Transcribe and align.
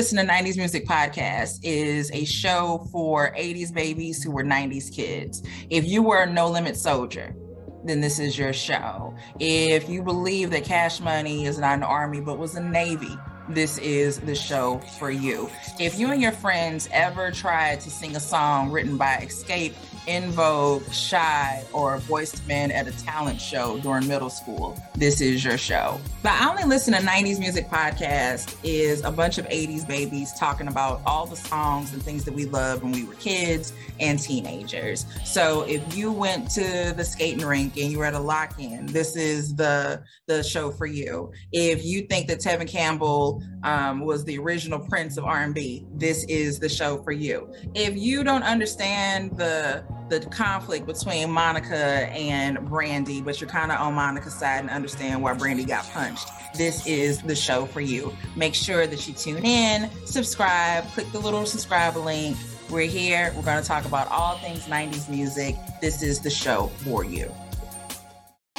Listen 0.00 0.16
to 0.16 0.32
90s 0.32 0.56
Music 0.56 0.86
podcast 0.86 1.60
is 1.62 2.10
a 2.14 2.24
show 2.24 2.88
for 2.90 3.34
80s 3.34 3.70
babies 3.70 4.22
who 4.22 4.30
were 4.30 4.42
90s 4.42 4.90
kids. 4.90 5.42
If 5.68 5.86
you 5.86 6.02
were 6.02 6.22
a 6.22 6.32
no 6.32 6.48
limit 6.48 6.78
soldier, 6.78 7.36
then 7.84 8.00
this 8.00 8.18
is 8.18 8.38
your 8.38 8.54
show. 8.54 9.14
If 9.38 9.90
you 9.90 10.02
believe 10.02 10.52
that 10.52 10.64
Cash 10.64 11.00
Money 11.00 11.44
is 11.44 11.58
not 11.58 11.74
an 11.74 11.82
army 11.82 12.22
but 12.22 12.38
was 12.38 12.54
a 12.54 12.62
navy, 12.62 13.14
this 13.50 13.76
is 13.76 14.20
the 14.20 14.34
show 14.34 14.78
for 14.98 15.10
you. 15.10 15.50
If 15.78 15.98
you 15.98 16.10
and 16.10 16.22
your 16.22 16.32
friends 16.32 16.88
ever 16.92 17.30
tried 17.30 17.80
to 17.80 17.90
sing 17.90 18.16
a 18.16 18.20
song 18.20 18.70
written 18.70 18.96
by 18.96 19.18
Xscape 19.20 19.74
En 20.06 20.30
Vogue, 20.30 20.82
Shai, 20.92 21.64
or 21.72 21.98
Boyz 22.00 22.34
II 22.40 22.48
Men 22.48 22.70
at 22.70 22.86
a 22.86 22.92
talent 23.04 23.40
show 23.40 23.78
during 23.78 24.08
middle 24.08 24.30
school, 24.30 24.80
this 24.94 25.20
is 25.20 25.44
your 25.44 25.58
show. 25.58 26.00
The 26.22 26.30
I 26.30 26.48
Only 26.48 26.64
Listen 26.64 26.94
to 26.94 27.00
90s 27.00 27.38
Music 27.38 27.68
podcast 27.68 28.56
is 28.62 29.02
a 29.04 29.10
bunch 29.10 29.38
of 29.38 29.46
80s 29.46 29.86
babies 29.86 30.32
talking 30.34 30.68
about 30.68 31.00
all 31.06 31.26
the 31.26 31.36
songs 31.36 31.92
and 31.92 32.02
things 32.02 32.24
that 32.24 32.34
we 32.34 32.46
loved 32.46 32.82
when 32.82 32.92
we 32.92 33.04
were 33.04 33.14
kids 33.14 33.72
and 33.98 34.18
teenagers. 34.18 35.06
So 35.24 35.62
if 35.62 35.94
you 35.94 36.10
went 36.12 36.50
to 36.52 36.94
the 36.96 37.04
skating 37.04 37.46
rink 37.46 37.76
and 37.76 37.92
you 37.92 37.98
were 37.98 38.04
at 38.04 38.14
a 38.14 38.20
lock-in, 38.20 38.86
this 38.86 39.16
is 39.16 39.54
the 39.54 40.02
the 40.26 40.42
show 40.42 40.70
for 40.70 40.86
you. 40.86 41.32
If 41.52 41.84
you 41.84 42.02
think 42.02 42.28
that 42.28 42.40
Tevin 42.40 42.68
Campbell 42.68 43.42
um, 43.62 44.00
was 44.00 44.24
the 44.24 44.38
original 44.38 44.78
Prince 44.78 45.16
of 45.16 45.24
R&B, 45.24 45.86
this 45.94 46.24
is 46.24 46.58
the 46.58 46.68
show 46.68 47.02
for 47.02 47.12
you. 47.12 47.52
If 47.74 47.96
you 47.96 48.24
don't 48.24 48.42
understand 48.42 49.36
the 49.36 49.84
the 50.10 50.20
conflict 50.26 50.86
between 50.86 51.30
Monica 51.30 51.76
and 51.76 52.68
Brandy, 52.68 53.22
but 53.22 53.40
you're 53.40 53.48
kind 53.48 53.70
of 53.70 53.80
on 53.80 53.94
Monica's 53.94 54.34
side 54.34 54.60
and 54.60 54.68
understand 54.68 55.22
why 55.22 55.32
Brandy 55.34 55.64
got 55.64 55.88
punched, 55.90 56.28
this 56.54 56.86
is 56.86 57.22
the 57.22 57.36
show 57.36 57.64
for 57.64 57.80
you. 57.80 58.12
Make 58.36 58.54
sure 58.54 58.86
that 58.86 59.06
you 59.06 59.14
tune 59.14 59.44
in, 59.44 59.88
subscribe, 60.04 60.84
click 60.88 61.10
the 61.12 61.20
little 61.20 61.46
subscribe 61.46 61.96
link. 61.96 62.36
We're 62.68 62.86
here. 62.86 63.32
We're 63.34 63.42
going 63.42 63.60
to 63.60 63.66
talk 63.66 63.84
about 63.84 64.08
all 64.08 64.36
things 64.38 64.66
90s 64.66 65.08
music. 65.08 65.56
This 65.80 66.02
is 66.02 66.20
the 66.20 66.30
show 66.30 66.68
for 66.84 67.04
you. 67.04 67.32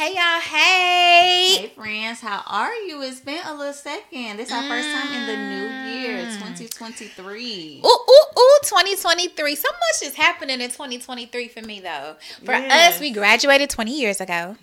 Hey 0.01 0.15
y'all, 0.15 0.41
hey. 0.41 1.57
Hey 1.59 1.71
friends, 1.75 2.21
how 2.21 2.41
are 2.47 2.73
you? 2.73 3.03
It's 3.03 3.19
been 3.19 3.39
a 3.45 3.53
little 3.53 3.71
second. 3.71 4.37
This 4.37 4.47
is 4.47 4.51
our 4.51 4.63
first 4.63 4.89
time 4.89 5.13
in 5.13 5.27
the 5.27 5.37
new 5.37 5.91
year, 5.91 6.25
Mm. 6.25 6.39
2023. 6.39 7.81
Ooh, 7.85 7.87
ooh, 7.87 8.25
ooh, 8.39 8.59
2023. 8.63 9.55
So 9.55 9.69
much 9.69 10.09
is 10.09 10.15
happening 10.15 10.59
in 10.59 10.71
2023 10.71 11.47
for 11.49 11.61
me 11.61 11.81
though. 11.81 12.15
For 12.43 12.53
Yes. 12.53 12.95
us, 12.95 12.99
we 12.99 13.11
graduated 13.11 13.69
20 13.69 13.91
years 13.95 14.19
ago. 14.19 14.57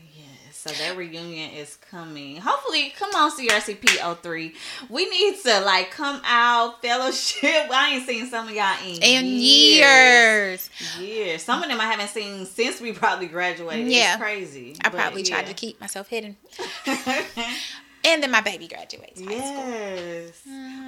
So 0.69 0.74
that 0.84 0.98
reunion 0.98 1.50
is 1.52 1.77
coming. 1.91 2.36
Hopefully, 2.36 2.92
come 2.94 3.08
on 3.14 3.30
CRCP 3.30 4.16
03. 4.20 4.55
We 4.91 5.08
need 5.08 5.41
to 5.44 5.61
like 5.61 5.91
come 5.91 6.20
out, 6.27 6.83
fellowship. 6.83 7.50
I 7.70 7.94
ain't 7.94 8.06
seen 8.06 8.27
some 8.27 8.48
of 8.48 8.55
y'all 8.55 8.77
in, 8.84 9.02
In 9.02 9.24
years. 9.24 9.41
years. 9.41 10.70
Years. 11.00 11.42
Some 11.42 11.62
of 11.62 11.70
them 11.70 11.80
I 11.80 11.86
haven't 11.86 12.08
seen 12.08 12.44
since 12.44 12.83
we 12.83 12.92
probably 12.92 13.28
graduated. 13.28 13.91
Yeah. 13.91 14.12
It's 14.12 14.22
crazy. 14.22 14.77
I 14.84 14.91
probably 14.91 15.22
tried 15.22 15.46
to 15.46 15.55
keep 15.55 15.80
myself 15.80 16.08
hidden. 16.08 16.36
And 18.09 18.23
then 18.23 18.31
my 18.31 18.41
baby 18.41 18.69
graduates. 18.69 19.20
Yes. 19.20 20.33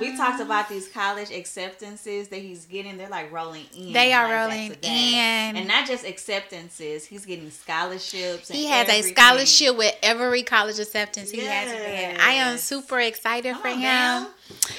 We 0.01 0.17
talked 0.17 0.41
about 0.41 0.69
these 0.71 0.89
college 0.89 1.31
acceptances 1.31 2.29
that 2.29 2.39
he's 2.39 2.65
getting. 2.65 2.97
They're 2.97 3.09
like 3.11 3.31
rolling 3.31 3.67
in. 3.77 3.92
They 3.92 4.13
are 4.14 4.27
like, 4.27 4.41
rolling 4.51 4.73
in. 4.83 5.57
And 5.57 5.69
not 5.69 5.86
just 5.86 6.07
acceptances, 6.07 7.05
he's 7.05 7.27
getting 7.27 7.51
scholarships. 7.51 8.48
And 8.48 8.59
He 8.59 8.67
has 8.67 8.89
a 8.89 9.03
scholarship 9.03 9.77
with 9.77 9.95
every 10.03 10.42
college 10.42 10.79
acceptance 10.79 11.30
he 11.30 11.41
has. 11.41 12.19
I 12.20 12.33
am 12.33 12.57
super 12.57 12.98
excited 13.01 13.53
Come 13.53 13.63
for 13.63 13.69
him. 13.69 13.80
Bam. 13.83 14.27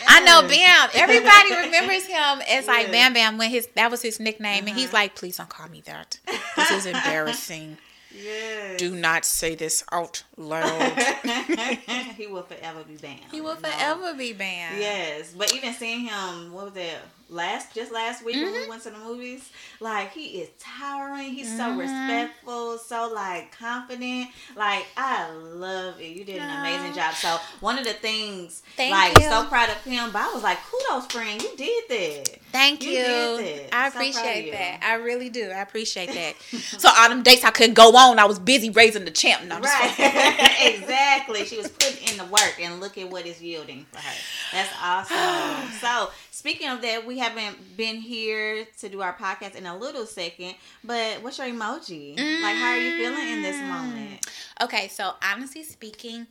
I 0.08 0.22
know 0.22 0.42
Bam. 0.48 0.90
Everybody 0.96 1.56
remembers 1.68 2.06
him 2.06 2.42
as 2.50 2.66
like 2.68 2.88
Yeah. 2.88 2.92
Bam 2.92 3.14
Bam 3.14 3.38
when 3.38 3.50
his 3.52 3.68
that 3.76 3.92
was 3.92 4.02
his 4.02 4.20
nickname, 4.20 4.68
and 4.68 4.76
he's 4.76 4.88
Uh-huh. 4.88 4.98
like, 4.98 5.16
"Please 5.16 5.38
don't 5.38 5.50
call 5.50 5.70
me 5.70 5.82
that. 5.86 6.18
This 6.58 6.72
is 6.72 6.86
embarrassing. 6.94 7.78
Yes. 8.14 8.80
Do 8.80 8.92
not 8.96 9.26
say 9.26 9.56
this 9.56 9.84
out 9.92 10.24
loud." 10.38 10.98
he 12.18 12.28
will 12.28 12.44
forever 12.44 12.84
be 12.88 12.96
banned. 12.96 13.20
he 13.32 13.42
will 13.42 13.56
you 13.56 13.62
know? 13.62 13.70
forever 13.70 14.14
be 14.14 14.34
banned. 14.34 14.80
Yes, 14.80 15.34
but 15.38 15.54
even 15.56 15.74
seeing 15.74 16.02
him, 16.02 16.52
what 16.52 16.66
was 16.66 16.74
that? 16.74 16.98
Last, 17.30 17.74
just 17.74 17.94
last 17.94 18.26
week 18.26 18.36
when 18.36 18.46
Mm-hmm. 18.48 18.64
we 18.64 18.70
went 18.70 18.84
to 18.84 18.90
the 18.90 18.98
movies, 18.98 19.50
like 19.80 20.12
he 20.12 20.42
is 20.42 20.50
towering. 20.60 21.32
He's 21.34 21.48
so 21.48 21.64
Mhm. 21.72 21.78
respectful, 21.80 22.78
so 22.78 23.10
like 23.14 23.58
confident. 23.58 24.30
Like 24.58 24.86
I 24.98 25.30
love 25.32 26.02
it. 26.02 26.08
You 26.10 26.26
did 26.26 26.42
an 26.42 26.50
amazing 26.60 26.94
job. 26.94 27.14
So 27.14 27.40
one 27.62 27.78
of 27.80 27.86
the 27.86 27.94
things, 27.94 28.64
Thank 28.76 28.92
like 28.92 29.18
you. 29.24 29.30
so 29.30 29.46
proud 29.46 29.70
of 29.70 29.78
him. 29.86 30.12
But 30.12 30.24
I 30.24 30.34
was 30.34 30.44
like, 30.44 30.58
kudos, 30.70 31.06
friend. 31.06 31.42
You 31.42 31.56
did 31.56 31.84
that. 31.88 32.38
Thank 32.52 32.84
You 32.84 32.90
you. 32.92 32.98
did 32.98 33.70
that. 33.70 33.76
I 33.78 33.90
So 33.90 33.96
appreciate 33.96 34.52
that. 34.52 34.80
I 34.84 34.96
really 34.96 35.30
do. 35.30 35.52
I 35.52 35.62
appreciate 35.62 36.12
that. 36.14 36.34
so 36.82 36.90
all 36.94 37.08
them 37.08 37.24
dates 37.24 37.46
I 37.46 37.52
couldn't 37.52 37.76
go 37.76 37.96
on, 37.96 38.01
I 38.02 38.26
was 38.26 38.40
busy 38.40 38.70
raising 38.70 39.06
the 39.06 39.12
champ. 39.12 39.46
No, 39.46 39.60
Right, 39.60 39.94
exactly. 40.62 41.46
She 41.46 41.58
was 41.58 41.70
putting 41.70 42.10
in 42.10 42.18
the 42.18 42.26
work, 42.26 42.56
and 42.60 42.80
look 42.80 42.98
at 42.98 43.10
what 43.10 43.26
it's 43.26 43.42
yielding 43.42 43.86
for 43.92 44.00
her. 44.00 44.16
That's 44.52 44.74
awesome. 44.82 45.72
so, 45.82 46.10
speaking 46.32 46.70
of 46.70 46.82
that, 46.82 47.06
we 47.06 47.20
haven't 47.20 47.78
been 47.78 47.98
here 47.98 48.66
to 48.80 48.90
do 48.90 49.02
our 49.02 49.14
podcast 49.14 49.56
in 49.56 49.66
a 49.66 49.78
little 49.78 50.06
second. 50.06 50.56
But 50.84 51.22
what's 51.22 51.38
your 51.38 51.48
emoji? 51.48 52.18
Like, 52.18 52.56
how 52.56 52.72
are 52.72 52.78
you 52.78 52.98
feeling 52.98 53.30
in 53.30 53.42
this 53.42 53.56
mm. 53.56 53.68
moment? 53.68 54.26
Okay, 54.62 54.88
so 54.88 55.14
honestly 55.24 55.64
speaking, 55.64 56.28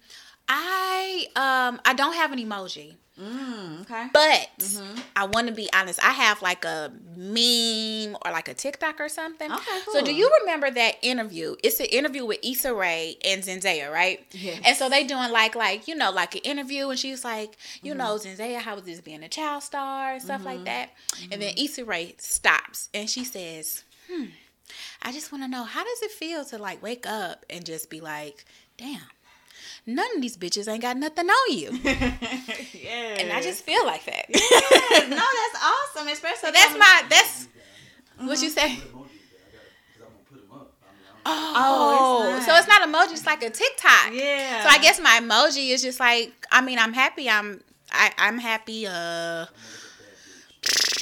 I 0.53 1.27
um 1.37 1.81
I 1.84 1.94
don't 1.94 2.15
have 2.15 2.33
an 2.33 2.38
emoji. 2.38 2.97
Mm, 3.21 3.83
okay. 3.83 4.06
But 4.15 4.49
Mhm. 4.59 5.03
I 5.15 5.27
want 5.27 5.47
to 5.49 5.53
be 5.53 5.69
honest. 5.75 6.03
I 6.03 6.11
have 6.12 6.41
like 6.41 6.65
a 6.65 6.91
meme 7.16 8.16
or 8.25 8.33
like 8.33 8.49
a 8.49 8.55
TikTok 8.55 8.99
or 8.99 9.11
something. 9.11 9.53
Okay, 9.53 9.81
cool. 9.84 9.93
So 9.94 10.03
do 10.03 10.12
you 10.15 10.31
remember 10.41 10.71
that 10.71 10.94
interview? 11.03 11.55
It's 11.62 11.78
an 11.81 11.87
interview 11.87 12.25
with 12.25 12.38
Issa 12.43 12.72
Rae 12.75 13.19
and 13.25 13.43
Zendaya, 13.43 13.93
right? 13.93 14.25
Yes. 14.33 14.62
And 14.65 14.75
so 14.77 14.88
they 14.88 15.05
doing 15.05 15.31
like 15.31 15.55
like 15.55 15.87
you 15.87 15.94
know 15.94 16.11
like 16.11 16.34
an 16.34 16.41
interview, 16.44 16.88
and 16.88 16.99
she's 16.99 17.22
like, 17.25 17.56
you 17.82 17.94
know, 17.94 18.17
Mm-hmm. 18.17 18.43
Zendaya, 18.43 18.59
how 18.61 18.75
was 18.75 18.84
this 18.84 19.00
being 19.03 19.22
a 19.22 19.28
child 19.28 19.62
star 19.62 20.15
and 20.15 20.22
stuff 20.22 20.44
like 20.44 20.65
that? 20.65 20.91
And 21.31 21.41
then 21.43 21.53
Mm-hmm. 21.55 21.65
Issa 21.65 21.84
Rae 21.84 22.15
stops 22.19 22.88
and 22.94 23.09
she 23.09 23.25
says, 23.25 23.84
"Hmm, 24.11 24.27
I 25.03 25.12
just 25.12 25.31
want 25.31 25.44
to 25.44 25.49
know 25.49 25.65
how 25.65 25.84
does 25.84 26.03
it 26.03 26.11
feel 26.11 26.44
to 26.47 26.56
like 26.59 26.82
wake 26.82 27.06
up 27.06 27.44
and 27.50 27.65
just 27.67 27.91
be 27.91 28.00
like, 28.00 28.47
damn." 28.78 29.03
None 29.86 30.16
of 30.16 30.22
these 30.22 30.36
bitches 30.36 30.68
ain't 30.68 30.82
got 30.82 30.96
nothing 30.96 31.26
on 31.28 31.52
you. 31.52 31.70
yeah. 31.82 33.16
And 33.18 33.32
I 33.32 33.41
just 33.42 33.64
feel 33.64 33.84
like 33.86 34.04
that. 34.04 34.26
Yes. 34.28 35.08
no, 35.08 35.16
that's 35.16 35.64
awesome. 35.64 36.08
Especially 36.08 36.48
So 36.48 36.52
that's 36.52 36.78
my 36.78 37.02
that's 37.08 37.48
what 38.19 38.42
you 38.42 38.50
say. 38.50 38.78
Oh, 41.26 41.52
Oh, 41.56 42.36
it's 42.36 42.46
so 42.46 42.54
it's 42.56 42.66
not 42.69 42.82
emoji, 42.88 43.12
it's 43.12 43.26
like 43.26 43.42
a 43.42 43.50
TikTok. 43.50 44.12
Yeah. 44.12 44.62
So 44.62 44.69
I 44.70 44.78
guess 44.78 45.00
my 45.00 45.20
emoji 45.22 45.70
is 45.70 45.82
just 45.82 46.00
like 46.00 46.32
I 46.50 46.60
mean 46.60 46.78
I'm 46.78 46.92
happy 46.92 47.28
I'm 47.28 47.62
I, 47.92 48.10
I'm 48.19 48.38
happy 48.38 48.86
uh 48.86 49.46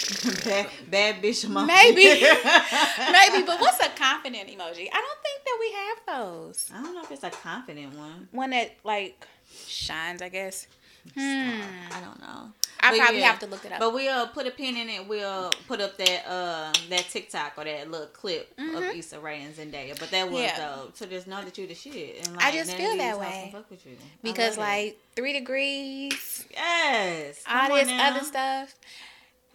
bad, 0.44 0.66
bad 0.90 1.22
bitch 1.22 1.44
emoji. 1.46 1.66
maybe 1.66 2.04
maybe 3.12 3.46
but 3.46 3.60
what's 3.60 3.80
a 3.84 3.88
confident 3.90 4.48
emoji? 4.48 4.88
I 4.92 5.00
don't 5.04 5.22
think 5.22 5.44
that 5.44 5.56
we 5.60 5.72
have 5.72 6.18
those. 6.20 6.70
I 6.74 6.82
don't 6.82 6.94
know 6.94 7.02
if 7.02 7.10
it's 7.10 7.24
a 7.24 7.30
confident 7.30 7.94
one. 7.96 8.28
One 8.32 8.50
that 8.50 8.76
like 8.84 9.26
shines, 9.66 10.22
I 10.22 10.28
guess. 10.28 10.66
Hmm. 11.14 11.20
I 11.20 12.00
don't 12.00 12.20
know. 12.20 12.52
I 12.80 12.90
But 12.90 12.98
probably 12.98 13.20
yeah. 13.20 13.26
have 13.30 13.38
to 13.40 13.46
look 13.46 13.64
it 13.64 13.72
up. 13.72 13.80
But 13.80 13.92
we'll 13.94 14.28
put 14.28 14.46
a 14.46 14.50
pin 14.50 14.76
in 14.76 14.88
it. 14.88 15.08
We'll 15.08 15.50
put 15.66 15.80
up 15.80 15.96
that 15.98 16.26
uh 16.28 16.72
that 16.90 17.06
TikTok 17.10 17.54
or 17.56 17.64
that 17.64 17.90
little 17.90 18.06
clip 18.08 18.52
of 18.58 18.82
Issa 18.84 19.18
Rae 19.20 19.42
and 19.42 19.54
Zendaya. 19.54 19.98
But 19.98 20.10
that 20.10 20.26
was 20.30 20.34
Mm-hmm. 20.40 20.42
Yeah. 20.44 20.58
though 20.76 20.90
So 20.94 21.06
just 21.06 21.26
know 21.26 21.42
that 21.42 21.56
you 21.58 21.66
the 21.66 21.74
shit. 21.74 22.26
And 22.28 22.36
I 22.38 22.52
just 22.52 22.74
feel 22.76 22.96
that 22.96 23.18
way. 23.18 23.50
fuck 23.52 23.70
with 23.70 23.84
you. 23.86 23.96
Because 24.22 24.56
love 24.56 24.66
it. 24.68 24.70
like 24.70 24.98
three 25.16 25.32
degrees, 25.32 26.44
yes, 26.52 27.42
all 27.48 27.68
Come 27.68 27.78
this 27.78 27.88
now. 27.88 28.08
other 28.10 28.24
stuff. 28.24 28.74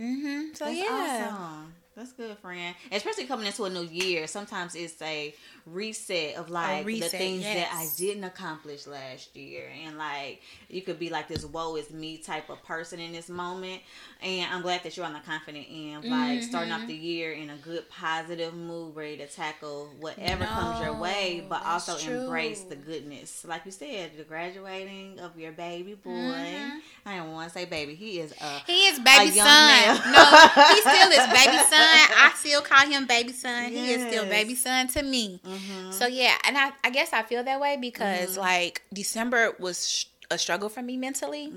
Hmm 0.04 0.54
So 0.54 0.66
That's 0.66 0.78
yeah. 0.78 1.30
awesome. 1.32 1.74
That's 1.96 2.12
good, 2.14 2.38
friend. 2.40 2.76
Especially 2.92 3.26
coming 3.26 3.46
into 3.46 3.64
a 3.66 3.70
new 3.70 3.84
year. 3.84 4.26
Sometimes 4.28 4.74
it's 4.76 5.00
a 5.02 5.34
reset 5.66 6.36
of 6.36 6.50
like 6.50 6.86
reset, 6.86 7.12
the 7.12 7.18
things 7.18 7.44
that 7.44 7.70
I 7.74 7.88
didn't 7.98 8.24
accomplish 8.26 8.86
last 8.88 9.36
year. 9.36 9.66
And 9.86 9.98
like 9.98 10.42
you 10.70 10.82
could 10.82 11.00
be 11.00 11.10
like 11.10 11.28
this 11.28 11.46
woe 11.46 11.76
is 11.76 11.92
me 11.92 12.18
type 12.18 12.50
of 12.50 12.62
person 12.64 13.00
in 13.00 13.12
this 13.12 13.30
moment. 13.30 13.82
And 14.22 14.50
I'm 14.54 14.62
glad 14.62 14.84
that 14.84 14.96
you're 14.96 15.06
on 15.06 15.14
the 15.14 15.20
confident 15.20 15.66
end, 15.70 16.06
like 16.06 16.44
starting 16.44 16.72
Mm-hmm. 16.74 16.82
off 16.82 16.88
the 16.88 16.94
year 16.96 17.34
in 17.34 17.50
a 17.50 17.58
good 17.58 17.90
positive 17.90 18.54
mood, 18.54 18.96
ready 18.96 19.18
to 19.18 19.28
tackle 19.28 19.90
whatever 20.00 20.46
comes 20.46 20.84
your 20.86 20.94
way, 20.96 21.46
but 21.50 21.62
also 21.66 21.98
embrace 21.98 22.62
the 22.62 22.76
goodness. 22.76 23.44
Like 23.48 23.66
you 23.66 23.72
said, 23.72 24.12
the 24.18 24.24
graduating 24.24 25.20
of 25.20 25.38
your 25.38 25.52
baby 25.52 25.96
boy. 25.96 26.10
Mhm. 26.12 26.80
I 27.06 27.18
don't 27.18 27.34
want 27.34 27.52
to 27.52 27.54
say 27.60 27.66
baby. 27.66 27.96
He 27.96 28.20
is 28.22 28.34
a 28.40 28.60
He 28.66 28.88
is 28.88 29.00
baby 29.00 29.32
son. 29.32 30.12
no, 30.12 30.24
he 30.70 30.82
still 30.82 31.12
is 31.12 31.28
baby 31.28 31.58
son. 31.70 32.00
I 32.16 32.32
still 32.38 32.62
call 32.62 32.88
him 32.88 33.06
baby 33.06 33.34
son. 33.34 33.72
He 33.72 33.92
is 33.92 34.08
still 34.08 34.26
baby 34.26 34.56
son 34.56 34.88
to 34.90 35.04
me. 35.04 35.42
Mhm. 35.54 35.94
So 35.94 36.08
yeah, 36.08 36.38
and 36.46 36.58
I, 36.58 36.72
I 36.84 36.90
guess 36.90 37.14
I 37.14 37.24
feel 37.24 37.44
that 37.44 37.60
way 37.60 37.78
because 37.80 38.32
Mm-hmm. 38.32 38.40
like 38.42 38.82
December 38.94 39.56
was 39.60 40.06
a 40.32 40.38
struggle 40.38 40.70
for 40.70 40.82
me 40.82 40.98
mentally. 40.98 41.54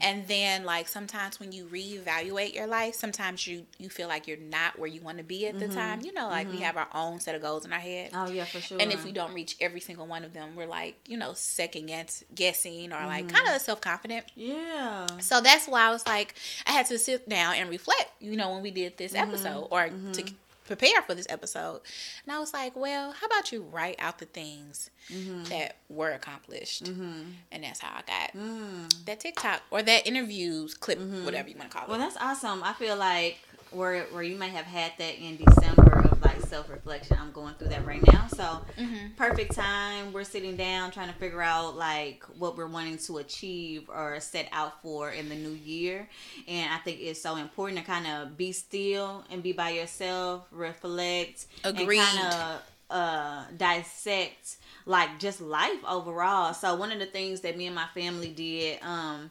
And 0.00 0.26
then 0.28 0.64
like 0.64 0.88
sometimes 0.88 1.40
when 1.40 1.52
you 1.52 1.66
reevaluate 1.66 2.54
your 2.54 2.66
life, 2.66 2.94
sometimes 2.94 3.46
you 3.46 3.66
you 3.78 3.88
feel 3.90 4.08
like 4.08 4.26
you're 4.26 4.36
not 4.38 4.78
where 4.78 4.88
you 4.88 5.00
want 5.02 5.18
to 5.18 5.24
be 5.24 5.46
at 5.46 5.58
the 5.58 5.68
time. 5.68 6.00
You 6.02 6.12
know, 6.12 6.28
like 6.28 6.48
we 6.50 6.60
have 6.60 6.76
our 6.76 6.88
own 6.94 7.20
set 7.20 7.34
of 7.34 7.42
goals 7.42 7.64
in 7.66 7.72
our 7.72 7.80
head. 7.80 8.10
Oh 8.14 8.28
yeah, 8.30 8.44
for 8.44 8.60
sure. 8.60 8.78
And 8.80 8.92
if 8.92 9.04
we 9.04 9.12
don't 9.12 9.34
reach 9.34 9.56
every 9.60 9.80
single 9.80 10.06
one 10.06 10.24
of 10.24 10.32
them, 10.32 10.54
we're 10.56 10.66
like, 10.66 10.96
you 11.06 11.16
know, 11.16 11.32
second 11.34 11.86
guess, 11.86 12.22
guessing 12.34 12.92
or 12.92 13.04
like 13.06 13.28
kind 13.28 13.54
of 13.54 13.60
self 13.60 13.80
confident. 13.80 14.26
yeah, 14.36 15.06
So 15.20 15.40
that's 15.40 15.66
why 15.66 15.82
I 15.82 15.90
was 15.90 16.06
like, 16.06 16.34
I 16.66 16.72
had 16.72 16.86
to 16.86 16.98
sit 16.98 17.28
down 17.28 17.56
and 17.56 17.68
reflect, 17.68 18.10
you 18.20 18.36
know, 18.36 18.52
when 18.52 18.62
we 18.62 18.70
did 18.70 18.96
this 18.96 19.12
Mm-hmm. 19.12 19.28
episode 19.28 19.66
or 19.70 19.90
to 20.12 20.22
prepare 20.68 21.02
for 21.02 21.14
this 21.14 21.26
episode. 21.28 21.80
And 22.24 22.32
I 22.32 22.38
was 22.38 22.52
like, 22.52 22.76
well, 22.76 23.12
how 23.12 23.26
about 23.26 23.50
you 23.50 23.62
write 23.62 23.96
out 23.98 24.18
the 24.18 24.26
things 24.26 24.90
Mm-hmm. 25.12 25.44
that 25.44 25.76
were 25.88 26.10
accomplished? 26.10 26.86
And 26.88 27.64
that's 27.64 27.80
how 27.80 27.96
I 27.96 28.02
got 28.06 28.32
Mm. 28.40 29.04
that 29.06 29.20
TikTok 29.20 29.62
or 29.70 29.82
that 29.82 30.06
interviews 30.06 30.74
clip, 30.74 30.98
whatever 31.00 31.48
you 31.48 31.56
want 31.56 31.70
to 31.70 31.76
call 31.76 31.86
it. 31.86 31.90
Well, 31.90 31.98
that's 31.98 32.16
awesome. 32.18 32.62
I 32.62 32.74
feel 32.74 32.94
like 32.96 33.38
where 33.70 34.04
where 34.04 34.22
you 34.22 34.36
may 34.36 34.48
have 34.48 34.64
had 34.66 34.92
that 34.98 35.18
in 35.18 35.36
December 35.36 36.00
of 36.10 36.24
like 36.24 36.40
self 36.46 36.68
reflection. 36.70 37.16
I'm 37.20 37.32
going 37.32 37.54
through 37.54 37.68
that 37.68 37.86
right 37.86 38.04
now. 38.12 38.26
So 38.28 38.60
perfect 39.16 39.54
time. 39.54 40.12
We're 40.12 40.24
sitting 40.24 40.56
down 40.56 40.90
trying 40.90 41.08
to 41.08 41.14
figure 41.14 41.42
out 41.42 41.76
like 41.76 42.24
what 42.38 42.56
we're 42.56 42.66
wanting 42.66 42.98
to 42.98 43.18
achieve 43.18 43.88
or 43.88 44.18
set 44.20 44.48
out 44.52 44.80
for 44.82 45.10
in 45.10 45.28
the 45.28 45.34
new 45.34 45.50
year. 45.64 46.08
And 46.46 46.72
I 46.72 46.78
think 46.78 47.00
it's 47.00 47.20
so 47.20 47.36
important 47.36 47.78
to 47.80 47.84
kind 47.84 48.06
of 48.06 48.36
be 48.36 48.52
still 48.52 49.24
and 49.30 49.42
be 49.42 49.52
by 49.52 49.70
yourself, 49.70 50.46
reflect, 50.50 51.46
Agreed. 51.64 51.98
and 51.98 52.18
kind 52.18 52.34
of 52.34 52.62
uh 52.90 53.44
dissect 53.56 54.56
like 54.86 55.18
just 55.18 55.40
life 55.42 55.84
overall. 55.86 56.54
So 56.54 56.74
one 56.76 56.90
of 56.90 56.98
the 56.98 57.06
things 57.06 57.40
that 57.42 57.56
me 57.56 57.66
and 57.66 57.74
my 57.74 57.86
family 57.94 58.28
did 58.28 58.78
um 58.82 59.30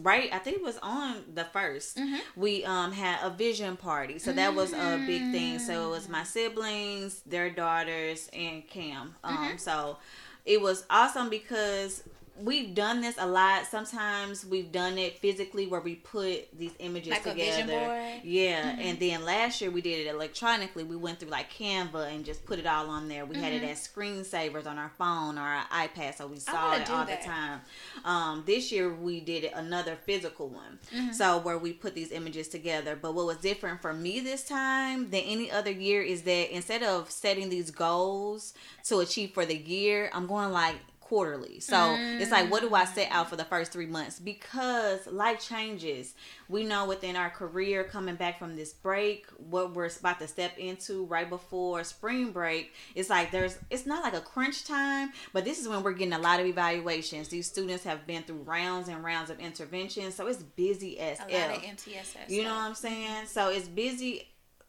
right? 0.00 0.28
I 0.32 0.38
think 0.38 0.56
it 0.58 0.62
was 0.62 0.78
on 0.82 1.24
the 1.34 1.44
1st 1.54 1.98
we 2.36 2.64
um 2.64 2.92
had 2.92 3.18
a 3.22 3.30
vision 3.30 3.76
party. 3.76 4.18
So 4.18 4.32
that 4.32 4.54
was 4.54 4.72
a 4.72 5.02
big 5.06 5.30
thing. 5.32 5.58
So 5.58 5.86
it 5.88 5.90
was 5.90 6.08
my 6.08 6.24
siblings 6.24 7.20
their 7.26 7.50
daughters 7.50 8.28
and 8.32 8.66
cam. 8.68 9.14
Um 9.24 9.58
so 9.58 9.98
it 10.44 10.60
was 10.60 10.84
awesome 10.90 11.30
because 11.30 12.02
we've 12.40 12.74
done 12.74 13.00
this 13.00 13.14
a 13.18 13.26
lot. 13.26 13.66
Sometimes 13.66 14.44
we've 14.44 14.72
done 14.72 14.98
it 14.98 15.18
physically 15.18 15.66
where 15.66 15.80
we 15.80 15.94
put 15.94 16.56
these 16.58 16.72
images 16.80 17.10
Like 17.12 17.22
together. 17.22 18.18
yeah 18.24 18.76
and 18.78 18.98
then 18.98 19.24
last 19.24 19.60
year 19.60 19.70
we 19.70 19.80
did 19.80 20.06
it 20.06 20.10
electronically. 20.10 20.82
We 20.84 20.96
went 20.96 21.20
through 21.20 21.30
like 21.30 21.52
canva 21.52 22.12
and 22.12 22.24
just 22.24 22.44
put 22.44 22.58
it 22.58 22.66
all 22.66 22.88
on 22.90 23.08
there. 23.08 23.24
We 23.24 23.36
had 23.36 23.52
it 23.52 23.62
as 23.62 23.86
screensavers 23.86 24.66
on 24.66 24.78
our 24.78 24.90
phone 24.98 25.38
or 25.38 25.42
our 25.42 25.64
ipad 25.66 26.16
so 26.16 26.26
we 26.26 26.38
saw 26.38 26.74
it 26.74 26.90
all 26.90 27.04
that. 27.06 27.20
the 27.22 27.26
time. 27.28 27.60
Um, 28.04 28.42
this 28.46 28.72
year 28.72 28.92
we 28.92 29.20
did 29.20 29.44
another 29.54 29.96
physical 30.04 30.48
one, 30.48 30.78
Mm-hmm. 30.94 31.12
so 31.12 31.38
where 31.38 31.56
we 31.58 31.72
put 31.72 31.94
these 31.94 32.10
images 32.12 32.48
together. 32.48 32.96
But 33.00 33.14
what 33.14 33.26
was 33.26 33.36
different 33.38 33.80
for 33.80 33.92
me 33.92 34.20
this 34.20 34.44
time 34.46 35.10
than 35.10 35.20
any 35.20 35.50
other 35.50 35.70
year 35.70 36.02
is 36.02 36.22
that 36.22 36.54
instead 36.54 36.82
of 36.82 37.10
setting 37.10 37.48
these 37.48 37.70
goals 37.70 38.54
to 38.84 38.98
achieve 38.98 39.30
for 39.30 39.46
the 39.46 39.56
year, 39.56 40.10
I'm 40.12 40.26
going 40.26 40.50
like 40.52 40.76
quarterly. 41.14 41.60
So 41.60 41.96
it's 41.96 42.32
like, 42.32 42.50
what 42.50 42.62
do 42.62 42.74
I 42.74 42.84
set 42.86 43.08
out 43.12 43.30
for 43.30 43.36
the 43.36 43.44
first 43.44 43.70
three 43.70 43.86
months? 43.86 44.18
Because 44.18 45.06
life 45.06 45.40
changes. 45.40 46.14
We 46.48 46.64
know 46.64 46.86
within 46.86 47.14
our 47.14 47.30
career 47.30 47.84
coming 47.84 48.16
back 48.16 48.36
from 48.36 48.56
this 48.56 48.72
break, 48.72 49.26
what 49.36 49.74
we're 49.74 49.88
about 50.00 50.18
to 50.18 50.26
step 50.26 50.58
into 50.58 51.04
right 51.04 51.30
before 51.30 51.84
spring 51.84 52.32
break, 52.32 52.72
it's 52.96 53.10
like 53.10 53.30
there's 53.30 53.56
it's 53.70 53.86
not 53.86 54.02
like 54.02 54.14
a 54.14 54.20
crunch 54.20 54.64
time, 54.64 55.12
but 55.32 55.44
this 55.44 55.60
is 55.60 55.68
when 55.68 55.84
we're 55.84 55.92
getting 55.92 56.14
a 56.14 56.18
lot 56.18 56.40
of 56.40 56.46
evaluations. 56.46 57.28
These 57.28 57.46
students 57.46 57.84
have 57.84 58.08
been 58.08 58.24
through 58.24 58.42
rounds 58.42 58.88
and 58.88 59.04
rounds 59.04 59.30
of 59.30 59.38
intervention, 59.38 60.10
so 60.10 60.26
it's 60.26 60.42
busy 60.42 60.98
as 60.98 61.20
a 61.20 61.22
lot 61.22 61.30
F. 61.32 61.56
of 61.58 61.62
MTSS. 61.62 62.28
You 62.28 62.42
know 62.42 62.54
what 62.54 62.62
I'm 62.62 62.74
saying? 62.74 63.26
So 63.26 63.50
it's 63.50 63.68
busy, 63.68 64.26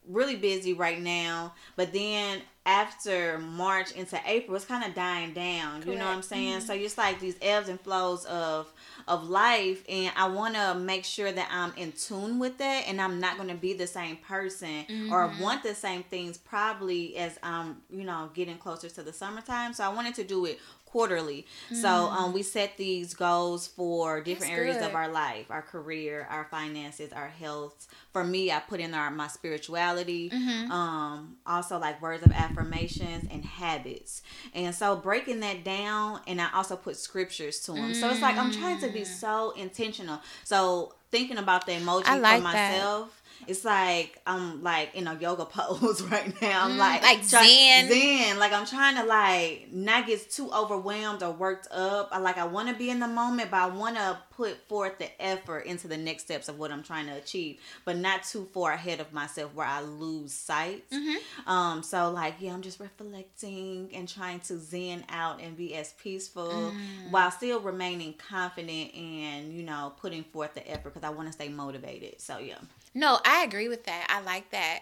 really 0.08 0.36
busy 0.36 0.74
right 0.74 1.02
now. 1.02 1.56
But 1.76 1.92
then 1.92 2.42
after 2.66 3.38
March 3.38 3.92
into 3.92 4.20
April, 4.26 4.56
it's 4.56 4.66
kind 4.66 4.84
of 4.84 4.96
dying 4.96 5.34
down. 5.34 5.84
You 5.86 5.94
know 5.94 6.06
what 6.06 6.08
I'm 6.08 6.14
Correct. 6.16 6.26
saying? 6.26 6.62
So 6.62 6.74
mm-hmm. 6.74 6.84
it's 6.84 6.98
like 6.98 7.20
these 7.20 7.38
ebbs 7.42 7.70
and 7.70 7.80
flows 7.80 8.26
of 8.26 8.72
of 9.08 9.30
life, 9.30 9.84
and 9.88 10.12
I 10.16 10.28
want 10.30 10.56
to 10.56 10.74
make 10.74 11.06
sure 11.06 11.32
that 11.32 11.48
I'm 11.52 11.74
in 11.78 11.92
tune 11.92 12.40
with 12.40 12.58
that, 12.58 12.86
and 12.88 13.00
I'm 13.00 13.20
not 13.20 13.38
going 13.38 13.50
to 13.50 13.56
be 13.56 13.74
the 13.74 13.86
same 13.86 14.18
person 14.18 14.86
or 15.12 15.28
mm-hmm. 15.28 15.42
want 15.42 15.64
the 15.64 15.76
same 15.76 16.02
things 16.04 16.38
probably 16.38 17.16
as 17.18 17.38
I'm, 17.44 17.84
you 17.92 18.04
know, 18.04 18.32
getting 18.34 18.58
closer 18.58 18.90
to 18.90 19.04
the 19.04 19.14
summertime. 19.14 19.74
So 19.74 19.84
I 19.84 19.90
wanted 19.90 20.16
to 20.16 20.24
do 20.24 20.46
it 20.46 20.60
quarterly. 20.96 21.46
So 21.74 21.90
um, 21.90 22.32
we 22.32 22.42
set 22.42 22.78
these 22.78 23.14
goals 23.14 23.68
for 23.68 24.22
different 24.22 24.52
That's 24.52 24.60
areas 24.60 24.78
good. 24.78 24.88
of 24.92 24.96
our 24.96 25.10
life, 25.10 25.48
our 25.50 25.62
career, 25.62 26.26
our 26.30 26.46
finances, 26.46 27.12
our 27.12 27.28
health. 27.28 27.86
For 28.14 28.24
me, 28.24 28.50
I 28.50 28.60
put 28.60 28.80
in 28.80 28.94
our 28.94 29.12
my 29.12 29.28
spirituality, 29.28 30.32
um, 30.72 31.36
also 31.46 31.80
like 31.80 32.02
words 32.02 32.26
of 32.26 32.32
affirmations 32.32 33.28
and 33.30 33.44
habits. 33.44 34.22
And 34.54 34.74
so 34.74 34.96
breaking 34.96 35.42
that 35.42 35.66
down, 35.66 36.22
and 36.28 36.40
I 36.40 36.48
also 36.54 36.78
put 36.78 36.96
scriptures 36.96 37.60
to 37.66 37.74
them. 37.74 37.94
So 37.94 38.10
it's 38.10 38.22
like 38.22 38.38
I'm 38.38 38.52
trying 38.54 38.80
to 38.80 38.88
be 38.88 39.04
so 39.04 39.52
intentional. 39.52 40.22
So 40.46 40.94
thinking 41.12 41.38
about 41.38 41.66
the 41.66 41.74
emoji 41.74 42.22
like 42.22 42.42
for 42.42 42.52
that. 42.54 43.08
It's 43.48 43.64
like 43.64 44.20
I'm 44.26 44.64
like 44.64 44.96
in 44.96 45.08
a 45.08 45.16
yoga 45.16 45.46
pose 45.46 46.02
right 46.12 46.42
now. 46.42 46.66
I'm 46.66 46.78
like 46.78 47.02
like 47.04 47.28
try- 47.28 47.46
zen. 47.46 47.88
zen. 47.90 48.40
Like 48.40 48.54
I'm 48.54 48.66
trying 48.66 48.96
to 48.96 49.04
like 49.04 49.68
not 49.72 50.08
get 50.08 50.30
too 50.32 50.52
overwhelmed 50.52 51.22
or 51.24 51.32
worked 51.32 51.68
up. 51.72 52.10
I 52.12 52.20
like 52.20 52.38
I 52.38 52.46
want 52.46 52.70
to 52.70 52.76
be 52.76 52.90
in 52.90 53.00
the 53.00 53.08
moment, 53.08 53.52
but 53.52 53.58
I 53.58 53.68
want 53.68 53.96
to 53.98 54.18
put 54.36 54.58
forth 54.68 54.98
the 55.00 55.10
effort 55.22 55.60
into 55.66 55.88
the 55.88 55.96
next 55.98 56.24
steps 56.24 56.50
of 56.50 56.58
what 56.60 56.72
I'm 56.72 56.84
trying 56.84 57.06
to 57.08 57.14
achieve, 57.14 57.60
but 57.86 57.98
not 57.98 58.24
too 58.24 58.48
far 58.54 58.72
ahead 58.74 59.00
of 59.00 59.14
myself 59.14 59.54
where 59.54 59.68
I 59.68 59.82
lose 59.82 60.34
sight. 60.34 60.90
Mm-hmm. 60.90 61.50
Um, 61.50 61.84
so 61.84 62.10
like 62.12 62.36
yeah, 62.40 62.54
I'm 62.54 62.62
just 62.62 62.80
reflecting 62.80 63.90
and 63.94 64.08
trying 64.08 64.40
to 64.42 64.58
zen 64.58 65.04
out 65.10 65.42
and 65.42 65.56
be 65.56 65.76
as 65.76 65.94
peaceful 65.94 66.46
Mm. 66.46 67.12
while 67.12 67.32
still 67.32 67.60
remaining 67.60 68.14
confident 68.14 68.94
and 68.96 69.54
you 69.54 69.64
know 69.64 69.94
putting 70.00 70.24
forth 70.24 70.54
the 70.54 70.68
effort 70.70 70.94
because 70.94 71.04
I 71.04 71.10
want 71.12 71.28
to 71.28 71.34
stay 71.34 71.50
motivated. 71.50 72.20
So 72.22 72.38
yeah. 72.40 72.56
No, 72.96 73.20
I 73.26 73.44
agree 73.44 73.68
with 73.68 73.86
that. 73.86 74.08
I 74.10 74.22
like 74.22 74.50
that. 74.52 74.80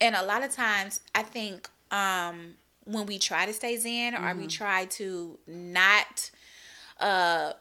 And 0.00 0.16
a 0.16 0.24
lot 0.24 0.42
of 0.42 0.50
times 0.50 1.00
I 1.14 1.22
think 1.22 1.68
um 1.92 2.54
when 2.84 3.06
we 3.06 3.18
try 3.18 3.46
to 3.46 3.52
stay 3.52 3.76
zen 3.76 4.14
or 4.14 4.34
we 4.34 4.42
mm-hmm. 4.42 4.46
try 4.48 4.86
to 4.86 5.38
not 5.46 6.30
uh 6.98 7.52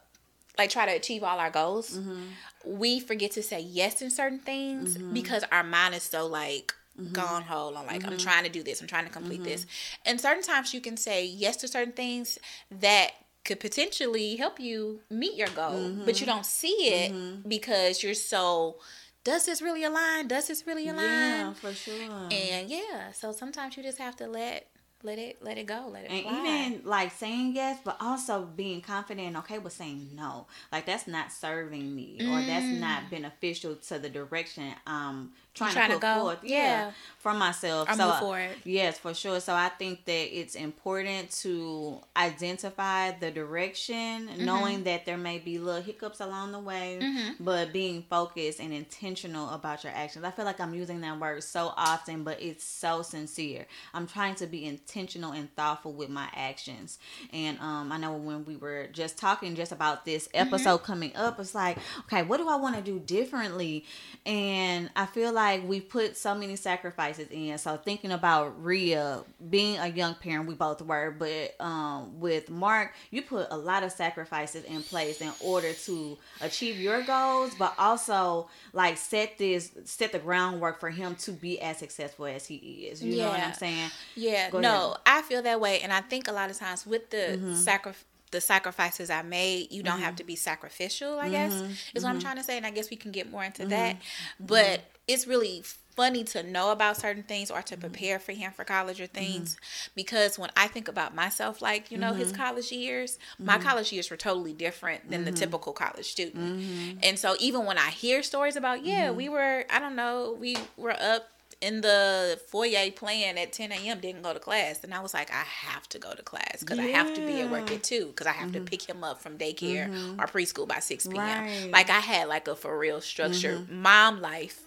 like 0.58 0.70
try 0.70 0.86
to 0.86 0.92
achieve 0.94 1.24
all 1.24 1.40
our 1.40 1.52
goals, 1.52 1.98
mm-hmm. 1.98 2.24
we 2.66 3.00
forget 3.00 3.32
to 3.32 3.44
say 3.44 3.60
yes 3.60 4.02
in 4.02 4.10
certain 4.10 4.40
things 4.40 4.98
mm-hmm. 4.98 5.14
because 5.14 5.44
our 5.52 5.64
mind 5.64 5.96
is 5.96 6.04
so 6.04 6.26
like 6.26 6.74
gone 7.14 7.44
whole 7.44 7.78
on 7.78 7.88
like 7.88 8.06
I'm 8.06 8.18
trying 8.18 8.44
to 8.44 8.50
do 8.50 8.64
this, 8.64 8.82
I'm 8.82 8.88
trying 8.88 9.06
to 9.06 9.12
complete 9.12 9.44
this. 9.44 9.66
And 10.06 10.20
certain 10.20 10.44
times 10.44 10.74
you 10.74 10.82
can 10.82 10.98
say 10.98 11.26
yes 11.26 11.56
to 11.58 11.68
certain 11.68 11.94
things 11.94 12.38
that 12.70 13.12
could 13.46 13.60
potentially 13.60 14.36
help 14.36 14.60
you 14.60 15.00
meet 15.10 15.36
your 15.36 15.48
goal, 15.50 15.92
but 16.06 16.20
you 16.20 16.26
don't 16.26 16.46
see 16.46 16.90
it 16.90 17.48
because 17.48 18.04
you're 18.04 18.14
so 18.14 18.76
does 19.24 19.46
this 19.46 19.62
really 19.62 19.84
align? 19.84 20.28
Does 20.28 20.48
this 20.48 20.66
really 20.66 20.88
align? 20.88 21.04
Yeah, 21.04 21.54
for 21.54 21.74
sure. 21.74 21.94
And 22.32 22.70
yeah, 22.70 23.12
so 23.14 23.32
sometimes 23.32 23.78
you 23.78 23.84
just 23.84 23.98
have 23.98 24.16
to 24.18 24.28
let 24.28 24.68
let 25.02 25.18
it 25.18 25.42
let 25.42 25.58
it 25.58 25.66
go, 25.66 25.90
let 25.92 26.04
it 26.04 26.12
and 26.12 26.24
fly. 26.24 26.68
even 26.68 26.82
like 26.84 27.12
saying 27.12 27.56
yes, 27.56 27.80
but 27.84 27.98
also 28.02 28.44
being 28.44 28.82
confident 28.82 29.28
and 29.28 29.38
okay 29.38 29.58
with 29.58 29.74
saying 29.74 30.10
no. 30.14 30.48
Like 30.72 30.86
that's 30.86 31.08
not 31.08 31.32
serving 31.32 31.96
me, 31.96 32.18
or 32.22 32.42
that's 32.42 32.66
mm. 32.66 32.80
not 32.80 33.10
beneficial 33.10 33.76
to 33.76 34.00
the 34.00 34.10
direction 34.10 34.74
I'm 34.86 35.32
trying, 35.60 35.74
trying 35.74 35.90
to 35.90 35.96
to 35.96 36.02
go. 36.02 36.22
forth. 36.22 36.40
Yeah. 36.44 36.92
for 37.20 37.34
myself. 37.34 37.90
Or 37.90 37.94
so 37.96 38.08
move 38.08 38.20
forward. 38.20 38.50
yes, 38.64 38.98
for 38.98 39.14
sure. 39.14 39.40
So 39.42 39.54
I 39.54 39.68
think 39.70 40.06
that 40.06 40.40
it's 40.40 40.56
important 40.56 41.32
to 41.44 42.00
identify 42.16 43.12
the 43.12 43.30
direction, 43.32 44.28
Mm-hmm. 44.30 44.46
knowing 44.46 44.84
that 44.86 45.06
there 45.06 45.18
may 45.18 45.38
be 45.40 45.60
little 45.60 45.82
hiccups 45.82 46.20
along 46.22 46.52
the 46.54 46.60
way, 46.60 46.98
Mm-hmm. 47.02 47.44
but 47.44 47.74
being 47.74 48.04
focused 48.10 48.60
and 48.62 48.72
intentional 48.74 49.50
about 49.50 49.84
your 49.84 49.94
actions. 49.94 50.24
I 50.24 50.32
feel 50.32 50.46
like 50.46 50.60
I'm 50.62 50.74
using 50.74 51.02
that 51.02 51.20
word 51.20 51.44
so 51.44 51.74
often, 51.76 52.24
but 52.24 52.42
it's 52.42 52.64
so 52.64 53.02
sincere. 53.02 53.66
I'm 53.94 54.08
trying 54.08 54.36
to 54.36 54.48
be 54.48 54.66
intentional 54.66 55.32
and 55.34 55.54
thoughtful 55.56 55.92
with 55.94 56.10
my 56.10 56.30
actions. 56.34 57.00
And 57.34 57.60
um, 57.60 57.92
I 57.92 57.98
know 57.98 58.14
when 58.14 58.46
we 58.46 58.56
were 58.56 58.88
just 58.94 59.18
talking 59.18 59.56
just 59.56 59.72
about 59.74 60.06
this 60.06 60.28
Mm-hmm. 60.30 60.48
episode 60.54 60.78
coming 60.84 61.12
up, 61.16 61.40
it's 61.40 61.54
like, 61.56 61.78
okay, 62.06 62.24
what 62.24 62.38
do 62.38 62.48
I 62.48 62.56
want 62.56 62.76
to 62.78 62.82
do 62.82 63.00
differently? 63.00 63.84
And 64.26 64.90
I 64.96 65.06
feel 65.06 65.32
like 65.34 65.49
we 65.58 65.82
put 65.82 66.16
so 66.16 66.36
many 66.36 66.56
sacrifices 66.56 67.28
in. 67.32 67.58
So 67.58 67.78
thinking 67.78 68.12
about 68.12 68.64
Rhea 68.64 69.24
being 69.50 69.78
a 69.78 69.88
young 69.88 70.16
parent, 70.16 70.48
we 70.48 70.54
both 70.56 70.82
were, 70.82 71.16
but 71.18 71.56
um, 71.60 72.20
with 72.20 72.50
Mark, 72.50 72.94
you 73.12 73.22
put 73.22 73.48
a 73.50 73.58
lot 73.58 73.84
of 73.84 73.92
sacrifices 73.92 74.64
in 74.66 74.84
place 74.84 75.22
in 75.22 75.32
order 75.42 75.74
to 75.74 76.18
achieve 76.42 76.78
your 76.78 77.02
goals, 77.04 77.54
but 77.58 77.74
also 77.78 78.50
like 78.74 78.98
set 78.98 79.38
this 79.38 79.72
set 79.86 80.12
the 80.12 80.20
groundwork 80.20 80.80
for 80.80 80.90
him 80.90 81.16
to 81.16 81.32
be 81.32 81.60
as 81.60 81.78
successful 81.78 82.26
as 82.26 82.46
he 82.46 82.56
is. 82.92 83.04
You 83.04 83.18
know 83.18 83.30
what 83.30 83.40
I'm 83.40 83.54
saying? 83.54 83.90
Yeah, 84.16 84.50
Go 84.52 84.60
no, 84.60 84.70
ahead. 84.70 84.84
Mm-hmm. 84.84 85.02
I 85.06 85.22
feel 85.24 85.42
that 85.42 85.60
way, 85.60 85.82
and 85.82 85.92
I 85.92 86.02
think 86.02 86.28
a 86.28 86.32
lot 86.32 86.50
of 86.50 86.58
times 86.58 86.86
with 86.86 87.10
the 87.10 87.56
sacri- 87.56 87.94
the 88.32 88.40
sacrifices 88.40 89.10
I 89.10 89.24
made, 89.24 89.72
you 89.72 89.82
don't 89.82 89.96
Mm-hmm. 89.96 90.04
have 90.04 90.16
to 90.18 90.24
be 90.24 90.36
sacrificial, 90.36 91.18
I 91.20 91.30
guess, 91.30 91.52
is 91.96 92.04
what 92.04 92.12
I'm 92.12 92.20
trying 92.20 92.36
to 92.36 92.44
say. 92.44 92.58
And 92.58 92.66
I 92.66 92.70
guess 92.70 92.92
we 92.92 92.96
can 92.96 93.12
get 93.12 93.32
more 93.32 93.44
into 93.44 93.66
that. 93.66 93.96
Mm-hmm. 93.96 94.46
But 94.46 94.82
it's 95.10 95.28
really 95.28 95.64
funny 95.96 96.24
to 96.24 96.42
know 96.44 96.72
about 96.72 96.96
certain 96.96 97.24
things 97.24 97.52
or 97.52 97.62
to 97.62 97.76
Mm-hmm. 97.76 97.82
prepare 97.82 98.20
for 98.20 98.32
him 98.32 98.52
for 98.54 98.64
college 98.64 99.02
or 99.02 99.06
mm-hmm. 99.06 99.16
things 99.16 99.58
because 99.96 100.40
when 100.40 100.50
I 100.56 100.68
think 100.68 100.88
about 100.88 101.14
myself, 101.14 101.62
like, 101.62 101.92
you 101.92 101.98
know, 101.98 102.14
his 102.14 102.32
Mm-hmm. 102.32 102.42
college 102.42 102.72
years, 102.72 103.18
my 103.38 103.58
mm-hmm. 103.58 103.68
college 103.68 103.92
years 103.92 104.10
were 104.10 104.16
totally 104.18 104.54
different 104.54 105.10
than 105.10 105.26
the 105.26 105.32
mm-hmm. 105.32 105.40
typical 105.40 105.74
college 105.74 106.06
student. 106.06 106.64
And 107.04 107.20
so 107.20 107.36
even 107.40 107.66
when 107.66 107.78
I 107.78 107.90
hear 107.90 108.24
stories 108.24 108.56
about, 108.56 108.86
yeah, 108.86 109.12
we 109.12 109.28
were, 109.30 109.66
I 109.70 109.80
don't 109.80 109.96
know, 109.96 110.38
we 110.40 110.56
were 110.78 110.96
up 111.14 111.30
in 111.62 111.82
the 111.82 112.40
foyer 112.48 112.90
playing 112.92 113.38
at 113.38 113.52
10 113.52 113.72
a.m. 113.72 114.00
didn't 114.00 114.22
go 114.22 114.34
to 114.34 114.40
class 114.40 114.84
and 114.84 114.94
I 114.94 115.02
was 115.02 115.14
like 115.14 115.30
I 115.32 115.44
have 115.44 115.88
to 115.90 116.00
go 116.00 116.14
to 116.14 116.24
class 116.24 116.62
because 116.62 116.80
I 116.80 116.84
have 116.84 117.14
to 117.16 117.22
be 117.22 117.42
at 117.42 117.52
work 117.52 117.70
at 117.72 117.84
2 117.84 118.08
because 118.08 118.28
I 118.28 118.32
have 118.32 118.54
to 118.54 118.60
mm-hmm. 118.60 118.66
pick 118.66 118.88
him 118.88 119.04
up 119.04 119.22
from 119.22 119.38
daycare 119.38 119.90
mm-hmm. 119.90 120.20
or 120.20 120.28
preschool 120.28 120.68
by 120.68 120.80
6 120.80 121.08
p.m. 121.08 121.18
Right. 121.18 121.70
Like 121.72 121.90
I 121.90 122.00
had 122.00 122.30
like 122.30 122.48
a 122.48 122.56
for 122.56 122.78
real 122.78 123.02
structured 123.02 123.60
mm-hmm. 123.60 123.82
mom 123.82 124.22
life. 124.22 124.62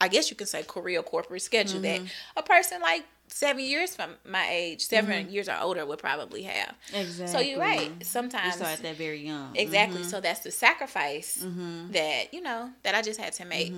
I 0.00 0.08
guess 0.08 0.30
you 0.30 0.36
could 0.36 0.48
say 0.48 0.62
career 0.62 1.02
corporate 1.02 1.42
schedule 1.42 1.80
that 1.80 2.02
a 2.36 2.42
person 2.42 2.82
like 2.82 3.04
seven 3.28 3.64
years 3.64 3.96
from 3.96 4.10
my 4.24 4.46
age, 4.50 4.82
7 4.82 5.30
years 5.30 5.48
or 5.48 5.56
older 5.60 5.84
would 5.84 5.98
probably 5.98 6.42
have. 6.42 6.74
Exactly. 6.92 7.26
So 7.26 7.40
you're 7.40 7.58
right. 7.58 7.90
Sometimes 8.04 8.46
you 8.46 8.64
start 8.64 8.82
that 8.82 8.96
very 8.96 9.26
young. 9.26 9.56
Exactly. 9.56 10.04
So 10.04 10.20
that's 10.20 10.40
the 10.40 10.50
sacrifice 10.50 11.38
Mm-hmm. 11.42 11.92
that, 11.92 12.32
you 12.32 12.40
know, 12.40 12.70
that 12.82 12.94
I 12.94 13.02
just 13.02 13.20
had 13.20 13.32
to 13.34 13.44
make. 13.44 13.72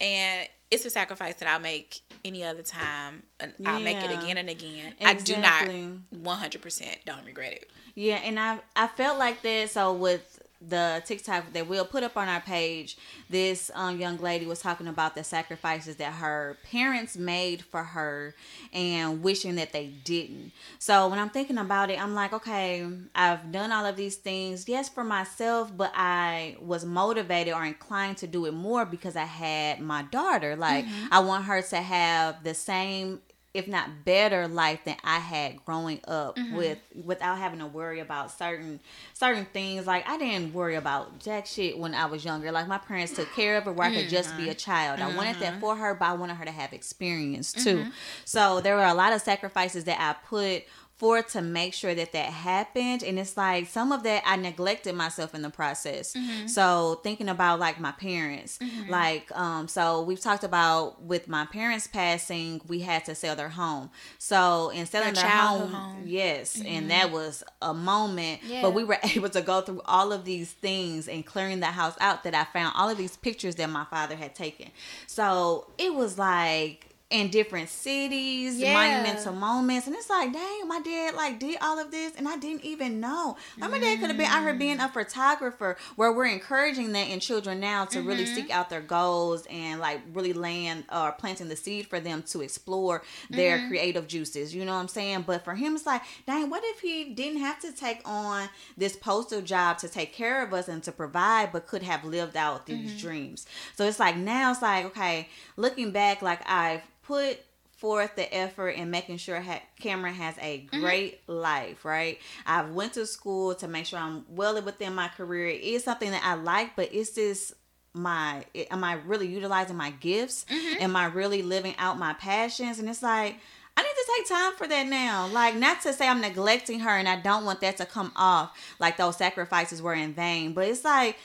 And 0.00 0.48
it's 0.70 0.84
a 0.84 0.90
sacrifice 0.90 1.34
that 1.36 1.48
I'll 1.48 1.60
make 1.60 2.00
any 2.24 2.44
other 2.44 2.62
time. 2.62 3.22
I'll 3.64 3.80
make 3.80 3.96
it 3.98 4.10
again 4.10 4.38
and 4.38 4.48
again. 4.48 4.94
Exactly. 5.00 5.06
I 5.06 5.14
do 5.14 5.98
not 6.22 6.40
100% 6.40 7.04
don't 7.04 7.24
regret 7.24 7.52
it. 7.52 7.70
Yeah, 7.94 8.16
and 8.16 8.38
I 8.38 8.60
I 8.76 8.86
felt 8.86 9.18
like 9.18 9.42
that. 9.42 9.70
So 9.70 9.92
with 9.92 10.39
the 10.60 11.02
TikTok 11.06 11.52
that 11.54 11.68
we'll 11.68 11.86
put 11.86 12.02
up 12.02 12.16
on 12.16 12.28
our 12.28 12.40
page, 12.40 12.98
this 13.28 13.70
um, 13.74 13.98
young 13.98 14.18
lady 14.18 14.46
was 14.46 14.60
talking 14.60 14.86
about 14.88 15.14
the 15.14 15.24
sacrifices 15.24 15.96
that 15.96 16.14
her 16.14 16.58
parents 16.70 17.16
made 17.16 17.62
for 17.62 17.82
her, 17.82 18.34
and 18.72 19.22
wishing 19.22 19.54
that 19.56 19.72
they 19.72 19.86
didn't. 19.86 20.52
So 20.78 21.08
when 21.08 21.18
I'm 21.18 21.30
thinking 21.30 21.58
about 21.58 21.90
it, 21.90 22.00
I'm 22.00 22.14
like, 22.14 22.32
okay, 22.32 22.86
I've 23.14 23.50
done 23.50 23.72
all 23.72 23.86
of 23.86 23.96
these 23.96 24.16
things, 24.16 24.68
yes, 24.68 24.88
for 24.88 25.04
myself, 25.04 25.74
but 25.76 25.92
I 25.94 26.56
was 26.60 26.84
motivated 26.84 27.54
or 27.54 27.64
inclined 27.64 28.18
to 28.18 28.26
do 28.26 28.46
it 28.46 28.52
more 28.52 28.84
because 28.84 29.16
I 29.16 29.24
had 29.24 29.80
my 29.80 30.02
daughter. 30.02 30.56
Like 30.56 30.84
I 31.10 31.20
want 31.20 31.44
her 31.44 31.62
to 31.62 31.76
have 31.76 32.44
the 32.44 32.54
same 32.54 33.20
if 33.52 33.66
not 33.66 34.04
better 34.04 34.46
life 34.46 34.80
than 34.84 34.96
I 35.02 35.18
had 35.18 35.64
growing 35.64 36.00
up 36.06 36.36
mm-hmm. 36.36 36.56
with 36.56 36.78
without 37.04 37.38
having 37.38 37.58
to 37.58 37.66
worry 37.66 37.98
about 37.98 38.30
certain 38.30 38.80
certain 39.12 39.44
things. 39.44 39.86
Like 39.86 40.08
I 40.08 40.18
didn't 40.18 40.54
worry 40.54 40.76
about 40.76 41.18
jack 41.18 41.46
shit 41.46 41.76
when 41.76 41.94
I 41.94 42.06
was 42.06 42.24
younger. 42.24 42.52
Like 42.52 42.68
my 42.68 42.78
parents 42.78 43.12
took 43.12 43.32
care 43.32 43.56
of 43.56 43.64
her 43.64 43.72
where 43.72 43.88
I 43.88 43.94
could 43.94 44.08
just 44.08 44.36
be 44.36 44.44
a 44.44 44.50
mm-hmm. 44.50 44.58
child. 44.58 45.00
I 45.00 45.14
wanted 45.16 45.36
that 45.40 45.52
mm-hmm. 45.52 45.60
for 45.60 45.76
her, 45.76 45.94
but 45.94 46.06
I 46.06 46.12
wanted 46.12 46.34
her 46.34 46.44
to 46.44 46.52
have 46.52 46.72
experience 46.72 47.52
too. 47.52 47.86
So 48.24 48.60
there 48.60 48.76
were 48.76 48.84
a 48.84 48.94
lot 48.94 49.12
of 49.12 49.20
sacrifices 49.20 49.84
that 49.84 50.00
I 50.00 50.14
put 50.26 50.64
for 51.00 51.22
to 51.22 51.40
make 51.40 51.72
sure 51.72 51.94
that 51.94 52.12
that 52.12 52.26
happened. 52.26 53.02
And 53.02 53.18
it's 53.18 53.34
like 53.34 53.66
some 53.68 53.90
of 53.90 54.02
that 54.02 54.22
i 54.26 54.36
neglected 54.36 54.94
myself 54.94 55.34
in 55.34 55.40
the 55.40 55.48
process. 55.48 56.12
Mm-hmm. 56.12 56.46
So 56.46 57.00
thinking 57.02 57.30
about 57.30 57.58
like 57.58 57.80
my 57.80 57.92
parents. 57.92 58.58
Mm-hmm. 58.58 58.90
Like 58.90 59.32
um 59.34 59.66
so 59.66 60.02
we've 60.02 60.20
talked 60.20 60.44
about 60.44 61.02
with 61.02 61.26
my 61.26 61.46
parents 61.46 61.86
passing 61.86 62.60
we 62.68 62.80
had 62.80 63.06
to 63.06 63.14
sell 63.14 63.34
their 63.34 63.48
home. 63.48 63.88
So 64.18 64.68
in 64.68 64.84
selling 64.84 65.14
Their 65.14 65.22
their 65.24 65.32
home, 65.32 65.72
home. 65.72 66.02
yes 66.04 66.56
and 66.56 66.66
mm-hmm. 66.66 66.88
that 66.88 67.10
was 67.10 67.42
a 67.62 67.72
moment. 67.72 68.42
Yeah. 68.44 68.60
but 68.60 68.74
we 68.74 68.84
were 68.84 68.98
able 69.14 69.30
to 69.30 69.40
go 69.40 69.62
through 69.62 69.80
all 69.86 70.12
of 70.12 70.26
these 70.26 70.52
things 70.52 71.08
and 71.08 71.24
clearing 71.24 71.60
the 71.60 71.66
house 71.66 71.96
out 71.98 72.24
that 72.24 72.34
i 72.34 72.44
found 72.44 72.74
all 72.76 72.90
of 72.90 72.98
these 72.98 73.16
pictures 73.16 73.54
that 73.54 73.70
my 73.70 73.86
father 73.86 74.16
had 74.16 74.34
taken. 74.34 74.68
So 75.06 75.66
it 75.78 75.94
was 75.94 76.18
like 76.18 76.89
in 77.10 77.28
different 77.28 77.68
cities, 77.68 78.56
Yeah. 78.58 78.72
monumental 78.72 79.32
moments, 79.34 79.86
and 79.88 79.96
it's 79.96 80.08
like, 80.08 80.32
dang, 80.32 80.68
my 80.68 80.80
dad 80.80 81.14
like 81.14 81.40
did 81.40 81.58
all 81.60 81.78
of 81.78 81.90
this, 81.90 82.12
and 82.16 82.28
I 82.28 82.36
didn't 82.36 82.64
even 82.64 83.00
know. 83.00 83.36
Like, 83.60 83.70
my 83.70 83.78
dad 83.78 83.98
could 83.98 84.10
have 84.10 84.16
been 84.16 84.26
out 84.26 84.42
here 84.42 84.54
being 84.54 84.78
a 84.78 84.88
photographer, 84.88 85.76
where 85.96 86.12
we're 86.12 86.26
encouraging 86.26 86.92
that 86.92 87.08
in 87.08 87.18
children 87.20 87.58
now 87.60 87.84
to 87.86 88.00
really 88.00 88.24
Mm-hmm. 88.24 88.34
seek 88.34 88.50
out 88.50 88.70
their 88.70 88.80
goals 88.80 89.46
and 89.50 89.80
like 89.80 90.00
really 90.12 90.32
land 90.32 90.84
or 90.92 91.12
planting 91.12 91.48
the 91.48 91.56
seed 91.56 91.86
for 91.88 91.98
them 92.00 92.22
to 92.24 92.42
explore 92.42 93.02
their 93.28 93.58
Mm-hmm. 93.58 93.66
creative 93.68 94.06
juices. 94.06 94.54
You 94.54 94.64
know 94.64 94.74
what 94.74 94.80
I'm 94.80 94.88
saying? 94.88 95.24
But 95.26 95.44
for 95.44 95.54
him, 95.56 95.74
it's 95.74 95.86
like, 95.86 96.02
dang, 96.26 96.48
what 96.48 96.62
if 96.64 96.80
he 96.80 97.12
didn't 97.12 97.40
have 97.40 97.60
to 97.62 97.72
take 97.72 98.02
on 98.04 98.48
this 98.76 98.94
postal 98.96 99.40
job 99.40 99.78
to 99.78 99.88
take 99.88 100.12
care 100.12 100.44
of 100.44 100.52
us 100.54 100.68
and 100.68 100.82
to 100.84 100.92
provide, 100.92 101.50
but 101.52 101.66
could 101.66 101.82
have 101.82 102.04
lived 102.04 102.36
out 102.36 102.66
these 102.66 102.90
Mm-hmm. 102.92 102.98
dreams? 103.00 103.46
So 103.74 103.84
it's 103.84 103.98
like 103.98 104.16
now 104.16 104.52
it's 104.52 104.62
like, 104.62 104.84
okay, 104.86 105.28
looking 105.56 105.90
back, 105.90 106.22
like 106.22 106.40
I've 106.48 106.82
put 107.10 107.38
forth 107.76 108.14
the 108.14 108.32
effort 108.34 108.70
in 108.70 108.90
making 108.90 109.16
sure 109.16 109.40
ha- 109.40 109.62
Cameron 109.80 110.14
has 110.14 110.36
a 110.38 110.52
Mm-hmm. 110.60 110.80
great 110.80 111.20
life, 111.28 111.84
right? 111.84 112.18
I've 112.46 112.70
went 112.74 112.92
to 112.94 113.06
school 113.06 113.54
to 113.56 113.66
make 113.66 113.86
sure 113.86 113.98
I'm 113.98 114.24
well 114.28 114.60
within 114.62 114.94
my 114.94 115.08
career. 115.08 115.48
It 115.48 115.62
is 115.62 115.82
something 115.84 116.10
that 116.10 116.22
I 116.24 116.34
like, 116.34 116.76
but 116.76 116.90
it's 116.92 117.10
this 117.10 117.52
my 117.92 118.44
am 118.70 118.84
I 118.84 118.92
really 119.06 119.26
utilizing 119.26 119.76
my 119.76 119.90
gifts? 119.90 120.44
Mm-hmm. 120.48 120.82
Am 120.82 120.94
I 120.94 121.06
really 121.06 121.42
living 121.42 121.74
out 121.78 121.98
my 121.98 122.12
passions? 122.12 122.78
And 122.78 122.88
it's 122.88 123.02
like 123.02 123.34
I 123.76 123.82
need 123.82 123.88
to 123.88 124.12
take 124.16 124.28
time 124.28 124.52
for 124.56 124.66
that 124.68 124.86
now. 124.86 125.26
Like 125.28 125.54
not 125.56 125.80
to 125.82 125.92
say 125.92 126.06
I'm 126.06 126.20
neglecting 126.20 126.80
her 126.80 126.90
and 127.00 127.08
I 127.08 127.16
don't 127.20 127.44
want 127.44 127.60
that 127.62 127.78
to 127.78 127.86
come 127.86 128.12
off 128.14 128.56
like 128.78 128.96
those 128.98 129.16
sacrifices 129.16 129.80
were 129.82 129.94
in 129.94 130.12
vain, 130.12 130.52
but 130.52 130.68
it's 130.68 130.84
like 130.84 131.16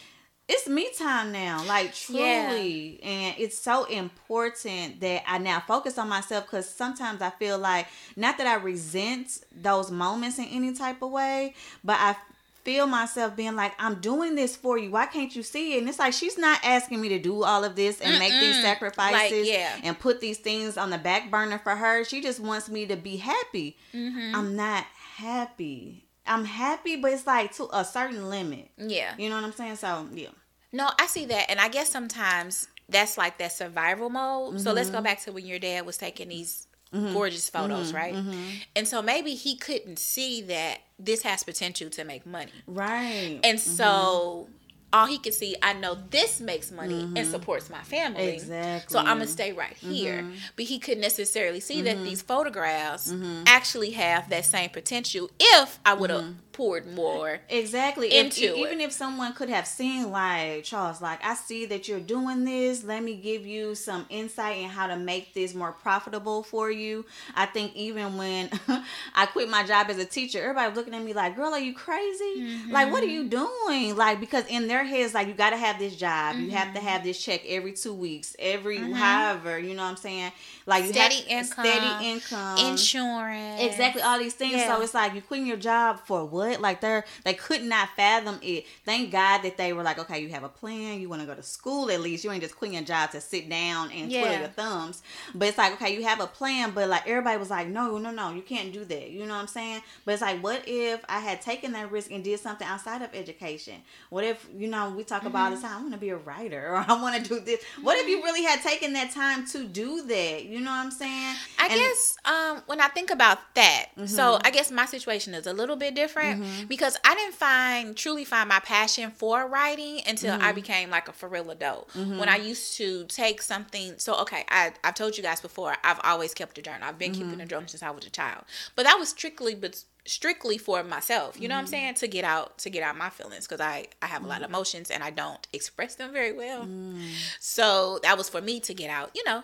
it's 0.48 0.68
me 0.68 0.90
time 0.98 1.32
now, 1.32 1.64
like 1.66 1.94
Yeah. 2.10 2.50
truly. 2.50 3.00
And 3.04 3.36
it's 3.40 3.58
so 3.58 3.86
important 3.86 5.00
that 5.02 5.24
I 5.28 5.38
now 5.40 5.60
focus 5.68 5.98
on 5.98 6.08
myself 6.08 6.46
because 6.46 6.70
sometimes 6.70 7.22
I 7.22 7.32
feel 7.32 7.58
like, 7.58 7.88
not 8.16 8.38
that 8.38 8.46
I 8.48 8.56
resent 8.56 9.40
those 9.56 9.90
moments 9.90 10.38
in 10.38 10.46
any 10.46 10.74
type 10.74 11.02
of 11.02 11.12
way, 11.12 11.56
but 11.84 11.98
I 12.00 12.16
feel 12.64 12.88
myself 12.88 13.36
being 13.36 13.56
like, 13.56 13.74
I'm 13.80 13.96
doing 14.02 14.34
this 14.36 14.56
for 14.56 14.78
you. 14.78 14.90
Why 14.92 15.06
can't 15.06 15.36
you 15.36 15.44
see 15.44 15.75
it? 15.75 15.80
And 15.80 15.90
it's 15.90 16.00
like, 16.00 16.14
she's 16.14 16.38
not 16.38 16.60
asking 16.64 17.00
me 17.02 17.10
to 17.10 17.20
do 17.20 17.44
all 17.44 17.64
of 17.64 17.75
this 17.75 18.02
and 18.02 18.18
make 18.18 18.32
these 18.32 18.60
sacrifices 18.62 19.48
Like, 19.48 19.48
yeah. 19.48 19.80
and 19.84 19.98
put 20.00 20.20
these 20.20 20.40
things 20.40 20.75
on 20.78 20.90
the 20.90 20.98
back 20.98 21.30
burner 21.30 21.60
for 21.60 21.75
her. 21.75 22.04
She 22.04 22.22
just 22.22 22.40
wants 22.40 22.68
me 22.70 22.86
to 22.88 22.96
be 22.96 23.18
happy. 23.18 23.78
Mm-hmm. 23.94 24.36
I'm 24.36 24.56
not 24.56 24.86
happy. 25.18 26.04
I'm 26.27 26.46
happy, 26.46 26.96
but 26.96 27.12
it's 27.13 27.27
like 27.27 27.53
to 27.55 27.67
a 27.72 27.84
certain 27.86 28.29
limit. 28.29 28.70
Yeah. 28.77 29.13
You 29.17 29.29
know 29.29 29.36
what 29.36 29.46
I'm 29.46 29.51
saying? 29.53 29.75
So 29.77 30.08
yeah. 30.13 30.29
No, 30.72 30.89
I 31.00 31.05
see 31.08 31.25
that. 31.27 31.50
And 31.50 31.60
I 31.60 31.70
guess 31.70 31.89
sometimes 31.89 32.67
that's 32.89 33.17
like 33.17 33.38
that 33.38 33.51
survival 33.51 34.10
mode. 34.10 34.60
So 34.62 34.74
let's 34.74 34.89
Mm-hmm. 34.89 34.98
go 34.98 35.03
back 35.03 35.22
to 35.22 35.32
when 35.32 35.46
your 35.46 35.60
dad 35.60 35.86
was 35.86 35.98
taking 35.98 36.29
these 36.29 36.67
gorgeous 36.91 37.50
photos, 37.50 37.91
Mm-hmm. 37.91 37.96
right? 37.98 38.65
And 38.75 38.88
so 38.88 39.01
maybe 39.01 39.36
he 39.36 39.55
couldn't 39.55 40.00
see 40.00 40.41
that 40.44 40.79
this 41.00 41.24
has 41.24 41.44
potential 41.44 41.89
to 41.91 42.03
make 42.03 42.25
money. 42.25 42.51
Right. 42.67 43.39
And 43.44 43.60
so 43.60 44.48
all 44.94 45.06
he 45.08 45.18
could 45.18 45.34
see, 45.34 45.56
I 45.62 45.74
know 45.74 45.98
this 46.10 46.39
makes 46.39 46.72
money 46.72 47.01
and 47.01 47.15
mm-hmm. 47.15 47.32
supports 47.32 47.70
my 47.70 47.82
family. 47.82 48.30
Exactly. 48.30 48.94
So 48.94 49.00
I'm 49.00 49.18
gonna 49.18 49.27
stay 49.27 49.51
right 49.51 49.74
here. 49.75 50.22
Mm-hmm. 50.22 50.36
But 50.56 50.65
he 50.65 50.80
couldn't 50.80 51.01
necessarily 51.01 51.60
see 51.60 51.82
that 51.84 51.96
mm-hmm. 51.96 52.06
these 52.06 52.22
photographs 52.22 53.13
actually 53.46 53.92
have 53.92 54.30
that 54.30 54.46
same 54.46 54.70
potential 54.70 55.30
if 55.39 55.80
I 55.86 55.94
would 55.94 56.10
have 56.10 56.25
poured 56.54 56.88
more. 56.94 57.39
Exactly. 57.50 58.15
Into 58.15 58.56
it. 58.56 58.58
even 58.58 58.80
if 58.80 58.94
someone 58.94 59.34
could 59.34 59.50
have 59.50 59.68
seen 59.68 60.10
like 60.12 60.63
Charles, 60.63 61.01
like 61.01 61.24
I 61.24 61.34
see 61.34 61.65
that 61.65 61.88
you're 61.89 62.00
doing 62.00 62.46
this. 62.46 62.84
Let 62.84 63.04
me 63.04 63.15
give 63.18 63.46
you 63.46 63.75
some 63.75 64.06
insight 64.10 64.58
in 64.58 64.70
how 64.70 64.88
to 64.88 64.96
make 64.98 65.34
this 65.34 65.54
more 65.54 65.74
profitable 65.74 66.44
for 66.44 66.72
you. 66.72 67.06
I 67.36 67.46
think 67.46 67.75
even 67.75 68.15
when 68.18 68.50
I 69.15 69.25
quit 69.25 69.50
my 69.50 69.63
job 69.65 69.88
as 69.89 69.98
a 69.98 70.06
teacher, 70.06 70.39
everybody 70.42 70.70
was 70.70 70.77
looking 70.77 70.94
at 70.96 71.04
me 71.04 71.13
like, 71.13 71.36
"Girl, 71.36 71.51
are 71.54 71.60
you 71.60 71.74
crazy? 71.74 72.62
Like, 72.70 72.92
what 72.92 73.04
are 73.04 73.08
you 73.08 73.24
Mm-hmm. 73.25 73.30
doing?" 73.68 73.96
Like 73.98 74.20
because 74.20 74.46
in 74.48 74.68
their 74.68 74.75
heads, 74.84 75.13
like 75.13 75.27
you 75.27 75.34
got 75.34 75.51
to 75.51 75.58
have 75.58 75.79
this 75.79 75.96
job. 75.96 76.38
You 76.38 76.51
have 76.51 76.74
to 76.74 76.79
have 76.79 77.03
this 77.03 77.24
check 77.24 77.41
every 77.48 77.74
two 77.74 77.94
weeks, 77.94 78.36
every 78.39 78.77
however. 78.77 79.58
You 79.60 79.75
know 79.75 79.84
what 79.84 79.89
I'm 79.89 79.98
saying? 79.98 80.32
Like 80.65 80.86
you 80.86 80.91
Mm-hmm. 80.96 80.96
Steady 80.96 81.29
income, 81.29 81.65
steady 81.65 82.10
income, 82.10 82.58
Insurance. 82.58 83.62
Exactly, 83.62 84.01
all 84.01 84.20
these 84.20 84.34
things. 84.34 84.53
Yeah. 84.53 84.75
So 84.75 84.82
it's 84.82 84.94
like 84.94 85.13
you 85.13 85.22
quitting 85.22 85.48
your 85.48 85.58
job 85.58 86.00
for 86.05 86.25
what? 86.25 86.62
Like 86.62 86.82
they're 86.82 87.05
they 87.24 87.34
could 87.34 87.63
not 87.63 87.89
fathom 87.96 88.39
it. 88.41 88.65
Thank 88.86 89.12
God 89.12 89.39
that 89.44 89.58
they 89.58 89.74
were 89.74 89.84
like, 89.84 90.00
okay, 90.00 90.20
you 90.22 90.29
have 90.29 90.44
a 90.44 90.50
plan. 90.50 91.00
You 91.00 91.10
want 91.10 91.22
to 91.22 91.27
go 91.27 91.36
to 91.36 91.44
school 91.44 91.89
at 91.91 92.01
least. 92.01 92.24
You 92.24 92.32
ain't 92.32 92.41
just 92.41 92.55
quitting 92.55 92.75
your 92.75 92.84
job 92.84 93.12
to 93.12 93.22
sit 93.22 93.50
down 93.50 93.91
and 93.91 94.10
twiddle 94.10 94.39
your 94.39 94.48
thumbs. 94.50 95.01
But 95.34 95.50
it's 95.50 95.58
like, 95.58 95.74
okay, 95.74 95.94
you 95.96 96.03
have 96.03 96.20
a 96.20 96.27
plan. 96.27 96.72
But 96.72 96.89
like 96.89 97.08
everybody 97.08 97.38
was 97.38 97.50
like, 97.50 97.67
no, 97.67 97.98
no, 97.98 98.12
no, 98.12 98.34
you 98.34 98.41
can't 98.41 98.72
do 98.74 98.86
that. 98.86 99.10
You 99.10 99.25
know 99.25 99.34
what 99.36 99.41
I'm 99.41 99.48
saying? 99.48 99.82
But 100.05 100.13
it's 100.13 100.22
like, 100.22 100.41
what 100.44 100.63
if 100.67 101.03
I 101.10 101.20
had 101.20 101.41
taken 101.41 101.74
that 101.74 101.91
risk 101.91 102.12
and 102.12 102.24
did 102.24 102.39
something 102.39 102.67
outside 102.67 103.01
of 103.01 103.13
education? 103.13 103.75
What 104.10 104.24
if 104.24 104.48
you 104.55 104.64
you 104.65 104.72
know, 104.72 104.89
we 104.89 105.03
talk 105.03 105.25
about 105.25 105.51
all 105.51 105.55
the 105.55 105.62
time, 105.62 105.77
I 105.77 105.81
want 105.81 105.93
to 105.93 106.00
be 106.00 106.10
a 106.10 106.17
writer 106.17 106.69
or 106.74 106.77
I 106.88 107.00
want 107.01 107.15
to 107.24 107.29
do 107.29 107.39
this. 107.39 107.63
What 107.84 107.98
if 108.00 108.07
you 108.10 108.24
really 108.24 108.43
had 108.43 108.62
taken 108.62 108.93
that 108.93 109.12
time 109.12 109.45
to 109.48 109.65
do 109.65 110.01
that? 110.07 110.45
You 110.45 110.60
know 110.60 110.72
what 110.72 110.86
I'm 110.86 110.91
saying? 110.91 111.36
I 111.60 111.67
And- 111.67 111.74
guess 111.79 112.17
um, 112.25 112.63
when 112.65 112.81
I 112.81 112.88
think 112.88 113.12
about 113.12 113.39
that, 113.55 113.86
so 114.05 114.24
Mm-hmm. 114.25 114.41
I 114.48 114.50
guess 114.51 114.72
my 114.72 114.86
situation 114.86 115.34
is 115.36 115.45
a 115.45 115.53
little 115.53 115.75
bit 115.75 115.93
different 115.93 116.43
because 116.67 116.98
I 117.05 117.13
didn't 117.15 117.36
find 117.36 117.95
truly 117.95 118.25
find 118.25 118.50
my 118.50 118.60
passion 118.60 119.12
for 119.12 119.48
writing 119.48 120.01
until 120.07 120.34
I 120.34 120.38
Mm-hmm. 120.38 120.55
became 120.55 120.89
like 120.89 121.07
a 121.07 121.13
for 121.13 121.29
real 121.29 121.51
adult. 121.51 121.89
When 121.95 122.27
I 122.27 122.38
used 122.38 122.75
to 122.77 123.05
take 123.05 123.41
something, 123.41 123.95
so 124.00 124.15
okay, 124.22 124.43
I 124.50 124.72
I've 124.84 124.95
told 124.95 125.15
you 125.17 125.24
guys 125.24 125.41
before, 125.41 125.75
I've 125.84 126.00
always 126.03 126.34
kept 126.34 126.57
a 126.57 126.62
journal. 126.63 126.81
I've 126.84 126.98
been 126.98 127.12
Mm-hmm. 127.12 127.22
keeping 127.29 127.41
a 127.41 127.45
journal 127.45 127.67
since 127.67 127.84
I 127.84 127.91
was 127.91 128.05
a 128.05 128.10
child, 128.10 128.45
but 128.75 128.84
that 128.86 128.98
was 128.98 129.10
strictly 129.10 129.53
but 129.53 129.84
strictly 130.05 130.57
for 130.57 130.83
myself. 130.83 131.39
You 131.39 131.47
know 131.47 131.55
what 131.55 131.59
I'm 131.59 131.65
Mm-hmm. 131.65 131.71
saying? 131.71 131.93
To 131.95 132.07
get 132.07 132.24
out 132.24 132.57
to 132.59 132.69
get 132.69 132.83
out 132.83 132.97
my 132.97 133.09
feelings 133.09 133.47
because 133.47 133.62
I 133.62 133.88
I 134.01 134.07
have 134.07 134.24
a 134.24 134.27
lot 134.27 134.41
of 134.43 134.50
emotions 134.50 134.91
and 134.91 135.03
I 135.03 135.09
don't 135.09 135.47
express 135.53 135.95
them 135.95 136.12
very 136.13 136.31
well. 136.31 136.65
Mm. 136.65 136.97
So 137.39 138.00
that 138.03 138.17
was 138.17 138.29
for 138.29 138.41
me 138.41 138.59
to 138.62 138.74
get 138.74 138.89
out. 138.89 139.12
You 139.15 139.24
know 139.25 139.43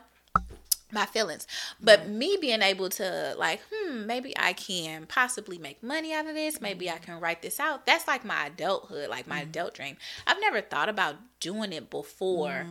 my 0.93 1.05
feelings. 1.05 1.47
But 1.81 2.09
me 2.09 2.37
being 2.41 2.61
able 2.61 2.89
to 2.89 3.33
like, 3.37 3.61
hmm, 3.71 4.05
maybe 4.05 4.33
I 4.37 4.51
can 4.51 5.05
possibly 5.05 5.57
make 5.57 5.81
money 5.81 6.13
out 6.13 6.27
of 6.27 6.35
this. 6.35 6.59
Maybe 6.59 6.89
I 6.89 6.97
can 6.97 7.17
write 7.21 7.41
this 7.41 7.61
out. 7.61 7.85
That's 7.85 8.07
like 8.09 8.25
my 8.25 8.47
adulthood, 8.47 9.09
like 9.09 9.25
my 9.25 9.39
adult 9.39 9.73
dream. 9.73 9.95
I've 10.27 10.41
never 10.41 10.59
thought 10.59 10.89
about 10.89 11.15
doing 11.39 11.71
it 11.71 11.89
before 11.89 12.67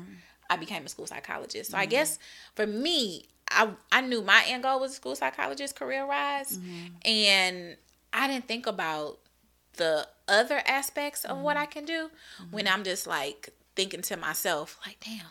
I 0.50 0.56
became 0.56 0.84
a 0.84 0.88
school 0.90 1.06
psychologist. 1.06 1.70
So 1.70 1.78
I 1.78 1.86
guess 1.86 2.18
for 2.54 2.66
me, 2.66 3.24
I 3.50 3.70
I 3.90 4.00
knew 4.00 4.22
my 4.22 4.44
end 4.46 4.62
goal 4.62 4.80
was 4.80 4.92
a 4.92 4.94
school 4.94 5.16
psychologist 5.16 5.76
career 5.76 6.04
rise, 6.04 6.58
mm-hmm. 6.58 6.94
and 7.04 7.76
I 8.12 8.28
didn't 8.28 8.46
think 8.46 8.66
about 8.66 9.18
the 9.76 10.06
other 10.28 10.62
aspects 10.66 11.24
of 11.24 11.38
what 11.38 11.56
I 11.56 11.64
mm-hmm. 11.64 11.72
can 11.72 11.84
do 11.84 12.10
mm-hmm. 12.10 12.52
when 12.52 12.68
I'm 12.68 12.84
just 12.84 13.06
like 13.06 13.50
thinking 13.76 14.02
to 14.02 14.16
myself, 14.16 14.78
like, 14.86 14.98
damn, 15.04 15.26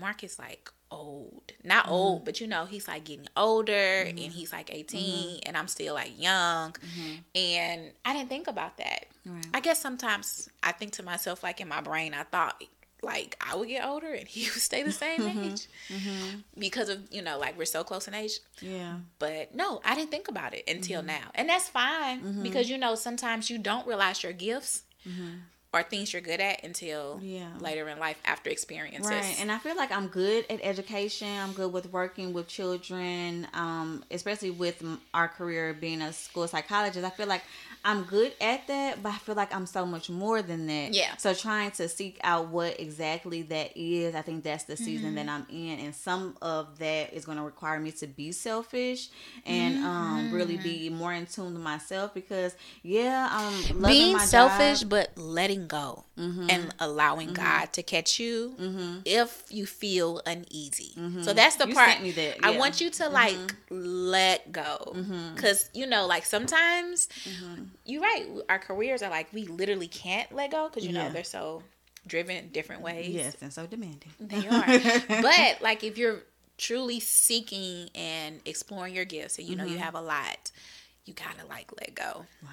Mark 0.00 0.24
is 0.24 0.38
like 0.38 0.70
old. 0.90 1.52
Not 1.62 1.88
old, 1.88 2.24
but 2.24 2.40
you 2.40 2.46
know, 2.46 2.64
he's 2.64 2.88
like 2.88 3.04
getting 3.04 3.28
older 3.36 3.72
and 3.72 4.18
he's 4.18 4.52
like 4.52 4.74
18 4.74 5.40
and 5.46 5.56
I'm 5.56 5.68
still 5.68 5.94
like 5.94 6.20
young. 6.20 6.74
And 7.34 7.92
I 8.04 8.12
didn't 8.12 8.28
think 8.28 8.48
about 8.48 8.76
that. 8.78 9.06
I 9.54 9.60
guess 9.60 9.80
sometimes 9.80 10.48
I 10.62 10.72
think 10.72 10.92
to 10.92 11.02
myself, 11.02 11.42
like 11.42 11.60
in 11.60 11.68
my 11.68 11.80
brain, 11.80 12.14
I 12.14 12.24
thought 12.24 12.62
like 13.02 13.36
I 13.40 13.56
would 13.56 13.68
get 13.68 13.84
older 13.84 14.12
and 14.12 14.28
he 14.36 14.42
would 14.44 14.62
stay 14.62 14.82
the 14.82 14.92
same 14.92 15.20
mm-hmm. 15.20 15.44
age 15.44 15.68
mm-hmm. 15.88 16.38
because 16.58 16.88
of, 16.88 17.00
you 17.10 17.22
know, 17.22 17.38
like 17.38 17.58
we're 17.58 17.64
so 17.64 17.84
close 17.84 18.06
in 18.08 18.14
age. 18.14 18.38
yeah. 18.60 18.96
But 19.18 19.54
no, 19.54 19.80
I 19.84 19.94
didn't 19.94 20.10
think 20.10 20.28
about 20.28 20.54
it 20.54 20.60
Mm-hmm. 20.66 20.76
until 20.76 21.02
now. 21.02 21.30
And 21.34 21.48
that's 21.48 21.68
fine 21.68 22.20
mm-hmm. 22.20 22.42
because 22.42 22.68
you 22.68 22.78
know 22.78 22.94
sometimes 22.94 23.50
you 23.50 23.58
don't 23.58 23.86
realize 23.86 24.22
your 24.22 24.32
gifts 24.32 24.82
or 25.72 25.82
things 25.84 26.12
you're 26.12 26.22
good 26.22 26.40
at 26.40 26.64
until 26.64 27.16
Mm-hmm. 27.16 27.24
Yeah. 27.26 27.48
later 27.60 27.88
in 27.88 27.98
life 27.98 28.18
after 28.24 28.50
experiences. 28.50 29.08
Right, 29.10 29.36
and 29.40 29.52
I 29.52 29.58
feel 29.58 29.76
like 29.76 29.92
I'm 29.92 30.08
good 30.08 30.44
at 30.50 30.58
education. 30.62 31.28
I'm 31.28 31.52
good 31.52 31.72
with 31.72 31.92
working 31.92 32.32
with 32.32 32.48
children, 32.48 33.46
um, 33.54 34.04
especially 34.10 34.50
with 34.50 34.82
our 35.14 35.28
career 35.28 35.72
being 35.74 36.02
a 36.02 36.12
school 36.12 36.48
psychologist. 36.48 37.04
I 37.04 37.10
feel 37.10 37.26
like 37.26 37.42
I'm 37.84 38.02
good 38.02 38.32
at 38.40 38.66
that, 38.66 39.02
but 39.02 39.10
I 39.12 39.16
feel 39.18 39.34
like 39.36 39.54
I'm 39.54 39.64
so 39.66 39.86
much 39.86 40.10
more 40.10 40.42
than 40.42 40.66
that. 40.66 40.92
Yeah. 40.92 41.16
So 41.16 41.32
trying 41.34 41.70
to 41.72 41.88
seek 41.88 42.18
out 42.22 42.48
what 42.48 42.78
exactly 42.80 43.42
that 43.42 43.76
is, 43.76 44.14
I 44.14 44.22
think 44.22 44.44
that's 44.44 44.64
the 44.64 44.76
season 44.76 45.14
that 45.14 45.28
I'm 45.28 45.46
in, 45.50 45.78
and 45.78 45.94
some 45.94 46.36
of 46.42 46.78
that 46.78 47.12
is 47.14 47.24
going 47.24 47.38
to 47.38 47.44
require 47.44 47.78
me 47.80 47.92
to 47.92 48.06
be 48.06 48.32
selfish 48.32 49.08
and 49.46 49.78
um, 49.84 50.32
really 50.32 50.56
be 50.56 50.90
more 50.90 51.12
in 51.12 51.26
tune 51.26 51.52
to 51.54 51.58
myself 51.58 52.12
because 52.12 52.54
yeah, 52.82 53.28
I'm 53.30 53.80
loving 53.80 53.98
Being 53.98 54.18
selfish, 54.18 54.80
job. 54.80 54.90
but 54.90 55.16
letting 55.16 55.59
go 55.66 56.04
Mm-hmm. 56.18 56.50
and 56.50 56.74
allowing 56.78 57.32
God 57.32 57.72
to 57.72 57.82
catch 57.82 58.18
you 58.20 58.54
if 59.06 59.44
you 59.50 59.64
feel 59.66 60.20
uneasy. 60.26 60.92
So 61.22 61.32
that's 61.32 61.56
the 61.56 61.64
Mm-hmm. 61.64 61.68
You 61.70 61.74
part 61.74 62.02
me 62.02 62.10
that, 62.12 62.36
I 62.42 62.48
yeah. 62.48 62.50
Mm-hmm. 62.50 62.58
want 62.58 62.80
you 62.80 62.90
to 62.90 63.08
like 63.08 63.54
let 63.70 64.52
go. 64.52 64.94
Because, 65.34 65.70
you 65.74 65.86
know, 65.86 66.06
like 66.06 66.24
sometimes 66.26 67.08
Mm-hmm. 67.28 67.62
you're 67.86 68.02
right. 68.02 68.26
Our 68.48 68.58
careers 68.58 69.02
are 69.02 69.10
like 69.10 69.32
we 69.32 69.44
literally 69.46 69.88
can't 69.88 70.30
let 70.32 70.50
go 70.50 70.68
because, 70.68 70.84
you 70.86 70.92
know, 70.92 71.08
they're 71.10 71.24
so 71.24 71.62
driven 72.06 72.48
different 72.50 72.82
ways. 72.82 73.08
Yes, 73.14 73.36
and 73.40 73.52
so 73.52 73.66
demanding. 73.66 74.10
They 74.20 74.46
are. 74.48 74.66
but 75.22 75.62
like 75.62 75.84
if 75.84 75.96
you're 75.98 76.20
truly 76.58 77.00
seeking 77.00 77.88
and 77.94 78.40
exploring 78.44 78.94
your 78.94 79.04
gifts 79.06 79.38
and 79.38 79.48
you 79.48 79.56
know 79.56 79.64
you 79.64 79.70
Mm-hmm. 79.76 79.82
have 79.84 79.94
a 79.94 80.00
lot, 80.00 80.50
you 81.06 81.14
gotta 81.14 81.46
like 81.48 81.70
let 81.80 81.94
go. 81.94 82.26
Wow, 82.42 82.48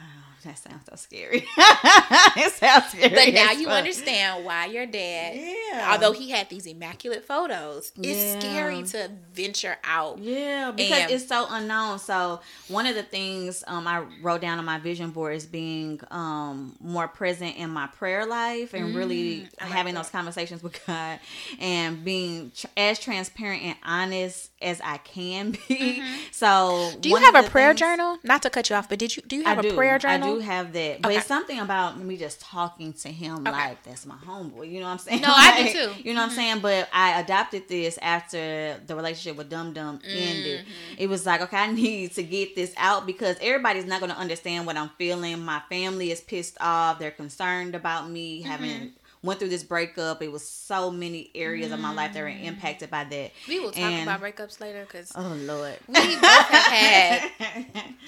that 0.47 0.57
sounds 0.57 0.83
so 0.89 0.95
scary. 0.95 1.45
it 1.57 2.53
sounds 2.53 2.85
scary. 2.89 3.09
But 3.09 3.33
now 3.33 3.51
you 3.51 3.65
fuck. 3.65 3.73
understand 3.77 4.45
why 4.45 4.65
your 4.65 4.85
dad, 4.85 5.35
Yeah. 5.35 5.89
although 5.91 6.11
he 6.13 6.29
had 6.29 6.49
these 6.49 6.65
immaculate 6.65 7.25
photos, 7.25 7.91
it's 7.97 8.43
scary 8.43 8.83
to 8.83 9.11
venture 9.33 9.77
out. 9.83 10.19
Yeah, 10.19 10.71
because 10.75 10.97
And- 10.99 11.11
it's 11.11 11.27
so 11.27 11.45
unknown. 11.49 11.99
So 11.99 12.41
one 12.67 12.85
of 12.85 12.95
the 12.95 13.03
things 13.03 13.63
um, 13.67 13.87
I 13.87 14.03
wrote 14.21 14.41
down 14.41 14.57
on 14.59 14.65
my 14.65 14.79
vision 14.79 15.11
board 15.11 15.35
is 15.35 15.45
being 15.45 15.99
um, 16.11 16.75
more 16.79 17.07
present 17.07 17.57
in 17.57 17.69
my 17.69 17.87
prayer 17.87 18.25
life 18.25 18.73
and 18.73 18.95
really 18.95 19.17
Mm, 19.17 19.49
I 19.59 19.65
like 19.65 19.73
having 19.73 19.93
that. 19.95 20.03
those 20.03 20.09
conversations 20.11 20.63
with 20.63 20.79
God 20.87 21.19
and 21.59 22.03
being 22.05 22.51
tr- 22.55 22.67
as 22.77 22.99
transparent 22.99 23.63
and 23.63 23.75
honest 23.83 24.51
as 24.61 24.79
I 24.81 24.97
can 24.97 25.51
be. 25.67 26.01
So 26.31 26.47
Mm-hmm. 26.47 26.99
Do 27.01 27.09
you 27.09 27.15
have 27.17 27.35
a 27.35 27.43
prayer 27.43 27.69
things- 27.69 27.79
journal? 27.79 28.17
Not 28.23 28.41
to 28.43 28.49
cut 28.49 28.69
you 28.69 28.75
off, 28.75 28.87
but 28.89 28.99
did 28.99 29.15
you 29.15 29.21
do 29.27 29.35
you 29.35 29.43
have 29.43 29.59
I 29.59 29.61
do. 29.63 29.69
a 29.71 29.73
prayer 29.73 29.97
journal? 29.99 30.36
Do 30.37 30.43
have 30.43 30.73
that, 30.73 31.01
but 31.01 31.09
Okay. 31.09 31.17
it's 31.17 31.27
something 31.27 31.59
about 31.59 31.97
me 31.99 32.17
just 32.17 32.41
talking 32.41 32.93
to 32.93 33.09
him 33.09 33.43
like 33.43 33.83
that's 33.83 34.05
my 34.05 34.15
homeboy. 34.15 34.71
You 34.71 34.79
know 34.79 34.85
what 34.85 34.91
I'm 34.93 34.97
saying? 34.99 35.21
No, 35.21 35.29
I 35.31 35.63
do 35.63 35.71
too. 35.93 36.03
You 36.03 36.13
know 36.13 36.21
what 36.21 36.29
I'm 36.31 36.35
saying? 36.35 36.59
But 36.61 36.87
I 36.93 37.19
adopted 37.19 37.67
this 37.67 37.97
after 38.01 38.79
the 38.85 38.95
relationship 38.95 39.37
with 39.37 39.49
Dum 39.49 39.73
Dum 39.73 39.99
ended. 40.05 40.61
Mm-hmm. 40.61 40.95
It 40.97 41.07
was 41.09 41.25
like, 41.25 41.41
okay, 41.41 41.57
I 41.57 41.71
need 41.71 42.13
to 42.13 42.23
get 42.23 42.55
this 42.55 42.73
out 42.77 43.05
because 43.05 43.37
everybody's 43.41 43.85
not 43.85 43.99
going 43.99 44.11
to 44.11 44.17
understand 44.17 44.65
what 44.65 44.77
I'm 44.77 44.89
feeling. 44.97 45.39
My 45.43 45.61
family 45.69 46.11
is 46.11 46.21
pissed 46.21 46.57
off. 46.61 46.99
They're 46.99 47.11
concerned 47.11 47.75
about 47.75 48.09
me 48.09 48.41
Mm-hmm. 48.41 48.49
having 48.51 48.93
went 49.23 49.39
through 49.39 49.49
this 49.49 49.63
breakup. 49.63 50.21
It 50.21 50.31
was 50.31 50.47
so 50.47 50.91
many 50.91 51.31
areas 51.35 51.71
of 51.71 51.79
my 51.79 51.93
life 51.93 52.13
that 52.13 52.21
were 52.21 52.27
impacted 52.27 52.89
by 52.91 53.03
that. 53.05 53.31
we 53.47 53.59
will 53.59 53.71
talk 53.71 53.81
And- 53.81 54.03
about 54.09 54.21
breakups 54.21 54.59
later 54.59 54.83
because 54.85 55.11
Oh 55.15 55.35
Lord. 55.41 55.75
we 55.87 55.93
both 55.93 56.21
have 56.21 56.71
had 56.71 57.31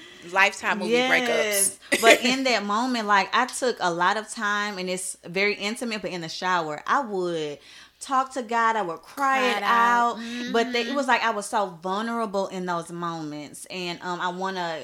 lifetime 0.31 0.79
movie 0.79 0.93
breakups. 0.93 1.77
but 2.01 2.23
in 2.23 2.43
that 2.43 2.63
moment, 2.65 3.07
like 3.07 3.29
I 3.33 3.45
took 3.45 3.77
a 3.79 3.91
lot 3.91 4.17
of 4.17 4.29
time 4.29 4.77
and 4.77 4.89
it's 4.89 5.17
very 5.25 5.55
intimate, 5.55 6.01
but 6.01 6.11
in 6.11 6.21
the 6.21 6.29
shower, 6.29 6.81
I 6.85 7.01
would 7.01 7.59
talk 7.99 8.33
to 8.33 8.41
God, 8.41 8.75
I 8.75 8.81
would 8.81 9.01
cry 9.01 9.57
it 9.57 9.63
out. 9.63 10.17
out. 10.17 10.19
But 10.53 10.71
they, 10.73 10.81
it 10.83 10.95
was 10.95 11.07
like 11.07 11.21
I 11.23 11.31
was 11.31 11.45
so 11.47 11.77
vulnerable 11.81 12.47
in 12.47 12.65
those 12.65 12.91
moments. 12.91 13.65
And 13.69 13.99
um 14.01 14.21
I 14.21 14.29
wanna 14.29 14.79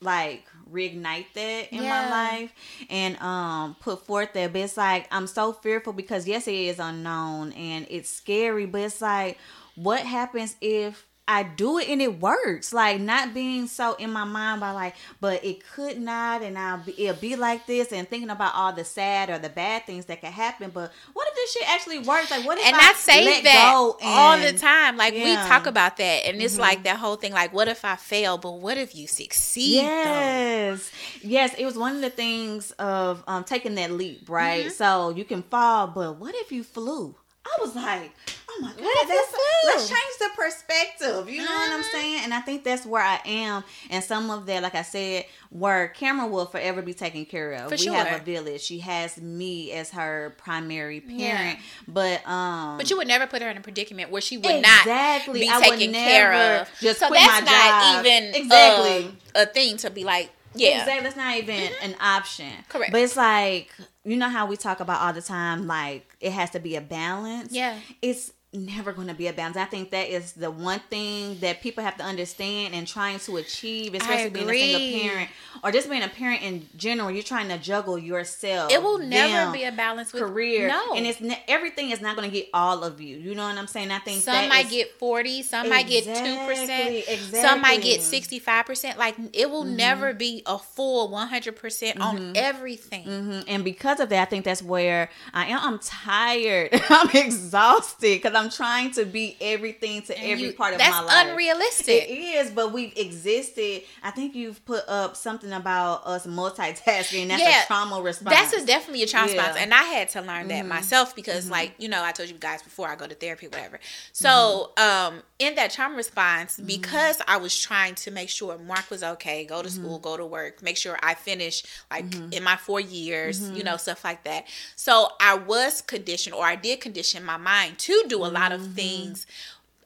like 0.00 0.44
reignite 0.72 1.26
that 1.34 1.72
in 1.72 1.82
Yeah. 1.82 1.88
my 1.90 2.10
life 2.10 2.52
and 2.90 3.16
um 3.18 3.76
put 3.80 4.04
forth 4.06 4.32
that 4.34 4.52
but 4.52 4.60
it's 4.62 4.76
like 4.76 5.06
i'm 5.10 5.26
so 5.26 5.52
fearful 5.52 5.92
because 5.92 6.26
yes 6.26 6.46
it 6.48 6.54
is 6.54 6.78
unknown 6.78 7.52
and 7.52 7.86
it's 7.90 8.08
scary 8.10 8.66
but 8.66 8.80
it's 8.82 9.00
like 9.00 9.38
what 9.74 10.00
happens 10.00 10.56
if 10.60 11.06
I 11.26 11.42
do 11.42 11.78
it 11.78 11.88
and 11.88 12.02
it 12.02 12.20
works. 12.20 12.72
Like 12.72 13.00
not 13.00 13.32
being 13.32 13.66
so 13.66 13.94
in 13.94 14.12
my 14.12 14.24
mind 14.24 14.60
by 14.60 14.72
like, 14.72 14.94
but 15.20 15.44
it 15.44 15.66
could 15.72 15.98
not, 15.98 16.42
and 16.42 16.58
I'll 16.58 16.78
be 16.78 17.06
it'll 17.06 17.20
be 17.20 17.34
like 17.36 17.66
this, 17.66 17.92
and 17.92 18.06
thinking 18.08 18.28
about 18.30 18.54
all 18.54 18.72
the 18.72 18.84
sad 18.84 19.30
or 19.30 19.38
the 19.38 19.48
bad 19.48 19.86
things 19.86 20.04
that 20.06 20.20
could 20.20 20.30
happen. 20.30 20.70
But 20.72 20.92
what 21.14 21.26
if 21.28 21.34
this 21.34 21.52
shit 21.52 21.68
actually 21.70 21.98
works? 22.00 22.30
Like 22.30 22.44
what 22.44 22.58
if 22.58 22.66
and 22.66 22.76
I, 22.76 22.90
I 22.90 22.92
say 22.92 23.24
let 23.24 23.44
that 23.44 23.72
go 23.72 23.96
all 24.02 24.38
the 24.38 24.52
time. 24.52 24.96
Like 24.96 25.14
we 25.14 25.20
Yeah. 25.20 25.38
Mm-hmm. 25.38 25.48
talk 25.48 25.66
about 25.66 25.96
that, 25.96 26.26
and 26.26 26.42
it's 26.42 26.58
like 26.58 26.82
that 26.84 26.98
whole 26.98 27.16
thing. 27.16 27.32
Like, 27.32 27.52
what 27.54 27.68
if 27.68 27.84
I 27.84 27.96
fail? 27.96 28.36
But 28.36 28.52
what 28.60 28.76
if 28.76 28.94
you 28.94 29.06
succeed? 29.06 29.80
though? 29.80 29.86
Yes, 29.86 30.90
yes. 31.22 31.54
It 31.54 31.64
was 31.64 31.76
one 31.78 31.96
of 31.96 32.02
the 32.02 32.10
things 32.10 32.70
of 32.72 33.24
um, 33.26 33.44
taking 33.44 33.76
that 33.76 33.90
leap, 33.90 34.28
right? 34.28 34.66
Mm-hmm. 34.66 34.70
So 34.74 35.10
you 35.10 35.24
can 35.24 35.42
fall, 35.42 35.86
but 35.86 36.18
what 36.18 36.34
if 36.34 36.52
you 36.52 36.62
flew? 36.62 37.14
I 37.46 37.60
was 37.60 37.74
like, 37.76 38.10
oh 38.56 38.60
my 38.60 38.68
god, 38.68 39.08
that's 39.08 39.34
let's 39.66 39.88
change 39.88 40.18
the 40.18 40.28
perspective. 40.36 41.28
You 41.30 41.38
know 41.44 41.50
what 41.50 41.70
I'm 41.72 41.80
Mhm. 41.82 41.92
saying? 41.92 42.20
And 42.24 42.34
I 42.34 42.40
think 42.40 42.64
that's 42.64 42.84
where 42.86 43.02
I 43.02 43.20
am. 43.24 43.64
And 43.90 44.02
some 44.04 44.30
of 44.30 44.46
that, 44.46 44.62
like 44.62 44.74
I 44.74 44.82
said, 44.82 45.24
where 45.50 45.88
Cameron 45.88 46.30
will 46.30 46.46
forever 46.46 46.82
be 46.82 46.94
taken 46.94 47.24
care 47.26 47.52
of. 47.52 47.70
For 47.70 47.76
we 47.78 47.86
have 47.86 48.20
a 48.20 48.24
village. 48.24 48.60
She 48.62 48.80
has 48.80 49.16
me 49.18 49.72
as 49.72 49.90
her 49.90 50.34
primary 50.38 51.02
Yeah. 51.06 51.36
parent, 51.36 51.58
but 51.88 52.26
um, 52.28 52.76
But 52.78 52.90
you 52.90 52.96
would 52.96 53.08
never 53.08 53.26
put 53.26 53.42
her 53.42 53.48
in 53.48 53.56
a 53.56 53.60
predicament 53.60 54.10
where 54.10 54.22
she 54.22 54.36
would 54.36 54.46
exactly. 54.46 55.46
not 55.46 55.62
be 55.62 55.68
taken 55.70 55.92
care 55.94 56.60
of. 56.60 56.68
Just 56.80 57.00
so 57.00 57.08
quit 57.08 57.20
that's 57.20 57.44
my 57.44 57.50
not 57.52 57.94
job. 57.94 58.06
even 58.06 58.34
exactly. 58.34 59.04
um, 59.06 59.16
a 59.34 59.46
thing 59.46 59.76
to 59.78 59.90
be 59.90 60.04
like, 60.04 60.30
yeah. 60.54 60.80
Exactly. 60.80 61.02
That's 61.02 61.16
not 61.16 61.36
even 61.36 61.72
an 61.82 61.96
option. 62.00 62.52
Correct. 62.68 62.92
But 62.92 63.00
it's 63.00 63.16
like, 63.16 63.70
you 64.04 64.16
know 64.16 64.28
how 64.28 64.46
we 64.46 64.56
talk 64.56 64.78
about 64.80 65.00
all 65.00 65.12
the 65.12 65.22
time, 65.22 65.66
like 65.66 66.08
it 66.20 66.30
has 66.32 66.50
to 66.50 66.60
be 66.60 66.76
a 66.76 66.80
balance. 66.80 67.52
Yeah. 67.52 67.76
It's 68.02 68.32
never 68.54 68.92
going 68.92 69.08
to 69.08 69.14
be 69.14 69.26
a 69.26 69.32
balance. 69.32 69.56
I 69.56 69.64
think 69.64 69.90
that 69.90 70.08
is 70.08 70.32
the 70.32 70.50
one 70.50 70.80
thing 70.90 71.38
that 71.40 71.60
people 71.60 71.82
have 71.84 71.96
to 71.98 72.04
understand 72.04 72.74
and 72.74 72.86
trying 72.86 73.18
to 73.20 73.36
achieve, 73.36 73.94
especially 73.94 74.30
being 74.30 74.48
a 74.48 74.52
single 74.52 74.80
parent 75.00 75.30
or 75.62 75.72
just 75.72 75.90
being 75.90 76.02
a 76.02 76.08
parent 76.08 76.42
in 76.42 76.68
general. 76.76 77.10
You're 77.10 77.22
trying 77.22 77.48
to 77.48 77.58
juggle 77.58 77.98
yourself. 77.98 78.72
It 78.72 78.82
will 78.82 78.98
never 78.98 79.32
them, 79.32 79.52
be 79.52 79.64
a 79.64 79.72
balance 79.72 80.12
with 80.12 80.22
career. 80.22 80.68
No, 80.68 80.94
and 80.94 81.06
it's 81.06 81.20
everything 81.48 81.90
is 81.90 82.00
not 82.00 82.16
going 82.16 82.30
to 82.30 82.34
get 82.34 82.48
all 82.54 82.84
of 82.84 83.00
you. 83.00 83.16
You 83.16 83.34
know 83.34 83.46
what 83.46 83.58
I'm 83.58 83.66
saying? 83.66 83.90
I 83.90 83.98
think 83.98 84.22
some 84.22 84.48
might 84.48 84.66
is- 84.66 84.70
get 84.70 84.98
40 84.98 85.42
some 85.42 85.68
might 85.68 85.86
get 85.86 86.04
2% 86.04 87.04
Exactly, 87.08 87.40
some 87.40 87.60
might 87.60 87.82
get 87.82 88.00
65% 88.00 88.96
like 88.96 89.16
it 89.32 89.50
will 89.50 89.64
never 89.64 90.12
be 90.14 90.42
a 90.46 90.58
full 90.58 91.10
100% 91.10 92.00
on 92.00 92.32
everything 92.36 93.02
hmm 93.04 93.40
And 93.48 93.64
because 93.64 94.00
of 94.00 94.08
that, 94.10 94.22
I 94.22 94.24
think 94.24 94.44
that's 94.44 94.62
where 94.62 95.10
I 95.32 95.46
am. 95.46 95.60
I'm 95.62 95.78
tired. 95.78 96.70
I'm 96.90 97.10
exhausted 97.10 98.22
because 98.22 98.34
I'm 98.34 98.43
trying 98.50 98.90
to 98.92 99.04
be 99.04 99.36
everything 99.40 100.02
to 100.02 100.16
And 100.18 100.30
every 100.32 100.46
you- 100.48 100.52
part 100.52 100.74
of 100.74 100.80
my 100.80 100.88
life. 100.88 101.06
That's 101.08 101.30
unrealistic 101.30 102.08
It 102.08 102.12
is, 102.12 102.50
but 102.50 102.72
we've 102.72 102.96
existed. 102.96 103.82
I 104.02 104.10
think 104.10 104.34
you've 104.34 104.64
put 104.64 104.84
up 104.88 105.16
something 105.16 105.52
about 105.52 106.06
us 106.06 106.26
multitasking. 106.26 107.28
That's 107.28 107.42
Yeah, 107.42 107.62
a 107.62 107.66
trauma 107.66 108.00
response. 108.02 108.36
That's 108.36 108.52
a, 108.62 108.66
definitely 108.66 109.02
a 109.02 109.06
trauma 109.06 109.26
Yeah. 109.28 109.34
Mm-hmm. 109.34 109.38
response, 109.46 109.62
and 109.62 109.74
I 109.74 109.82
had 109.84 110.08
to 110.10 110.20
learn 110.22 110.48
that 110.48 110.66
myself 110.66 111.14
because, 111.16 111.50
like 111.50 111.74
you 111.78 111.88
know, 111.88 112.02
I 112.02 112.12
told 112.12 112.28
you 112.28 112.36
guys 112.36 112.62
before 112.62 112.88
I 112.88 112.96
go 112.96 113.06
to 113.06 113.14
therapy, 113.14 113.46
whatever. 113.48 113.78
So, 114.12 114.72
Mm-hmm. 114.76 115.14
um, 115.16 115.22
in 115.38 115.54
that 115.56 115.70
trauma 115.72 115.96
response, 115.96 116.58
because 116.58 117.20
I 117.26 117.36
was 117.38 117.58
trying 117.60 117.94
to 117.96 118.10
make 118.10 118.28
sure 118.28 118.56
Mark 118.58 118.90
was 118.90 119.02
okay, 119.02 119.44
go 119.44 119.62
to 119.62 119.68
Mm-hmm. 119.68 119.82
school, 119.84 119.98
go 119.98 120.16
to 120.16 120.24
work, 120.24 120.62
make 120.62 120.76
sure 120.76 120.98
I 121.02 121.14
finish 121.14 121.62
like 121.90 122.06
in 122.32 122.42
my 122.42 122.56
four 122.56 122.80
years, 122.80 123.40
you 123.40 123.46
Mm-hmm. 123.56 123.64
know, 123.66 123.76
stuff 123.76 124.04
like 124.04 124.24
that. 124.24 124.46
So 124.76 125.08
I 125.20 125.34
was 125.34 125.80
conditioned, 125.82 126.34
or 126.34 126.44
I 126.44 126.56
did 126.56 126.80
condition 126.80 127.24
my 127.24 127.36
mind 127.36 127.78
to 127.80 128.04
do 128.08 128.24
a 128.24 128.28
lot 128.34 128.52
of 128.52 128.74
things 128.74 129.26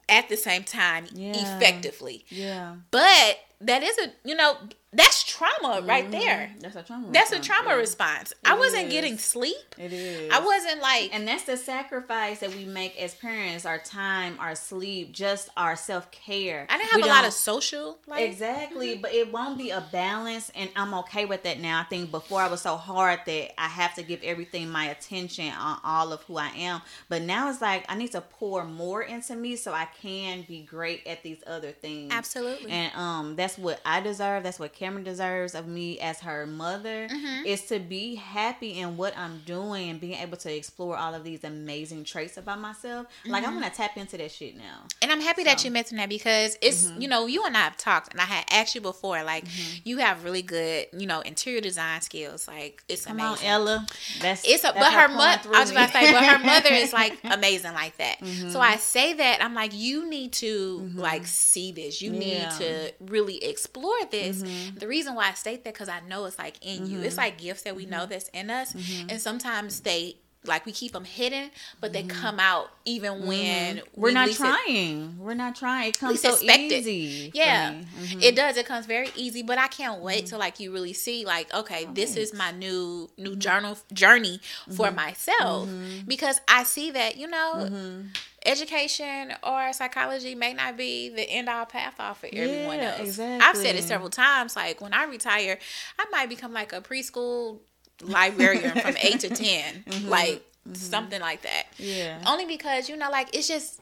at 0.08 0.28
the 0.28 0.36
same 0.36 0.64
time 0.64 1.04
Mm-hmm. 1.06 1.18
Yeah. 1.34 1.56
effectively. 1.56 2.24
yeah. 2.30 2.76
But 2.90 3.38
that 3.60 3.82
is 3.82 3.98
a, 3.98 4.12
you 4.24 4.36
know, 4.36 4.56
that's 4.90 5.22
trauma 5.22 5.82
right 5.84 6.10
there. 6.10 6.50
That's 6.60 6.74
a 6.74 6.82
trauma. 6.82 7.08
That's 7.12 7.30
a 7.30 7.40
trauma 7.40 7.70
yeah. 7.70 7.74
response. 7.74 8.32
I 8.42 8.54
wasn't 8.54 8.86
is. 8.86 8.92
getting 8.92 9.18
sleep. 9.18 9.74
It 9.76 9.92
is. 9.92 10.32
I 10.32 10.40
wasn't 10.40 10.80
like 10.80 11.14
And 11.14 11.28
that's 11.28 11.44
the 11.44 11.58
sacrifice 11.58 12.40
that 12.40 12.54
we 12.54 12.64
make 12.64 12.98
as 12.98 13.14
parents: 13.14 13.66
our 13.66 13.76
time, 13.76 14.36
our 14.40 14.54
sleep, 14.54 15.12
just 15.12 15.50
our 15.58 15.76
self 15.76 16.10
care. 16.10 16.66
I 16.70 16.78
didn't 16.78 16.90
have 16.92 17.04
a 17.04 17.06
lot 17.06 17.26
of 17.26 17.34
social 17.34 17.98
life. 18.06 18.20
Exactly, 18.20 18.96
but 18.96 19.12
it 19.12 19.30
won't 19.30 19.58
be 19.58 19.70
a 19.70 19.84
balance, 19.92 20.50
and 20.54 20.70
I'm 20.74 20.94
okay 20.94 21.26
with 21.26 21.42
that 21.42 21.60
now. 21.60 21.80
I 21.80 21.84
think 21.84 22.10
before 22.10 22.40
I 22.40 22.48
was 22.48 22.62
so 22.62 22.76
hard 22.76 23.20
that 23.26 23.60
I 23.60 23.68
have 23.68 23.94
to 23.96 24.02
give 24.02 24.22
everything 24.22 24.70
my 24.70 24.86
attention 24.86 25.52
on 25.52 25.80
all 25.84 26.14
of 26.14 26.22
who 26.22 26.38
I 26.38 26.48
am, 26.56 26.80
but 27.10 27.20
now 27.20 27.50
it's 27.50 27.60
like 27.60 27.84
I 27.90 27.94
need 27.94 28.12
to 28.12 28.22
pour 28.22 28.64
more 28.64 29.02
into 29.02 29.36
me 29.36 29.56
so 29.56 29.74
I 29.74 29.86
can 30.00 30.46
be 30.48 30.62
great 30.62 31.06
at 31.06 31.22
these 31.22 31.42
other 31.46 31.72
things. 31.72 32.10
Absolutely. 32.10 32.70
and 32.70 32.94
um, 32.94 33.36
that's 33.48 33.58
what 33.58 33.80
I 33.86 34.00
deserve. 34.00 34.42
That's 34.42 34.58
what 34.58 34.72
Cameron 34.74 35.04
deserves 35.04 35.54
of 35.54 35.66
me 35.66 35.98
as 36.00 36.20
her 36.20 36.46
mother 36.46 37.08
Mm-hmm. 37.08 37.46
is 37.46 37.62
to 37.66 37.78
be 37.78 38.16
happy 38.16 38.78
in 38.78 38.96
what 38.96 39.16
I'm 39.16 39.40
doing 39.46 39.88
and 39.90 40.00
being 40.00 40.14
able 40.14 40.36
to 40.38 40.54
explore 40.54 40.96
all 40.96 41.14
of 41.14 41.24
these 41.24 41.44
amazing 41.44 42.04
traits 42.04 42.36
about 42.36 42.60
myself. 42.60 43.06
Like 43.26 43.44
Mm-hmm. 43.44 43.52
I 43.52 43.60
want 43.60 43.72
to 43.72 43.76
tap 43.76 43.96
into 43.96 44.16
that 44.18 44.30
shit 44.30 44.56
now. 44.56 44.82
And 45.00 45.10
I'm 45.10 45.20
happy 45.20 45.44
that 45.44 45.64
you 45.64 45.70
mentioned 45.70 45.98
that 46.00 46.08
because 46.08 46.58
it's 46.60 46.86
Mm-hmm. 46.88 47.00
you 47.02 47.08
know 47.08 47.26
you 47.26 47.44
and 47.44 47.56
I 47.56 47.60
have 47.60 47.76
talked 47.76 48.12
and 48.12 48.20
I 48.20 48.24
had 48.24 48.44
asked 48.50 48.74
you 48.74 48.80
before 48.80 49.22
like 49.24 49.44
you 49.84 49.98
have 49.98 50.24
really 50.24 50.42
good 50.42 50.86
you 50.92 51.06
know 51.06 51.20
interior 51.20 51.60
design 51.60 52.00
skills 52.02 52.46
like 52.46 52.82
it's 52.88 53.06
Come 53.06 53.18
amazing. 53.20 53.48
on, 53.48 53.52
Ella. 53.52 53.86
That's 54.20 54.46
It's 54.46 54.62
a, 54.64 54.72
that's 54.74 54.78
but 54.78 54.92
her 54.92 55.08
mother. 55.08 55.50
I 55.54 55.60
was 55.60 55.70
about 55.70 55.86
to 55.86 55.92
say, 55.92 56.12
but 56.12 56.24
her 56.24 56.38
mother 56.44 56.70
is 56.72 56.92
like 56.92 57.18
amazing 57.24 57.72
like 57.72 57.96
that. 57.96 58.20
Mm-hmm. 58.20 58.50
So 58.50 58.60
I 58.60 58.76
say 58.76 59.14
that 59.14 59.42
I'm 59.42 59.54
like, 59.54 59.72
you 59.74 60.08
need 60.08 60.32
to 60.34 60.90
like 60.94 61.26
see 61.26 61.72
this. 61.72 62.02
You 62.02 62.10
need 62.10 62.28
Yeah. 62.38 62.48
Mm-hmm. 62.50 62.58
to 62.58 62.92
really 63.12 63.37
explore 63.42 63.96
this. 64.10 64.42
The 64.76 64.86
reason 64.86 65.14
why 65.14 65.28
I 65.30 65.34
state 65.34 65.64
that 65.64 65.72
because 65.74 65.88
I 65.88 66.00
know 66.08 66.24
it's 66.26 66.38
like 66.38 66.56
in 66.62 66.86
you. 66.86 67.00
It's 67.00 67.16
like 67.16 67.38
gifts 67.38 67.62
that 67.62 67.74
we 67.76 67.86
know 67.86 67.98
Mm-hmm. 68.00 68.10
that's 68.10 68.28
in 68.30 68.50
us, 68.50 68.74
and 69.08 69.20
sometimes 69.20 69.80
they 69.80 70.16
like 70.44 70.64
we 70.64 70.72
keep 70.72 70.92
them 70.92 71.04
hidden, 71.04 71.50
but 71.80 71.92
they 71.92 72.02
Mm-hmm. 72.04 72.20
come 72.22 72.38
out 72.40 72.70
even 72.84 73.26
when 73.26 73.82
We're 73.96 74.08
we 74.10 74.14
not 74.14 74.28
least 74.28 74.40
it- 74.40 74.44
trying. 74.44 75.18
We're 75.18 75.34
not 75.34 75.56
trying. 75.56 75.88
It 75.90 75.98
comes 75.98 76.22
so 76.22 76.30
expect 76.34 76.60
it. 76.60 76.72
easy. 76.86 77.32
Yeah, 77.34 77.74
it 78.22 78.36
does. 78.36 78.56
It 78.56 78.64
comes 78.64 78.86
very 78.86 79.10
easy, 79.16 79.42
but 79.42 79.58
I 79.58 79.66
can't 79.66 80.00
wait 80.00 80.18
Mm-hmm. 80.20 80.26
till 80.28 80.38
like 80.38 80.60
you 80.60 80.72
really 80.72 80.92
see 80.92 81.24
like, 81.26 81.52
okay, 81.52 81.86
Oh, 81.88 81.92
this 81.92 82.16
is 82.16 82.32
my 82.32 82.52
new 82.52 83.10
new 83.18 83.34
journal 83.36 83.76
journey 83.92 84.40
for 84.76 84.86
Mm-hmm. 84.86 84.96
myself 84.96 85.68
because 86.06 86.40
I 86.46 86.62
see 86.62 86.92
that 86.92 87.16
you 87.16 87.26
know. 87.26 88.04
Mm-hmm. 88.44 88.52
Education 88.52 89.34
or 89.42 89.72
psychology 89.72 90.34
may 90.34 90.54
not 90.54 90.76
be 90.76 91.08
the 91.08 91.22
end 91.22 91.48
all 91.48 91.66
path 91.66 91.94
off 91.98 92.20
for 92.20 92.26
everyone 92.26 92.78
Yeah, 92.78 92.96
else. 92.98 93.18
I've 93.18 93.56
said 93.56 93.76
it 93.76 93.84
several 93.84 94.10
times. 94.10 94.56
Like 94.56 94.80
when 94.80 94.92
I 94.92 95.04
retire, 95.04 95.58
I 95.98 96.04
might 96.10 96.28
become 96.28 96.52
like 96.52 96.72
a 96.72 96.80
preschool 96.80 97.58
librarian 98.02 98.78
from 98.78 98.96
eight 99.02 99.20
to 99.20 99.28
10 99.28 99.84
like 100.06 100.44
something 100.72 101.20
like 101.20 101.42
that. 101.42 101.64
Mm-hmm. 101.78 101.84
Yeah. 101.98 102.22
Only 102.26 102.46
because, 102.46 102.88
you 102.88 102.96
know, 102.96 103.10
like 103.10 103.34
it's 103.34 103.48
just, 103.48 103.80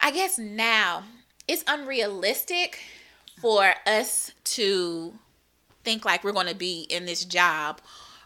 I 0.00 0.10
guess 0.10 0.38
now 0.38 1.04
it's 1.48 1.64
unrealistic 1.66 2.78
for 3.40 3.72
us 3.86 4.32
to 4.44 5.14
think 5.84 6.04
like 6.04 6.22
we're 6.24 6.32
going 6.32 6.46
to 6.46 6.54
be 6.54 6.82
in 6.90 7.06
this 7.06 7.24
job 7.24 7.80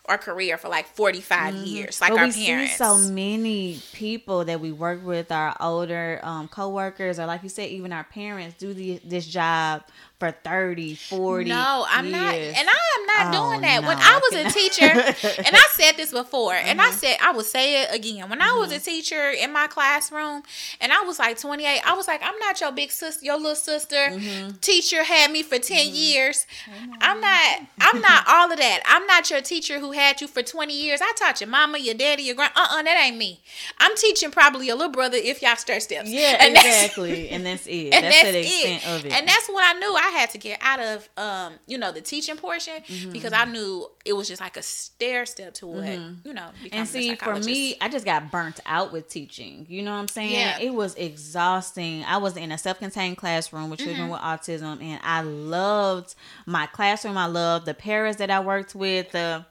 or 0.09 0.19
career 0.19 0.57
for 0.59 0.69
like 0.69 0.87
45 0.87 1.55
years, 1.55 2.01
like 2.01 2.13
Mm-hmm. 2.13 2.17
but 2.17 2.21
our 2.23 2.29
we 2.29 2.47
parents. 2.47 2.73
see 2.73 2.77
so 2.77 2.97
many 2.99 3.81
people 3.93 4.45
that 4.45 4.61
we 4.61 4.73
work 4.73 5.05
with, 5.05 5.33
our 5.33 5.57
older 5.61 6.21
um, 6.23 6.49
coworkers, 6.49 7.19
or 7.19 7.27
like 7.27 7.43
you 7.43 7.49
said, 7.49 7.69
even 7.71 7.93
our 7.93 8.05
parents 8.05 8.57
do 8.59 8.73
the, 8.75 9.01
this 9.05 9.27
job 9.27 9.83
for 10.19 10.31
30, 10.31 10.95
40 10.95 11.49
No, 11.51 11.85
I'm 11.89 12.11
not, 12.11 12.35
and 12.35 12.57
I 12.57 12.73
am 12.99 13.07
not 13.07 13.35
Oh, 13.35 13.49
doing 13.51 13.61
that. 13.63 13.83
when 13.83 13.99
no, 13.99 14.03
I 14.03 14.15
I 14.15 14.21
was 14.31 14.47
a 14.47 14.59
teacher, 14.59 14.85
and 14.87 15.55
I 15.57 15.67
said 15.73 15.93
this 15.99 16.11
before, 16.13 16.55
and 16.55 16.81
Uh-huh. 16.81 16.89
I 16.89 16.93
said 16.93 17.17
I 17.23 17.33
will 17.33 17.43
say 17.45 17.83
it 17.83 17.95
again. 17.95 18.29
When 18.31 18.41
I 18.41 18.53
was 18.55 18.69
Mm-hmm. 18.71 18.77
a 18.77 18.81
teacher 18.81 19.31
in 19.31 19.53
my 19.53 19.67
classroom, 19.67 20.43
and 20.81 20.93
I 20.93 21.03
was 21.03 21.19
like 21.19 21.39
28, 21.39 21.81
I 21.85 21.93
was 21.95 22.09
like, 22.09 22.23
I'm 22.23 22.39
not 22.39 22.59
your 22.61 22.73
big 22.73 22.91
sister, 22.93 23.25
your 23.25 23.37
little 23.37 23.55
sister. 23.55 23.95
Mm-hmm. 24.11 24.57
Teacher 24.63 25.05
had 25.05 25.31
me 25.31 25.43
for 25.43 25.59
10 25.59 25.95
years. 25.95 26.47
I'm 27.01 27.21
not. 27.21 27.61
I'm 27.81 28.01
not 28.01 28.25
all 28.29 28.51
of 28.51 28.59
that. 28.59 28.81
I'm 28.87 29.07
not 29.07 29.31
your 29.31 29.43
teacher 29.43 29.79
who 29.81 29.93
had 29.93 30.21
you 30.23 30.29
for 30.29 30.43
20 30.43 30.73
years. 30.75 31.01
I 31.03 31.13
taught 31.17 31.41
your 31.43 31.51
mama, 31.51 31.77
your 31.79 31.95
daddy, 31.95 32.23
your 32.23 32.35
grand. 32.37 32.53
Uh, 32.57 32.67
uh 32.71 32.83
that 32.83 33.03
ain't 33.07 33.19
me. 33.19 33.41
I'm 33.79 33.95
teaching 33.97 34.31
probably 34.31 34.67
your 34.69 34.77
little 34.77 34.93
brother 34.93 35.19
if 35.19 35.43
y'all 35.43 35.57
stir 35.57 35.81
steps. 35.81 36.09
yeah, 36.09 36.37
And 36.41 36.57
that's- 36.57 36.85
exactly. 36.85 37.29
and 37.29 37.45
that's 37.45 37.67
it. 37.67 37.73
and 37.93 38.05
that's, 38.05 38.23
that's, 38.23 38.33
the 38.33 38.39
it. 38.39 38.47
extent 38.47 38.87
of 38.89 39.05
it. 39.07 39.13
And 39.13 39.29
that's 39.29 39.49
what 39.49 39.65
I 39.65 39.79
knew 39.79 39.95
I 39.95 40.06
had 40.11 40.31
to 40.31 40.39
get 40.39 40.59
out 40.63 40.81
of 40.81 41.09
um, 41.17 41.55
you 41.67 41.79
know, 41.79 41.93
the 41.93 42.01
teaching 42.01 42.37
portion 42.37 42.75
Mm-hmm. 42.87 43.13
because 43.13 43.33
I 43.33 43.45
knew 43.45 43.89
it 44.05 44.13
was 44.15 44.29
just 44.29 44.41
like 44.41 44.57
a 44.57 44.63
stair 44.63 45.27
step 45.27 45.55
to 45.55 45.67
what, 45.67 45.87
you 46.25 46.33
know, 46.35 46.49
and 46.73 46.87
see, 46.89 47.15
for 47.17 47.37
me, 47.37 47.77
I 47.81 47.89
just 47.89 48.05
got 48.05 48.31
burnt 48.31 48.61
out 48.67 48.93
with 48.93 49.09
teaching. 49.09 49.67
You 49.69 49.83
know 49.83 49.93
what 49.93 49.99
I'm 49.99 50.09
saying? 50.09 50.33
Yeah. 50.33 50.59
It 50.61 50.75
was 50.75 50.95
exhausting. 50.95 52.05
I 52.05 52.17
was 52.19 52.37
in 52.37 52.53
a 52.53 52.59
self-contained 52.59 53.17
classroom 53.17 53.71
with 53.71 53.81
Mm-hmm. 53.81 53.89
children 53.89 54.09
with 54.11 54.21
autism, 54.21 54.83
and 54.83 55.01
I 55.03 55.23
loved 55.23 56.15
my 56.47 56.67
classroom. 56.67 57.17
I 57.19 57.27
loved 57.27 57.67
the 57.67 57.75
parents 57.75 58.19
that 58.19 58.31
I 58.31 58.41
worked 58.41 58.75
with, 58.75 59.13
the 59.13 59.45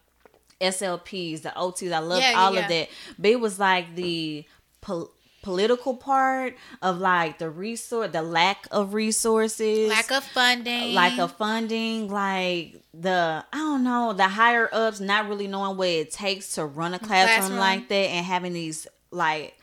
SLPs, 0.62 1.42
the 1.42 1.50
OTs. 1.50 1.92
I 1.92 2.00
loved 2.00 2.22
Yeah, 2.22 2.32
yeah, 2.32 2.40
all 2.40 2.54
yeah. 2.54 2.60
of 2.62 2.68
that. 2.70 2.90
But 3.20 3.32
it 3.32 3.40
was 3.40 3.60
like 3.60 3.96
the 3.96 4.46
pol- 4.82 5.12
political 5.46 5.96
part 5.96 6.56
of 6.82 6.98
like 6.98 7.38
the 7.38 7.48
resource, 7.50 8.10
the 8.12 8.24
lack 8.24 8.66
of 8.72 8.96
resources, 8.96 9.88
lack 9.88 10.12
of 10.12 10.24
funding. 10.24 10.96
like 10.96 11.20
of 11.20 11.34
funding, 11.34 12.10
like 12.10 12.82
the 12.96 13.46
I 13.54 13.58
don't 13.58 13.84
know, 13.84 14.12
the 14.14 14.28
higher 14.28 14.68
ups 14.74 15.00
not 15.00 15.30
really 15.30 15.46
knowing 15.48 15.78
what 15.78 15.88
it 15.88 16.10
takes 16.10 16.56
to 16.56 16.66
run 16.66 16.96
a 16.96 17.00
classroom, 17.00 17.38
Classroom. 17.38 17.60
like 17.60 17.88
that 17.90 17.94
and 18.10 18.26
having 18.26 18.54
these 18.54 18.88
like 19.12 19.56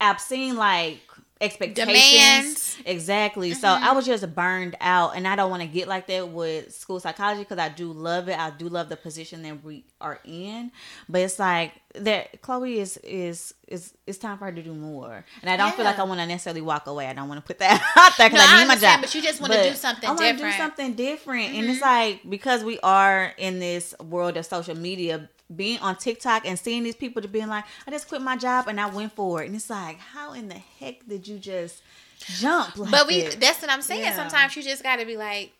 I've 0.00 0.20
seen 0.20 0.54
like 0.56 1.00
expectations. 1.40 1.92
Demands. 1.92 2.76
Exactly. 2.84 3.52
So 3.54 3.66
Mm-hmm. 3.68 3.84
I 3.84 3.92
was 3.92 4.06
just 4.06 4.34
burned 4.34 4.76
out 4.80 5.16
and 5.16 5.26
I 5.26 5.36
don't 5.36 5.50
want 5.50 5.62
to 5.62 5.68
get 5.68 5.88
like 5.88 6.06
that 6.06 6.28
with 6.28 6.72
school 6.74 7.00
psychology 7.00 7.40
because 7.42 7.58
I 7.58 7.68
do 7.68 7.92
love 7.92 8.28
it. 8.28 8.38
I 8.38 8.50
do 8.50 8.68
love 8.68 8.88
the 8.88 8.96
position 8.96 9.42
that 9.42 9.62
we 9.64 9.84
are 10.00 10.20
in. 10.24 10.70
But 11.08 11.22
it's 11.22 11.38
like 11.38 11.72
that 11.96 12.40
Chloe 12.42 12.78
is 12.78 12.96
is 12.98 13.54
is 13.68 13.92
it's 14.06 14.18
time 14.18 14.38
for 14.38 14.44
her 14.46 14.52
to 14.52 14.62
do 14.62 14.72
more. 14.74 15.24
And 15.42 15.50
I 15.50 15.56
don't 15.56 15.74
feel 15.74 15.84
like 15.84 15.98
I 15.98 16.04
want 16.04 16.20
to 16.20 16.26
necessarily 16.26 16.60
walk 16.62 16.86
away. 16.86 17.06
I 17.06 17.12
don't 17.12 17.28
want 17.28 17.40
to 17.40 17.46
put 17.46 17.58
that 17.58 17.80
out 17.96 18.16
there 18.16 18.28
because 18.30 18.46
No, 18.46 18.52
I 18.54 18.56
I 18.56 18.60
need 18.60 18.66
my 18.68 18.74
understand, 18.74 19.02
job. 19.02 19.08
but 19.10 19.14
you 19.14 19.22
just 19.22 19.40
wanna 19.40 19.62
do 19.62 19.74
something 19.74 20.08
I 20.08 20.12
wanna 20.12 20.32
different. 20.32 20.54
do 20.54 20.58
something 20.58 20.94
different. 20.94 21.54
And 21.54 21.62
Mm-hmm. 21.64 21.70
it's 21.72 21.80
like 21.82 22.20
because 22.30 22.62
we 22.64 22.78
are 22.80 23.32
in 23.38 23.58
this 23.58 23.94
world 24.00 24.36
of 24.36 24.46
social 24.46 24.76
media, 24.76 25.28
being 25.54 25.78
on 25.80 25.96
TikTok 25.96 26.44
and 26.46 26.58
seeing 26.58 26.82
these 26.82 26.96
people 26.96 27.22
to 27.22 27.28
being 27.28 27.48
like, 27.48 27.64
I 27.86 27.90
just 27.90 28.08
quit 28.08 28.20
my 28.20 28.36
job 28.36 28.66
and 28.68 28.80
I 28.80 28.86
went 28.86 29.12
for 29.14 29.42
it. 29.42 29.46
And 29.46 29.54
it's 29.54 29.70
like, 29.70 29.98
how 29.98 30.32
in 30.32 30.48
the 30.48 30.60
heck 30.80 31.06
did 31.06 31.28
you 31.28 31.38
just 31.38 31.82
jump 32.18 32.76
like 32.78 32.90
but 32.90 33.06
we 33.06 33.22
that? 33.22 33.40
that's 33.40 33.60
what 33.62 33.70
I'm 33.70 33.82
saying. 33.82 34.00
Yeah. 34.02 34.16
Sometimes 34.16 34.56
you 34.56 34.62
just 34.62 34.82
gotta 34.82 35.04
be 35.06 35.16
like 35.16 35.52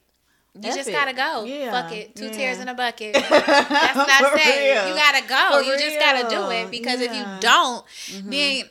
you 0.55 0.71
F 0.71 0.75
just 0.75 0.89
it. 0.89 0.93
gotta 0.93 1.13
go. 1.13 1.45
Yeah, 1.45 1.71
Fuck 1.71 1.93
it. 1.93 2.17
Two 2.17 2.27
yeah. 2.27 2.33
tears 2.33 2.61
in 2.61 2.69
a 2.69 2.75
bucket. 2.75 3.13
That's 3.31 3.31
what 3.31 4.09
I 4.11 4.37
say. 4.43 4.89
You 4.89 4.95
gotta 4.95 5.29
go. 5.29 5.59
For 5.59 5.63
you 5.63 5.79
just 5.79 6.01
gotta 6.01 6.29
do 6.35 6.51
it 6.51 6.71
because 6.71 7.01
if 7.01 7.13
you 7.13 7.19
Yeah. 7.19 7.39
Mm-hmm. 7.39 7.41
don't, 7.41 8.31
then 8.31 8.65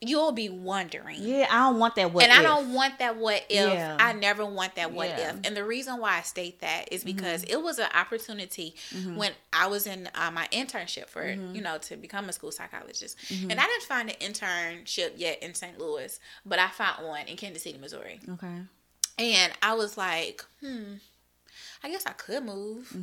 you'll 0.00 0.32
be 0.32 0.48
wondering. 0.50 1.16
Yeah, 1.20 1.46
I 1.50 1.70
don't 1.70 1.78
want 1.78 1.94
that 1.96 2.12
what 2.12 2.24
and 2.24 2.32
if. 2.32 2.38
I 2.38 2.42
don't 2.42 2.74
want 2.74 2.98
that 2.98 3.16
what 3.16 3.44
if. 3.48 3.68
Yeah. 3.72 3.96
I 3.98 4.12
never 4.12 4.44
want 4.44 4.74
that 4.74 4.92
what 4.92 5.08
Yeah. 5.08 5.30
Mm-hmm. 5.30 5.38
if. 5.40 5.46
And 5.46 5.56
the 5.56 5.64
reason 5.64 5.98
why 6.00 6.18
I 6.18 6.22
state 6.22 6.60
that 6.60 6.92
is 6.92 7.02
because 7.02 7.44
it 7.44 7.56
was 7.62 7.78
an 7.78 7.88
opportunity 7.94 8.74
when 9.14 9.32
I 9.52 9.66
was 9.68 9.86
in 9.86 10.08
uh, 10.14 10.30
my 10.30 10.48
internship 10.52 11.06
for 11.08 11.22
Mm-hmm. 11.24 11.54
you 11.54 11.62
know 11.62 11.78
to 11.78 11.96
become 11.96 12.28
a 12.28 12.32
school 12.32 12.52
psychologist, 12.52 13.16
and 13.30 13.52
I 13.58 13.64
didn't 13.64 13.82
find 13.84 14.10
an 14.10 14.16
internship 14.20 15.12
yet 15.16 15.42
in 15.42 15.54
St. 15.54 15.78
Louis, 15.78 16.18
but 16.44 16.58
I 16.58 16.68
found 16.68 17.06
one 17.06 17.26
in 17.26 17.36
Kansas 17.36 17.62
City, 17.62 17.78
Missouri, 17.78 18.20
Okay. 18.28 18.60
and 19.18 19.52
I 19.62 19.74
was 19.74 19.96
like, 19.96 20.44
hmm, 20.60 20.94
I 21.82 21.88
guess 21.90 22.04
I 22.06 22.12
could 22.12 22.44
move. 22.44 22.94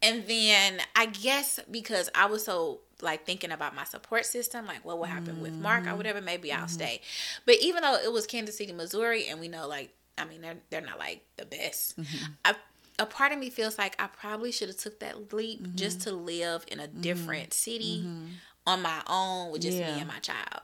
And 0.00 0.24
then 0.28 0.78
I 0.94 1.06
guess 1.06 1.58
because 1.70 2.08
I 2.14 2.26
was 2.26 2.44
so 2.44 2.80
like 3.02 3.24
thinking 3.24 3.52
about 3.52 3.74
my 3.74 3.84
support 3.84 4.26
system, 4.26 4.66
like 4.66 4.84
what 4.84 4.98
will 4.98 5.04
happen 5.04 5.40
with 5.40 5.52
Mark 5.52 5.82
or 5.82 5.86
mm-hmm. 5.88 5.96
whatever, 5.96 6.20
maybe 6.20 6.52
I'll 6.52 6.60
mm-hmm. 6.60 6.68
stay. 6.68 7.00
But 7.46 7.56
even 7.60 7.82
though 7.82 7.96
it 7.96 8.12
was 8.12 8.26
Kansas 8.26 8.56
City, 8.56 8.72
Missouri, 8.72 9.26
and 9.28 9.40
we 9.40 9.48
know 9.48 9.68
like 9.68 9.90
I 10.16 10.24
mean 10.24 10.40
they're 10.40 10.56
they're 10.70 10.80
not 10.80 10.98
like 10.98 11.22
the 11.36 11.46
best. 11.46 11.98
Mm-hmm. 11.98 12.32
I, 12.44 12.54
a 12.98 13.06
part 13.06 13.32
of 13.32 13.38
me 13.38 13.50
feels 13.50 13.78
like 13.78 13.94
I 14.02 14.08
probably 14.08 14.50
should 14.50 14.68
have 14.68 14.78
took 14.78 14.98
that 15.00 15.32
leap 15.32 15.74
just 15.76 16.00
to 16.02 16.12
live 16.12 16.64
in 16.66 16.80
a 16.80 16.88
different 16.88 17.54
city 17.54 18.04
on 18.66 18.82
my 18.82 19.02
own 19.06 19.52
with 19.52 19.62
just 19.62 19.78
Yeah. 19.78 19.94
me 19.94 20.00
and 20.00 20.08
my 20.08 20.18
child. 20.18 20.60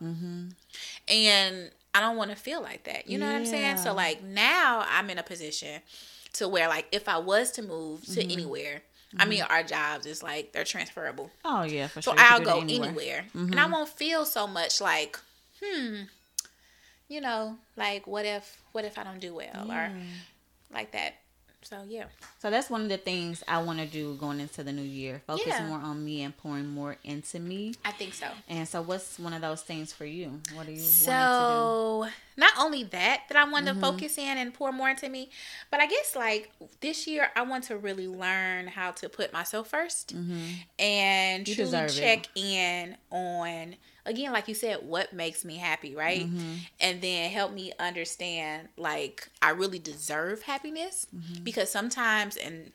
And 1.06 1.70
I 1.94 2.00
don't 2.00 2.16
want 2.16 2.30
to 2.30 2.36
feel 2.36 2.60
like 2.60 2.84
that. 2.84 3.08
You 3.08 3.18
know 3.18 3.26
what 3.26 3.36
I'm 3.36 3.46
saying? 3.46 3.78
So 3.78 3.94
like 3.94 4.22
now 4.22 4.84
I'm 4.88 5.08
in 5.10 5.18
a 5.18 5.22
position 5.22 5.80
to 6.34 6.48
where 6.48 6.68
like 6.68 6.86
if 6.90 7.08
I 7.08 7.18
was 7.18 7.52
to 7.52 7.62
move 7.62 8.04
to 8.06 8.22
anywhere, 8.22 8.82
I 9.18 9.24
mean 9.26 9.42
our 9.42 9.62
jobs 9.62 10.06
is 10.06 10.22
like 10.22 10.52
they're 10.52 10.64
transferable. 10.64 11.30
Oh 11.44 11.62
yeah, 11.62 11.88
for 11.88 12.02
So 12.02 12.10
sure. 12.12 12.20
You 12.20 12.26
I'll 12.28 12.40
go 12.40 12.60
anywhere. 12.60 12.88
anywhere. 12.88 13.24
And 13.34 13.58
I 13.60 13.66
won't 13.66 13.88
feel 13.88 14.24
so 14.24 14.46
much 14.46 14.80
like, 14.80 15.18
hmm, 15.62 16.02
you 17.08 17.20
know, 17.20 17.56
like 17.76 18.06
what 18.06 18.24
if 18.26 18.60
what 18.72 18.84
if 18.84 18.98
I 18.98 19.04
don't 19.04 19.20
do 19.20 19.34
well 19.34 19.70
or 19.70 19.90
like 20.72 20.92
that. 20.92 21.14
So 21.64 21.82
yeah. 21.88 22.04
So 22.40 22.50
that's 22.50 22.68
one 22.70 22.82
of 22.82 22.88
the 22.90 22.98
things 22.98 23.42
I 23.48 23.62
want 23.62 23.78
to 23.80 23.86
do 23.86 24.14
going 24.16 24.38
into 24.38 24.62
the 24.62 24.70
new 24.72 24.82
year. 24.82 25.22
Focus 25.26 25.46
Yeah. 25.46 25.66
more 25.66 25.78
on 25.78 26.04
me 26.04 26.22
and 26.22 26.36
pouring 26.36 26.68
more 26.68 26.96
into 27.04 27.38
me. 27.40 27.74
I 27.84 27.90
think 27.92 28.12
so. 28.14 28.26
And 28.48 28.68
so, 28.68 28.82
what's 28.82 29.18
one 29.18 29.32
of 29.32 29.40
those 29.40 29.62
things 29.62 29.92
for 29.92 30.04
you? 30.04 30.40
What 30.54 30.68
are 30.68 30.70
you 30.72 30.76
wanting 30.82 30.82
So 30.82 32.08
not 32.36 32.52
only 32.58 32.84
that 32.84 33.22
that 33.28 33.36
I 33.36 33.42
Mm-hmm. 33.44 33.52
want 33.52 33.66
to 33.66 33.74
focus 33.74 34.18
in 34.18 34.36
and 34.38 34.52
pour 34.52 34.72
more 34.72 34.90
into 34.90 35.08
me, 35.08 35.30
but 35.70 35.80
I 35.80 35.86
guess 35.86 36.14
like 36.14 36.50
this 36.80 37.06
year 37.06 37.30
I 37.34 37.42
want 37.42 37.64
to 37.64 37.76
really 37.78 38.08
learn 38.08 38.66
how 38.68 38.90
to 38.92 39.08
put 39.08 39.32
myself 39.32 39.70
1st 39.70 40.06
to 40.08 40.14
do? 40.14 40.44
and 40.78 41.48
You 41.48 41.54
truly 41.54 41.70
deserve 41.70 41.90
it. 41.90 42.00
check 42.00 42.28
in 42.34 42.96
on 43.10 43.76
again 44.06 44.32
like 44.32 44.48
you 44.48 44.54
said 44.54 44.78
what 44.86 45.12
makes 45.12 45.44
me 45.44 45.56
happy 45.56 45.94
right 45.94 46.26
Mm-hmm. 46.26 46.54
and 46.80 47.00
then 47.02 47.30
help 47.30 47.52
me 47.52 47.72
understand 47.78 48.68
like 48.76 49.28
i 49.42 49.50
really 49.50 49.78
deserve 49.78 50.42
happiness 50.42 51.06
Mm-hmm. 51.14 51.42
because 51.44 51.70
sometimes 51.70 52.36
and 52.36 52.72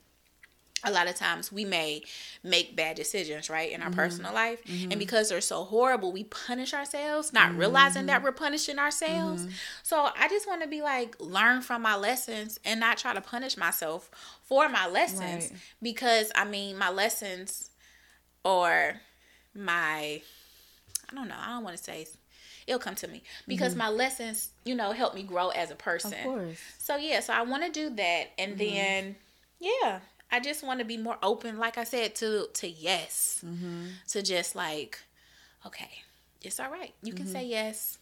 a 0.85 0.91
lot 0.91 1.09
of 1.09 1.15
times 1.15 1.51
we 1.51 1.65
may 1.65 2.01
make 2.41 2.73
bad 2.73 2.95
decisions 2.95 3.49
right 3.49 3.69
in 3.71 3.81
our 3.81 3.89
Mm-hmm. 3.89 3.99
personal 3.99 4.33
life 4.33 4.61
and 4.89 4.97
because 4.97 5.27
they're 5.27 5.41
so 5.41 5.65
horrible 5.65 6.11
we 6.13 6.23
punish 6.23 6.73
ourselves 6.73 7.33
not 7.33 7.55
realizing 7.57 8.03
Mm-hmm. 8.03 8.07
that 8.07 8.23
we're 8.23 8.31
punishing 8.31 8.79
ourselves 8.79 9.45
so 9.83 10.09
i 10.17 10.27
just 10.29 10.47
want 10.47 10.61
to 10.61 10.67
be 10.69 10.81
like 10.81 11.15
learn 11.19 11.61
from 11.61 11.81
my 11.81 11.95
lessons 11.97 12.59
and 12.63 12.79
not 12.79 12.97
try 12.97 13.13
to 13.13 13.19
punish 13.21 13.57
myself 13.57 14.09
for 14.43 14.69
my 14.69 14.87
lessons 14.87 15.49
Right. 15.49 15.51
because 15.81 16.31
i 16.33 16.45
mean 16.45 16.77
my 16.77 16.89
lessons 16.89 17.71
or 18.45 19.01
my 19.53 20.21
I 21.11 21.15
don't 21.15 21.27
know, 21.27 21.35
I 21.39 21.49
don't 21.49 21.63
want 21.63 21.77
to 21.77 21.83
say 21.83 22.07
it'll 22.67 22.79
come 22.79 22.95
to 22.95 23.07
me 23.07 23.23
because 23.47 23.71
mm-hmm. 23.71 23.79
my 23.79 23.89
lessons, 23.89 24.49
you 24.63 24.75
know, 24.75 24.91
help 24.91 25.15
me 25.15 25.23
grow 25.23 25.49
as 25.49 25.71
a 25.71 25.75
person. 25.75 26.13
Of 26.13 26.23
course. 26.23 26.59
So 26.77 26.97
yeah, 26.97 27.19
so 27.19 27.33
I 27.33 27.41
want 27.41 27.63
to 27.63 27.71
do 27.71 27.95
that 27.95 28.31
and 28.37 28.57
mm-hmm. 28.57 28.75
then 28.75 29.15
yeah, 29.59 29.99
I 30.31 30.39
just 30.39 30.63
want 30.63 30.79
to 30.79 30.85
be 30.85 30.97
more 30.97 31.17
open 31.23 31.57
like 31.57 31.77
I 31.77 31.83
said 31.83 32.15
to 32.15 32.47
to 32.53 32.67
yes. 32.67 33.43
Mm-hmm. 33.45 33.85
To 34.09 34.21
just 34.21 34.55
like 34.55 34.99
okay, 35.65 35.89
it's 36.41 36.59
all 36.59 36.71
right. 36.71 36.93
You 37.01 37.13
can 37.13 37.27
say 37.27 37.45
yes. 37.45 37.97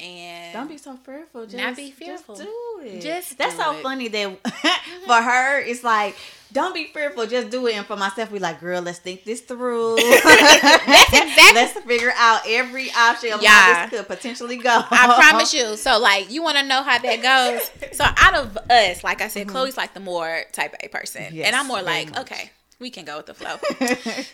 And 0.00 0.52
Don't 0.52 0.68
be 0.68 0.78
so 0.78 0.96
fearful. 0.96 1.44
Just, 1.44 1.56
Not 1.56 1.76
be 1.76 1.90
fearful. 1.90 2.34
Just 2.36 2.48
do 2.48 2.80
it. 2.84 3.00
Just 3.02 3.36
that's 3.38 3.56
do 3.56 3.62
so 3.62 3.72
it. 3.76 3.82
funny 3.82 4.08
that 4.08 4.36
for 5.06 5.14
her 5.22 5.60
it's 5.60 5.84
like, 5.84 6.16
don't 6.52 6.74
be 6.74 6.86
fearful. 6.86 7.26
Just 7.26 7.50
do 7.50 7.66
it. 7.68 7.74
And 7.74 7.86
for 7.86 7.96
myself, 7.96 8.32
we 8.32 8.38
like, 8.40 8.58
girl, 8.60 8.82
let's 8.82 8.98
think 8.98 9.22
this 9.24 9.40
through. 9.42 9.96
that's 9.96 11.12
exactly 11.12 11.54
let's 11.54 11.72
figure 11.80 12.12
out 12.16 12.40
every 12.48 12.90
option 12.92 13.32
of 13.34 13.42
Yeah. 13.42 13.50
how 13.50 13.86
this 13.86 13.98
could 13.98 14.08
potentially 14.08 14.56
go. 14.56 14.82
I 14.90 15.14
promise 15.28 15.52
you. 15.54 15.76
So 15.76 15.98
like 16.00 16.30
you 16.30 16.42
want 16.42 16.56
to 16.58 16.64
know 16.64 16.82
how 16.82 16.98
that 16.98 17.22
goes. 17.22 17.70
So 17.96 18.04
out 18.04 18.34
of 18.34 18.56
us, 18.70 19.04
like 19.04 19.20
I 19.20 19.28
said, 19.28 19.48
Chloe's 19.48 19.76
like 19.76 19.94
the 19.94 20.00
more 20.00 20.42
type 20.52 20.74
A 20.80 20.88
person, 20.88 21.22
Mm-hmm. 21.22 21.34
Yes, 21.36 21.46
and 21.48 21.56
I'm 21.56 21.66
more 21.68 21.82
like, 21.82 22.10
much. 22.10 22.20
okay, 22.20 22.50
we 22.78 22.90
can 22.90 23.04
go 23.04 23.18
with 23.18 23.26
the 23.26 23.34
flow. 23.34 23.56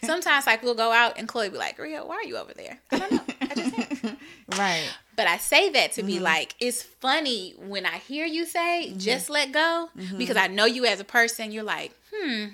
Sometimes 0.05 0.47
like 0.47 0.63
we'll 0.63 0.75
go 0.75 0.93
out 0.93 1.19
and 1.19 1.27
Chloe 1.29 1.49
be 1.51 1.59
like, 1.59 1.79
Ria, 1.79 2.05
why 2.05 2.15
are 2.17 2.25
you 2.25 2.37
over 2.37 2.53
there? 2.55 2.79
I 2.93 2.99
don't 2.99 3.13
know. 3.13 3.21
I 3.41 3.47
just 3.55 4.05
am. 4.05 4.17
right. 4.59 4.89
But 5.17 5.27
I 5.27 5.39
say 5.39 5.71
that 5.71 5.93
to 5.93 6.03
Mm-hmm. 6.03 6.07
be 6.07 6.21
like, 6.21 6.55
it's 6.61 6.83
funny 6.83 7.55
when 7.59 7.87
I 7.87 7.97
hear 7.99 8.27
you 8.27 8.45
say, 8.47 8.89
Mm-hmm. 8.89 8.99
just 8.99 9.31
let 9.31 9.51
go, 9.53 9.89
because 10.19 10.37
I 10.37 10.47
know 10.47 10.67
you 10.67 10.85
as 10.87 11.01
a 11.01 11.05
person. 11.05 11.53
You're 11.53 11.65
like, 11.65 11.93
hmm. 12.15 12.45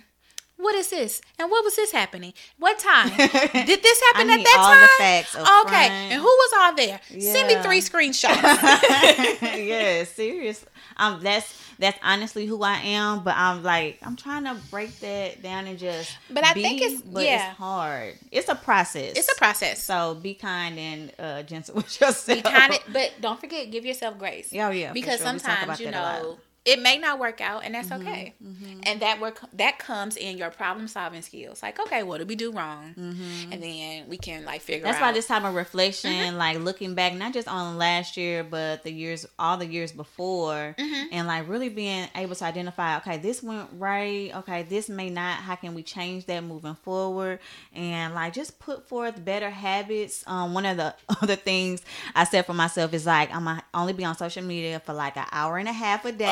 What 0.62 0.76
is 0.76 0.90
this? 0.90 1.20
And 1.40 1.50
what 1.50 1.64
was 1.64 1.74
this 1.74 1.90
happening? 1.90 2.34
What 2.56 2.78
time? 2.78 3.08
Did 3.18 3.82
this 3.82 4.00
happen 4.12 4.30
at 4.30 4.44
that 4.44 4.56
all 4.56 4.74
the 4.74 4.86
time? 4.86 4.88
facts 4.96 5.34
okay. 5.34 5.88
front. 5.88 6.12
And 6.12 6.20
who 6.20 6.24
was 6.24 6.52
all 6.56 6.74
there? 6.76 7.00
Send 7.20 7.48
me 7.48 7.56
three 7.62 7.80
screenshots. 7.80 8.40
yeah, 9.66 10.04
serious. 10.04 10.64
Um, 10.96 11.20
that's 11.20 11.60
that's 11.80 11.98
honestly 12.04 12.46
who 12.46 12.62
I 12.62 12.74
am. 12.74 13.24
But 13.24 13.34
I'm 13.36 13.64
like, 13.64 13.98
I'm 14.02 14.14
trying 14.14 14.44
to 14.44 14.56
break 14.70 15.00
that 15.00 15.42
down 15.42 15.66
and 15.66 15.76
just. 15.76 16.16
But 16.30 16.46
I 16.46 16.54
be, 16.54 16.62
think 16.62 16.80
it's- 16.80 17.02
yeah. 17.10 17.50
it's 17.50 17.58
hard. 17.58 18.14
It's 18.30 18.48
a 18.48 18.54
process. 18.54 19.14
it's 19.16 19.32
a 19.32 19.36
process. 19.36 19.82
So 19.82 20.14
be 20.14 20.34
kind 20.34 20.78
and 20.78 21.12
uh, 21.18 21.42
gentle 21.42 21.74
with 21.74 22.00
yourself. 22.00 22.38
be 22.38 22.40
kind 22.40 22.72
of, 22.72 22.78
but 22.92 23.14
don't 23.20 23.40
forget, 23.40 23.68
give 23.72 23.84
yourself 23.84 24.16
grace. 24.16 24.50
Oh, 24.54 24.70
yeah, 24.70 24.92
because 24.92 25.16
sure. 25.16 25.26
Sometimes 25.26 25.64
about 25.64 25.80
you 25.80 25.86
that 25.86 25.94
a 25.94 26.00
lot. 26.00 26.22
Know 26.22 26.38
it 26.64 26.80
may 26.80 26.96
not 26.98 27.18
work 27.18 27.40
out, 27.40 27.64
and 27.64 27.74
that's 27.74 27.90
okay. 27.90 28.34
And 28.84 29.00
that 29.00 29.20
work 29.20 29.40
that 29.54 29.78
comes 29.78 30.16
in 30.16 30.38
your 30.38 30.50
problem 30.50 30.86
solving 30.86 31.22
skills. 31.22 31.62
Like, 31.62 31.80
okay, 31.80 32.02
what 32.04 32.18
did 32.18 32.28
we 32.28 32.36
do 32.36 32.52
wrong? 32.52 32.94
And 32.96 33.62
then 33.62 34.08
we 34.08 34.16
can 34.16 34.44
like 34.44 34.60
figure 34.60 34.78
Mm-hmm. 34.82 34.92
That's 34.92 34.98
out. 35.02 35.08
why 35.08 35.12
this 35.12 35.26
time 35.26 35.44
of 35.44 35.54
reflection, 35.54 36.10
Mm-hmm. 36.12 36.36
like 36.36 36.58
looking 36.60 36.94
back, 36.94 37.14
not 37.14 37.32
just 37.32 37.48
on 37.48 37.78
last 37.78 38.16
year, 38.16 38.44
but 38.44 38.84
the 38.84 38.92
years, 38.92 39.26
all 39.38 39.56
the 39.56 39.66
years 39.66 39.90
before, 39.92 40.74
Mm-hmm. 40.78 41.06
and 41.12 41.26
like 41.26 41.48
really 41.48 41.68
being 41.68 42.08
able 42.14 42.34
to 42.36 42.44
identify, 42.44 42.96
okay, 42.98 43.18
this 43.18 43.42
went 43.42 43.68
right, 43.78 44.30
okay, 44.36 44.62
this 44.62 44.88
may 44.88 45.10
not. 45.10 45.38
How 45.38 45.56
can 45.56 45.74
we 45.74 45.82
change 45.82 46.26
that 46.26 46.44
moving 46.44 46.76
forward? 46.76 47.40
And 47.74 48.14
like 48.14 48.34
just 48.34 48.58
put 48.60 48.88
forth 48.88 49.24
better 49.24 49.50
habits. 49.50 50.22
Um, 50.28 50.54
one 50.54 50.66
of 50.66 50.76
the 50.76 50.94
other 51.22 51.36
things 51.36 51.82
I 52.14 52.24
said 52.24 52.46
for 52.46 52.54
myself 52.54 52.94
is 52.94 53.04
like 53.06 53.34
I'm 53.34 53.44
gonna 53.44 53.64
only 53.74 53.92
be 53.94 54.04
on 54.04 54.16
social 54.16 54.42
media 54.44 54.80
for 54.80 54.92
like 54.92 55.16
an 55.16 55.26
hour 55.32 55.58
and 55.58 55.68
a 55.68 55.72
half 55.72 56.04
a 56.04 56.12
day. 56.12 56.26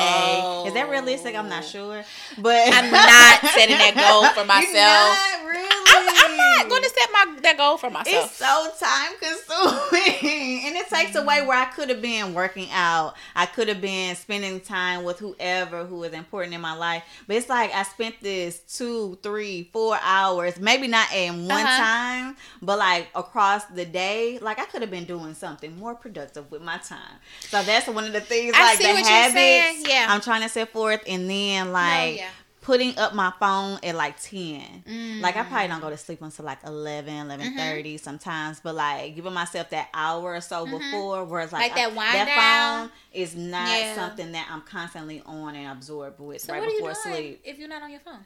Is 0.67 0.73
that 0.73 0.89
realistic? 0.89 1.35
I'm 1.35 1.49
not 1.49 1.63
oh. 1.63 1.67
sure, 1.67 2.05
but 2.37 2.61
Oh. 2.67 2.77
I'm 2.77 2.91
not 2.91 3.41
setting 3.57 3.77
that 3.77 3.95
goal 3.97 4.29
for 4.37 4.45
myself. 4.55 5.17
Really. 5.43 5.67
I'm, 5.91 6.05
I'm 6.07 6.35
not 6.37 6.69
going 6.69 6.83
to 6.83 6.90
set 7.01 7.11
my 7.11 7.39
that 7.41 7.57
goal 7.57 7.77
for 7.77 7.89
myself. 7.89 8.25
It's 8.25 8.35
so 8.37 8.69
time 8.79 9.13
consuming. 9.19 10.61
and 10.65 10.75
it 10.75 10.87
takes 10.89 11.15
away 11.15 11.45
where 11.45 11.57
I 11.57 11.65
could 11.65 11.89
have 11.89 12.01
been 12.01 12.33
working 12.33 12.67
out. 12.71 13.15
I 13.35 13.45
could 13.45 13.67
have 13.67 13.81
been 13.81 14.15
spending 14.15 14.59
time 14.59 15.03
with 15.03 15.19
whoever 15.19 15.85
who 15.85 16.03
is 16.03 16.13
important 16.13 16.53
in 16.53 16.61
my 16.61 16.73
life. 16.75 17.03
But 17.27 17.37
it's 17.37 17.49
like 17.49 17.73
I 17.73 17.83
spent 17.83 18.15
this 18.21 18.59
two, 18.59 19.17
three, 19.23 19.69
four 19.73 19.97
hours, 20.01 20.59
maybe 20.59 20.87
not 20.87 21.11
in 21.13 21.47
one 21.47 21.51
Uh-huh. 21.65 21.77
time, 21.77 22.37
but 22.61 22.77
like 22.79 23.09
across 23.15 23.65
the 23.65 23.85
day. 23.85 24.39
Like 24.39 24.59
I 24.59 24.65
could 24.65 24.81
have 24.81 24.91
been 24.91 25.05
doing 25.05 25.33
something 25.33 25.77
more 25.77 25.95
productive 25.95 26.49
with 26.51 26.61
my 26.61 26.77
time. 26.77 26.99
So 27.41 27.61
that's 27.63 27.87
one 27.87 28.05
of 28.05 28.13
the 28.13 28.21
things 28.21 28.53
I 28.55 28.63
like 28.69 28.77
see 28.77 28.83
the 28.87 28.93
what 28.93 28.99
you're 28.99 29.07
habits 29.09 29.33
saying. 29.33 29.83
Yeah. 29.87 30.07
I'm 30.09 30.21
trying 30.21 30.41
to 30.41 30.49
set 30.49 30.71
forth 30.71 31.01
and 31.07 31.29
then 31.29 31.71
like 31.71 32.17
yeah. 32.17 32.29
Putting 32.61 32.95
up 32.99 33.15
my 33.15 33.33
phone 33.39 33.79
at 33.83 33.95
like 33.95 34.19
10 34.21 34.83
Mm. 34.87 35.19
like 35.21 35.35
i 35.35 35.43
probably 35.43 35.67
don't 35.67 35.81
go 35.81 35.89
to 35.89 35.97
sleep 35.97 36.21
until 36.21 36.45
like 36.45 36.59
11 36.63 37.11
11 37.13 37.57
30 37.57 37.95
Mm-hmm. 37.95 38.03
sometimes 38.03 38.59
but 38.59 38.75
like 38.75 39.15
giving 39.15 39.33
myself 39.33 39.69
that 39.71 39.89
hour 39.93 40.35
or 40.35 40.41
so 40.41 40.65
before 40.65 41.25
where 41.25 41.41
it's 41.41 41.51
like, 41.53 41.63
Like 41.71 41.75
that 41.75 41.91
I- 41.91 41.95
wind 41.95 42.13
that 42.15 42.25
down? 42.25 42.87
phone 42.89 42.97
is 43.13 43.35
not 43.35 43.67
Yeah. 43.67 43.95
something 43.95 44.31
that 44.33 44.47
i'm 44.51 44.61
constantly 44.61 45.21
on 45.25 45.55
and 45.55 45.71
absorbed 45.71 46.19
with 46.19 46.41
so 46.41 46.53
right 46.53 46.59
what 46.59 46.69
are 46.69 46.71
you 46.71 46.77
before 46.79 46.93
sleep 46.95 47.41
if 47.43 47.57
you're 47.57 47.67
not 47.69 47.81
on 47.81 47.89
your 47.91 47.99
phone? 48.01 48.25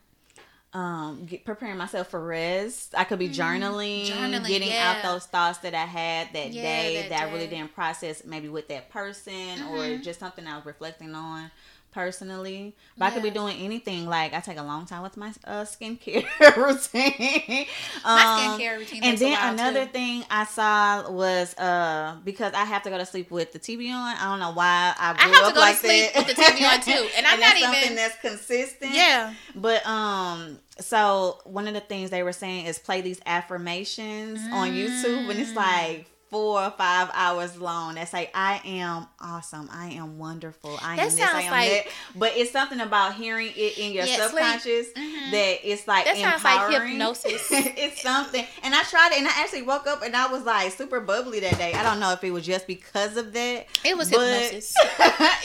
um 0.73 1.25
get, 1.25 1.45
preparing 1.45 1.77
myself 1.77 2.09
for 2.09 2.19
rest 2.25 2.93
i 2.97 3.05
could 3.05 3.19
be 3.19 3.29
journaling, 3.29 4.07
Mm-hmm. 4.07 4.23
Journaling, 4.33 4.47
getting 4.47 4.67
yeah. 4.69 4.95
out 4.97 5.03
those 5.09 5.25
thoughts 5.25 5.59
that 5.59 5.73
i 5.73 5.85
had 5.85 6.33
that 6.33 6.51
Yeah, 6.51 6.61
day 6.61 7.01
that 7.03 7.09
that, 7.09 7.29
i 7.29 7.31
really 7.31 7.47
didn't 7.47 7.73
process 7.73 8.25
maybe 8.25 8.49
with 8.49 8.67
that 8.67 8.89
person 8.89 9.61
or 9.69 9.77
Mm-hmm. 9.77 10.01
just 10.01 10.19
something 10.19 10.45
i 10.45 10.57
was 10.57 10.65
reflecting 10.65 11.15
on 11.15 11.49
personally, 11.95 12.75
but 12.97 13.05
I 13.05 13.11
could 13.11 13.23
be 13.23 13.31
doing 13.31 13.57
anything. 13.57 14.05
Like 14.05 14.33
I 14.33 14.41
take 14.41 14.57
a 14.59 14.63
long 14.63 14.85
time 14.85 15.01
with 15.01 15.15
my 15.17 15.29
uh, 15.45 15.63
skincare 15.63 16.25
routine. 16.57 17.65
My 18.03 18.23
Um, 18.23 18.59
skincare 18.59 18.77
routine 18.77 19.03
And 19.03 19.17
then 19.17 19.53
another 19.53 19.85
too. 19.85 19.91
thing 19.91 20.23
I 20.29 20.43
saw 20.43 21.09
was 21.09 21.57
uh 21.57 22.17
because 22.23 22.53
I 22.53 22.65
have 22.65 22.83
to 22.83 22.89
go 22.91 22.97
to 22.97 23.05
sleep 23.05 23.31
with 23.31 23.53
the 23.53 23.59
TV 23.59 23.89
on. 23.91 24.15
I 24.17 24.29
don't 24.29 24.39
know 24.39 24.51
why 24.51 24.93
I 24.99 25.13
grew 25.13 25.21
have 25.33 25.39
to 25.41 25.45
up 25.47 25.55
go 25.55 25.65
to 25.71 25.73
sleep 25.77 26.13
that. 26.13 26.27
with 26.27 26.35
the 26.35 26.41
TV 26.43 26.71
on, 26.71 26.81
too. 26.81 27.07
And 27.17 27.25
I'm 27.25 27.39
that's 27.39 27.61
not 27.61 27.63
something 27.63 27.83
even- 27.83 27.95
that's 27.95 28.17
consistent. 28.19 28.93
Yeah. 28.93 29.33
But 29.55 29.85
um, 29.87 30.59
so 30.79 31.39
one 31.45 31.67
of 31.67 31.73
the 31.73 31.79
things 31.79 32.09
they 32.09 32.23
were 32.23 32.33
saying 32.33 32.65
is 32.65 32.77
play 32.77 32.99
these 33.01 33.21
affirmations 33.25 34.39
on 34.51 34.71
YouTube, 34.71 35.29
and 35.29 35.39
it's 35.39 35.51
Mm. 35.51 35.55
like 35.55 36.07
four 36.35 36.61
or 36.63 36.71
five 36.71 37.09
hours 37.13 37.55
long. 37.61 37.95
That's 37.95 38.11
like 38.11 38.29
I 38.35 38.59
am 38.65 39.07
awesome, 39.21 39.69
I 39.71 39.91
am 39.91 40.17
wonderful, 40.19 40.77
I 40.83 40.97
That 40.97 41.03
am 41.03 41.09
this, 41.15 41.21
I 41.21 41.41
am 41.43 41.51
like- 41.51 41.69
that. 41.85 41.93
But 42.13 42.33
it's 42.35 42.51
something 42.51 42.81
about 42.81 43.15
hearing 43.15 43.53
it 43.55 43.77
in 43.77 43.93
your 43.93 44.05
subconscious 44.05 44.87
Mhm. 44.91 45.31
that 45.31 45.59
it's 45.63 45.87
like 45.87 46.03
That 46.03 46.17
sounds 46.17 46.43
like 46.43 46.71
hypnosis. 46.73 47.47
it's 47.51 48.01
something, 48.01 48.45
and 48.63 48.75
I 48.75 48.83
tried 48.83 49.13
it, 49.13 49.19
and 49.19 49.27
I 49.29 49.31
actually 49.41 49.61
woke 49.61 49.87
up 49.87 50.01
and 50.03 50.13
I 50.13 50.27
was 50.27 50.43
like 50.43 50.73
super 50.73 50.99
bubbly 50.99 51.39
that 51.39 51.57
day. 51.57 51.71
I 51.73 51.83
don't 51.83 52.01
know 52.01 52.11
if 52.11 52.21
it 52.21 52.31
was 52.31 52.45
just 52.45 52.67
because 52.67 53.15
of 53.15 53.31
that. 53.31 53.67
It 53.85 53.97
was 53.97 54.09
hypnosis. 54.09 54.73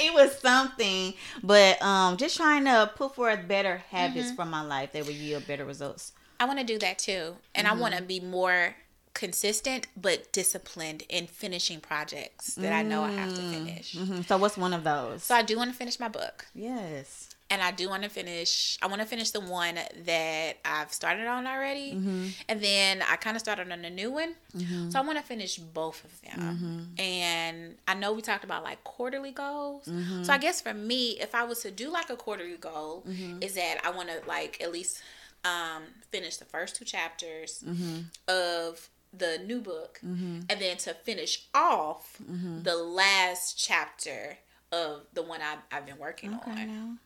it 0.00 0.12
was 0.12 0.36
something, 0.40 1.14
but 1.44 1.80
um, 1.82 2.16
just 2.16 2.36
trying 2.36 2.64
to 2.64 2.90
put 2.96 3.14
forth 3.14 3.46
better 3.46 3.76
habits 3.90 4.26
Mm-hmm. 4.26 4.34
from 4.36 4.50
my 4.50 4.62
life 4.62 4.90
that 4.92 5.06
would 5.06 5.14
yield 5.14 5.46
better 5.46 5.64
results. 5.64 6.12
I 6.40 6.46
want 6.46 6.58
to 6.58 6.64
do 6.64 6.78
that 6.80 6.98
too. 6.98 7.36
And 7.54 7.68
I 7.68 7.74
want 7.74 7.94
to 7.94 8.02
be 8.02 8.18
more 8.18 8.74
consistent 9.14 9.86
but 9.96 10.32
disciplined 10.32 11.02
in 11.08 11.26
finishing 11.26 11.80
projects 11.80 12.54
that 12.54 12.72
I 12.72 12.82
know 12.82 13.02
I 13.02 13.10
have 13.12 13.34
to 13.34 13.40
mm, 13.42 13.52
finish. 13.52 13.96
hmm 13.96 14.22
So, 14.22 14.36
what's 14.38 14.56
one 14.56 14.72
of 14.72 14.84
those? 14.84 15.24
So 15.24 15.34
I 15.34 15.42
do 15.42 15.56
want 15.56 15.70
to 15.70 15.76
finish 15.76 15.98
my 16.00 16.08
book. 16.08 16.46
yes. 16.54 17.28
And 17.52 17.60
I 17.60 17.72
do 17.72 17.88
want 17.88 18.04
to 18.04 18.08
finish 18.08 18.78
I 18.80 18.86
want 18.86 19.00
to 19.00 19.06
finish 19.08 19.32
the 19.32 19.40
one 19.40 19.74
that 20.04 20.52
I've 20.64 20.92
started 20.92 21.26
on 21.26 21.48
already. 21.48 21.94
Mm-hmm. 21.94 22.26
And 22.48 22.60
then 22.60 23.02
I 23.02 23.16
kind 23.16 23.34
of 23.36 23.40
started 23.40 23.72
on 23.72 23.84
a 23.84 23.90
new 23.90 24.12
one. 24.12 24.34
Mm-hmm. 24.56 24.90
So 24.90 25.00
I 25.00 25.02
want 25.02 25.18
to 25.18 25.24
finish 25.24 25.56
both 25.56 26.04
of 26.04 26.20
them. 26.22 26.38
Mm-hmm. 26.38 27.00
And 27.00 27.74
I 27.88 27.94
know 27.94 28.12
we 28.12 28.22
talked 28.22 28.44
about 28.44 28.62
like 28.62 28.84
quarterly 28.84 29.32
goals. 29.32 29.90
So 30.22 30.32
I 30.32 30.38
guess 30.38 30.60
for 30.60 30.72
me, 30.72 31.18
if 31.20 31.34
I 31.34 31.42
was 31.42 31.58
to 31.62 31.72
do 31.72 31.90
like 31.90 32.08
a 32.08 32.14
quarterly 32.14 32.56
goal, 32.56 33.04
is 33.40 33.54
that 33.54 33.78
I 33.82 33.90
want 33.90 34.10
to 34.10 34.22
like 34.28 34.60
at 34.62 34.70
least 34.70 35.02
um, 35.44 35.82
finish 36.12 36.36
the 36.36 36.44
first 36.44 36.76
two 36.76 36.84
chapters 36.84 37.64
of 38.28 38.88
the 39.12 39.40
new 39.44 39.60
book 39.60 40.00
mm-hmm. 40.04 40.40
and 40.48 40.60
then 40.60 40.76
to 40.78 40.94
finish 40.94 41.46
off 41.54 42.18
mm-hmm. 42.22 42.62
the 42.62 42.76
last 42.76 43.58
chapter 43.58 44.38
of 44.72 45.02
the 45.12 45.22
one 45.22 45.40
I've, 45.42 45.58
I've 45.72 45.86
been 45.86 45.98
working 45.98 46.34
Okay. 46.34 46.62
on. 46.62 46.66
now. 46.68 46.96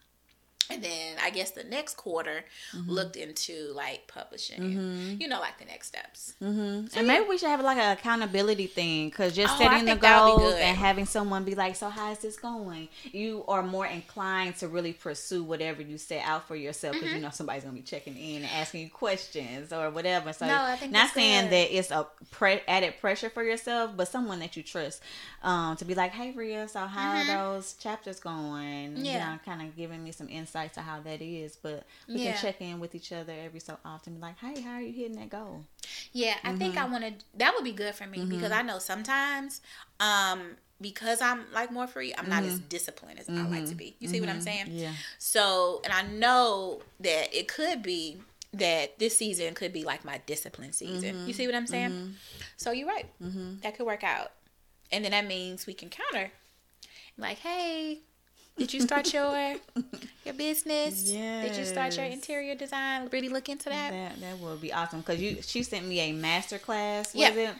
And 0.70 0.82
then 0.82 1.16
I 1.22 1.30
guess 1.30 1.50
the 1.50 1.64
next 1.64 1.96
quarter 1.96 2.44
looked 2.86 3.16
into 3.16 3.72
like 3.74 4.06
publishing, 4.06 5.18
you 5.20 5.28
know, 5.28 5.40
like 5.40 5.58
the 5.58 5.64
next 5.66 5.88
steps. 5.88 6.34
and 6.40 6.88
maybe 7.06 7.26
we 7.28 7.38
should 7.38 7.48
have 7.48 7.60
like 7.60 7.78
an 7.78 7.92
accountability 7.92 8.66
thing 8.66 9.08
because 9.08 9.34
just 9.34 9.54
Oh, 9.54 9.58
setting 9.58 9.84
the 9.84 9.90
think 9.92 10.00
that 10.02 10.24
would 10.24 10.36
be 10.36 10.42
goals 10.42 10.54
and 10.54 10.76
having 10.76 11.04
someone 11.06 11.44
be 11.44 11.54
like, 11.54 11.76
"So 11.76 11.88
how 11.90 12.10
is 12.12 12.18
this 12.18 12.36
going?" 12.36 12.88
You 13.12 13.44
are 13.46 13.62
more 13.62 13.86
inclined 13.86 14.56
to 14.56 14.68
really 14.68 14.92
pursue 14.94 15.44
whatever 15.44 15.82
you 15.82 15.98
set 15.98 16.24
out 16.24 16.48
for 16.48 16.56
yourself 16.56 16.94
because 16.94 17.12
you 17.12 17.20
know 17.20 17.30
somebody's 17.30 17.64
gonna 17.64 17.74
be 17.76 17.82
checking 17.82 18.16
in 18.16 18.36
and 18.42 18.50
asking 18.52 18.82
you 18.82 18.90
questions 18.90 19.72
or 19.72 19.90
whatever. 19.90 20.32
So, 20.32 20.46
No, 20.46 20.62
I 20.62 20.76
think 20.76 20.92
not 20.92 21.12
saying 21.12 21.44
good. 21.44 21.52
that 21.52 21.76
it's 21.76 21.90
a 21.90 22.06
pre- 22.30 22.62
added 22.66 22.94
pressure 23.00 23.28
for 23.28 23.42
yourself, 23.42 23.92
but 23.96 24.08
someone 24.08 24.38
that 24.40 24.56
you 24.56 24.62
trust 24.62 25.02
um, 25.42 25.76
to 25.76 25.84
be 25.84 25.94
like, 25.94 26.12
"Hey, 26.12 26.32
Ria, 26.32 26.66
so 26.68 26.80
how 26.80 27.16
are 27.18 27.26
those 27.26 27.74
chapters 27.74 28.18
going?" 28.20 28.94
Mm-hmm. 28.94 29.04
Yeah. 29.04 29.12
you 29.12 29.18
know, 29.18 29.38
kind 29.44 29.60
of 29.62 29.76
giving 29.76 30.02
me 30.02 30.10
some 30.12 30.28
insight 30.28 30.53
to 30.54 30.80
how 30.80 31.00
that 31.00 31.20
is. 31.20 31.56
But 31.56 31.84
we 32.08 32.24
Yeah. 32.24 32.32
can 32.32 32.40
check 32.40 32.60
in 32.60 32.80
with 32.80 32.94
each 32.94 33.12
other 33.12 33.32
every 33.32 33.60
so 33.60 33.78
often, 33.84 34.14
be 34.14 34.20
like, 34.20 34.38
"Hey, 34.38 34.60
how 34.60 34.74
are 34.74 34.80
you 34.80 34.92
hitting 34.92 35.18
that 35.18 35.30
goal?" 35.30 35.64
Yeah, 36.12 36.36
I 36.44 36.54
think 36.56 36.74
mm-hmm. 36.74 36.84
I 36.84 36.88
want 36.88 37.04
to. 37.04 37.24
That 37.36 37.54
would 37.54 37.64
be 37.64 37.72
good 37.72 37.94
for 37.94 38.06
me 38.06 38.24
because 38.24 38.50
mm-hmm. 38.50 38.60
I 38.60 38.62
know 38.62 38.78
sometimes, 38.78 39.60
um, 40.00 40.56
because 40.80 41.20
I'm 41.20 41.44
like 41.52 41.70
more 41.70 41.86
free, 41.86 42.14
I'm 42.16 42.28
not 42.28 42.44
as 42.44 42.54
mm-hmm. 42.54 42.68
disciplined 42.68 43.18
as 43.18 43.28
I 43.28 43.42
like 43.42 43.66
to 43.66 43.74
be. 43.74 43.96
You 43.98 44.08
see 44.08 44.20
what 44.20 44.28
I'm 44.28 44.40
saying? 44.40 44.66
Yeah. 44.70 44.92
So, 45.18 45.80
and 45.84 45.92
I 45.92 46.02
know 46.02 46.82
that 47.00 47.34
it 47.34 47.48
could 47.48 47.82
be 47.82 48.18
that 48.52 48.98
this 48.98 49.16
season 49.16 49.54
could 49.54 49.72
be 49.72 49.84
like 49.84 50.04
my 50.04 50.20
discipline 50.26 50.72
season. 50.72 51.26
You 51.26 51.32
see 51.32 51.46
what 51.46 51.56
I'm 51.56 51.66
saying? 51.66 52.14
So 52.56 52.70
you're 52.70 52.88
right. 52.88 53.06
That 53.62 53.76
could 53.76 53.86
work 53.86 54.04
out, 54.04 54.32
and 54.92 55.04
then 55.04 55.12
that 55.12 55.26
means 55.26 55.66
we 55.66 55.74
can 55.74 55.90
counter. 55.90 56.30
Like, 57.16 57.38
hey, 57.38 58.00
did 58.56 58.72
you 58.72 58.80
start 58.80 59.12
your 59.12 59.56
your 60.24 60.34
business? 60.34 61.02
Did 61.04 61.56
you 61.56 61.64
start 61.64 61.96
your 61.96 62.06
interior 62.06 62.54
design? 62.54 63.08
Really 63.12 63.28
look 63.28 63.48
into 63.48 63.68
that. 63.68 63.90
That 63.90 64.20
that 64.20 64.38
would 64.38 64.60
be 64.60 64.72
awesome 64.72 65.00
because 65.00 65.20
you 65.20 65.42
she 65.42 65.62
sent 65.62 65.86
me 65.86 66.00
a 66.00 66.12
master 66.12 66.58
class 66.58 67.14
Yeah. 67.14 67.30
with 67.30 67.38
it, 67.38 67.54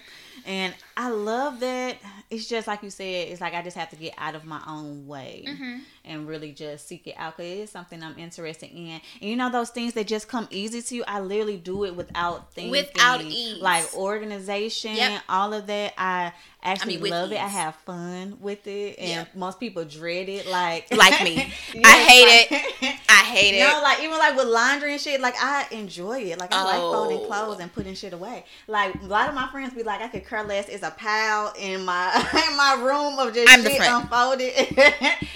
and 0.47 0.75
I 0.97 1.09
love 1.11 1.61
that. 1.61 1.97
It's 2.31 2.47
just 2.47 2.67
like 2.69 2.83
you 2.83 2.91
said. 2.91 3.29
It's 3.29 3.41
like 3.41 3.53
I 3.55 3.63
just 3.63 3.77
have 3.77 3.91
to 3.91 3.97
get 3.97 4.15
out 4.19 4.35
of 4.35 4.45
my 4.45 4.61
own 4.67 5.07
way 5.07 5.45
Mm-hmm. 5.47 5.79
and 6.05 6.27
really 6.29 6.53
just 6.53 6.87
seek 6.89 7.07
it 7.07 7.15
out 7.19 7.37
because 7.37 7.51
it 7.51 7.59
is 7.59 7.71
something 7.71 8.03
I'm 8.03 8.19
interested 8.19 8.71
in. 8.71 9.01
And 9.21 9.31
you 9.31 9.37
know 9.37 9.51
those 9.51 9.71
things 9.71 9.95
that 9.95 10.07
just 10.07 10.29
come 10.29 10.47
easy 10.51 10.83
to 10.83 10.95
you. 10.95 11.05
I 11.07 11.21
literally 11.21 11.57
do 11.57 11.85
it 11.85 11.97
without 11.97 12.53
thinking, 12.53 12.71
Without 12.71 13.23
ease. 13.23 13.61
like 13.61 13.93
organization, 13.95 14.95
Yep. 14.97 15.23
all 15.29 15.53
of 15.53 15.67
that. 15.67 15.95
I 15.99 16.33
actually 16.63 16.97
with 16.99 17.11
love 17.11 17.31
it. 17.33 17.41
I 17.43 17.49
have 17.49 17.75
fun 17.77 18.39
with 18.41 18.67
it, 18.67 18.99
and 18.99 19.09
Yeah. 19.09 19.25
most 19.35 19.61
people 19.61 19.85
dread 19.85 20.29
it. 20.29 20.47
Like 20.47 20.93
Like 20.97 21.23
me. 21.23 21.53
Yeah, 21.75 21.83
I 21.85 21.99
hate 22.05 22.51
like- 22.51 22.63
it. 22.83 23.01
I 23.09 23.23
hate 23.27 23.55
it. 23.57 23.61
no, 23.61 23.81
like 23.83 24.01
even 24.01 24.17
like 24.19 24.37
with 24.37 24.47
laundry 24.49 24.93
and 24.93 25.01
shit, 25.01 25.21
like 25.21 25.35
I 25.41 25.67
enjoy 25.73 26.21
it. 26.21 26.39
Like 26.39 26.53
I 26.53 26.63
like 26.65 26.77
folding 26.81 27.19
Oh. 27.19 27.27
clothes 27.27 27.61
and 27.61 27.73
putting 27.73 27.95
shit 27.95 28.13
away. 28.13 28.45
Like 28.69 28.95
a 29.03 29.07
lot 29.07 29.29
of 29.29 29.35
my 29.35 29.49
friends 29.49 29.75
be 29.75 29.83
like, 29.83 30.01
I 30.01 30.09
could 30.09 30.27
care 30.27 30.43
less. 30.45 30.69
It's 30.69 30.83
a 30.85 30.91
pile 30.93 31.53
in 31.59 31.85
my 31.85 32.13
in 32.49 32.57
my 32.57 32.75
room 32.87 33.19
of 33.19 33.35
just 33.35 33.51
I'm 33.53 33.63
shit 33.65 33.81
unfolded, 33.81 34.53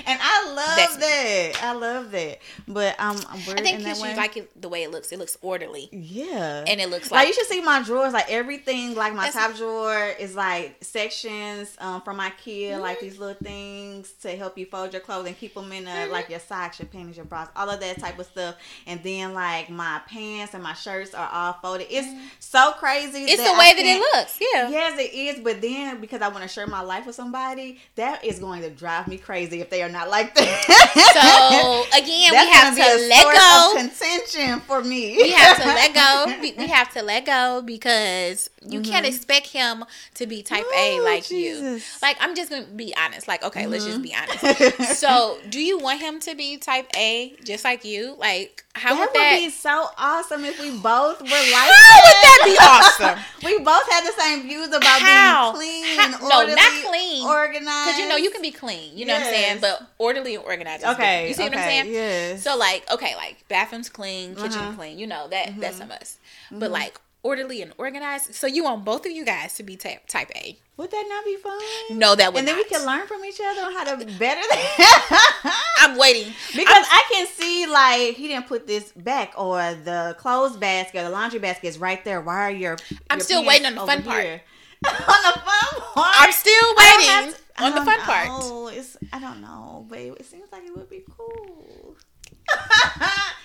and 0.06 0.18
I 0.22 0.46
love 0.54 0.76
That's 0.76 0.94
me. 0.96 1.00
that. 1.00 1.52
I 1.62 1.72
love 1.72 2.10
that. 2.12 2.38
But 2.68 2.94
um, 3.00 3.16
I'm 3.28 3.38
I 3.38 3.60
think 3.62 3.80
in 3.80 3.86
you 3.86 3.94
should 3.94 4.16
like 4.16 4.36
it 4.36 4.60
the 4.60 4.68
way 4.68 4.82
it 4.84 4.90
looks. 4.90 5.10
It 5.12 5.18
looks 5.18 5.36
orderly, 5.42 5.88
yeah, 5.92 6.64
and 6.66 6.80
it 6.80 6.88
looks 6.90 7.10
like, 7.10 7.20
like, 7.20 7.28
you 7.28 7.34
should 7.34 7.46
see 7.46 7.60
my 7.62 7.82
drawers. 7.82 8.12
Like 8.12 8.30
everything, 8.30 8.94
like 8.94 9.14
my 9.14 9.26
That's- 9.30 9.48
top 9.48 9.56
drawer 9.56 10.12
is 10.20 10.36
like 10.36 10.76
sections 10.84 11.76
um, 11.80 12.02
from 12.02 12.18
IKEA, 12.18 12.58
Mm-hmm. 12.68 12.80
like 12.82 13.00
these 13.00 13.18
little 13.18 13.36
things 13.42 14.12
to 14.22 14.36
help 14.36 14.58
you 14.58 14.66
fold 14.66 14.92
your 14.92 15.00
clothes 15.00 15.26
and 15.26 15.38
keep 15.38 15.54
them 15.54 15.72
in 15.72 15.86
a, 15.88 16.06
like 16.06 16.28
your 16.28 16.38
socks, 16.40 16.78
your 16.78 16.86
panties, 16.86 17.16
your 17.16 17.24
bras, 17.24 17.48
all 17.56 17.68
of 17.70 17.80
that 17.80 17.98
type 17.98 18.18
of 18.18 18.26
stuff. 18.26 18.56
And 18.86 19.02
then 19.02 19.32
like 19.32 19.70
my 19.70 20.00
pants 20.06 20.54
and 20.54 20.62
my 20.62 20.74
shirts 20.74 21.14
are 21.14 21.28
all 21.32 21.52
folded. 21.54 21.86
It's 21.90 22.08
so 22.40 22.72
crazy. 22.72 23.20
Mm-hmm. 23.20 23.28
it's 23.28 23.36
that 23.38 23.52
the 23.52 23.58
way 23.58 23.66
I 23.70 23.74
that 23.74 23.86
it 23.86 24.16
looks. 24.18 24.38
Yeah. 24.40 24.68
Yes, 24.68 24.98
it 25.00 25.14
is. 25.14 25.37
But 25.38 25.60
then 25.60 26.00
because 26.00 26.20
I 26.22 26.28
want 26.28 26.42
to 26.42 26.48
share 26.48 26.66
my 26.66 26.80
life 26.80 27.06
with 27.06 27.14
somebody, 27.14 27.78
that 27.96 28.24
is 28.24 28.38
going 28.38 28.62
to 28.62 28.70
drive 28.70 29.08
me 29.08 29.18
crazy 29.18 29.60
if 29.60 29.70
they 29.70 29.82
are 29.82 29.88
not 29.88 30.08
like 30.10 30.34
that. 30.34 30.64
So 30.94 31.88
again, 31.96 32.36
we 32.36 32.46
have 32.48 32.74
to 32.74 32.74
be 32.74 33.08
let 33.08 33.24
go. 33.32 33.72
contention 33.78 34.60
for 34.60 34.82
me. 34.82 35.16
we 35.16 35.30
have 35.32 35.56
to 35.56 35.66
let 35.68 35.94
go. 35.94 36.26
We, 36.40 36.52
we 36.58 36.68
have 36.68 36.92
to 36.94 37.02
let 37.02 37.26
go 37.26 37.62
because 37.64 38.50
you 38.68 38.80
can't 38.80 39.04
Mm-hmm. 39.04 39.06
expect 39.06 39.48
him 39.48 39.84
to 40.14 40.26
be 40.26 40.42
type 40.42 40.70
A 40.72 40.98
Ooh, 40.98 41.04
like 41.04 41.30
you. 41.30 41.80
Like 42.02 42.16
I'm 42.20 42.34
just 42.34 42.50
gonna 42.50 42.66
be 42.66 42.94
honest. 42.96 43.26
Like 43.28 43.42
okay, 43.44 43.66
let's 43.66 43.84
just 43.84 44.02
be 44.02 44.14
Mm-hmm. 44.14 44.22
honest. 44.22 44.80
so, 44.82 45.40
do 45.48 45.60
you 45.60 45.78
want 45.78 46.00
him 46.00 46.20
to 46.20 46.34
be 46.34 46.56
type 46.58 46.88
A 46.94 47.36
just 47.44 47.64
like 47.64 47.84
you? 47.84 48.14
Like 48.18 48.64
how 48.78 48.94
that 48.94 49.00
would 49.00 49.08
would 49.10 49.14
that? 49.14 49.36
be 49.38 49.50
so 49.50 49.88
awesome 49.98 50.44
if 50.44 50.58
we 50.60 50.70
both 50.78 51.20
were 51.20 51.26
like 51.26 51.70
how 51.70 51.98
would 52.04 52.18
that 52.22 52.40
be 52.44 52.56
awesome? 52.60 53.18
we 53.44 53.58
both 53.58 53.86
had 53.90 54.04
the 54.06 54.12
same 54.20 54.42
views 54.48 54.68
about 54.68 54.84
How? 55.00 55.52
being 55.52 55.84
clean 55.84 55.98
How- 55.98 56.04
and 56.04 56.48
no, 56.48 56.54
not 56.54 56.72
clean. 56.84 57.26
organized. 57.26 57.86
Because 57.86 57.98
you 57.98 58.08
know 58.08 58.16
you 58.16 58.30
can 58.30 58.42
be 58.42 58.50
clean. 58.50 58.96
You 58.96 59.06
know 59.06 59.14
what 59.14 59.22
I'm 59.26 59.32
saying? 59.32 59.58
But 59.60 59.82
orderly 59.98 60.34
and 60.36 60.44
organized. 60.44 60.84
Okay. 60.84 61.28
You 61.28 61.34
see 61.34 61.42
what 61.44 61.52
I'm 61.56 61.58
saying? 61.64 61.92
yes. 61.92 62.42
So 62.42 62.56
like 62.56 62.90
okay, 62.92 63.14
like 63.16 63.44
bathrooms 63.48 63.88
clean, 63.88 64.34
kitchen 64.34 64.52
Uh-huh. 64.60 64.72
clean. 64.76 64.98
You 64.98 65.06
know 65.06 65.28
that 65.28 65.48
Mm-hmm. 65.48 65.60
that's 65.60 65.80
a 65.80 65.86
must. 65.86 66.18
But 66.50 66.70
like 66.70 66.98
orderly 67.22 67.62
and 67.62 67.72
organized. 67.78 68.34
So 68.34 68.46
you 68.46 68.64
want 68.64 68.84
both 68.84 69.04
of 69.06 69.12
you 69.12 69.24
guys 69.24 69.54
to 69.54 69.62
be 69.62 69.76
type 69.76 70.06
type 70.06 70.30
A. 70.34 70.58
Would 70.76 70.90
that 70.92 71.06
not 71.08 71.24
be 71.24 71.36
fun? 71.36 71.98
No, 71.98 72.14
that 72.14 72.32
would 72.32 72.38
and 72.38 72.48
then 72.48 72.56
not. 72.56 72.64
we 72.64 72.70
can 72.70 72.86
learn 72.86 73.06
from 73.08 73.24
each 73.24 73.40
other 73.44 73.62
on 73.62 73.72
how 73.72 73.84
to 73.84 73.96
better 74.18 74.40
that. 74.40 75.62
I'm 75.80 75.98
waiting 75.98 76.32
because 76.56 76.86
I 76.88 77.02
can 77.12 77.26
see 77.26 77.66
like 77.66 78.14
he 78.16 78.28
didn't 78.28 78.46
put 78.46 78.66
this 78.66 78.92
back 78.92 79.34
or 79.36 79.58
the 79.74 80.14
clothes 80.18 80.56
basket, 80.56 81.00
or 81.00 81.04
the 81.04 81.10
laundry 81.10 81.40
basket 81.40 81.66
is 81.68 81.78
right 81.78 82.04
there. 82.04 82.20
Why 82.20 82.42
are 82.42 82.50
your? 82.50 82.76
I'm 83.10 83.18
your 83.18 83.24
still 83.24 83.44
waiting 83.44 83.66
on 83.66 83.74
the 83.74 83.80
fun 83.86 84.02
part. 84.02 84.22
here? 84.22 84.40
on 84.86 84.92
the 84.94 85.40
fun 85.40 85.82
part. 85.94 86.14
I'm 86.20 86.32
still 86.32 86.74
waiting 86.76 87.32
to- 87.32 87.64
on 87.64 87.74
the 87.74 87.78
fun 87.78 87.86
don't 87.96 88.00
part. 88.04 88.28
know. 88.28 88.68
It's 88.68 88.96
I 89.12 89.18
don't 89.18 89.40
know, 89.40 89.84
but 89.88 89.98
it 89.98 90.24
seems 90.26 90.52
like 90.52 90.64
it 90.64 90.76
would 90.76 90.88
be 90.88 91.02
cool. 91.16 91.96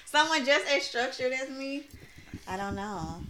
Someone 0.05 0.45
just 0.45 0.67
as 0.67 0.83
structured 0.83 1.33
as 1.33 1.49
me. 1.49 1.85
I 2.47 2.57
don't 2.57 2.75
know. 2.75 3.21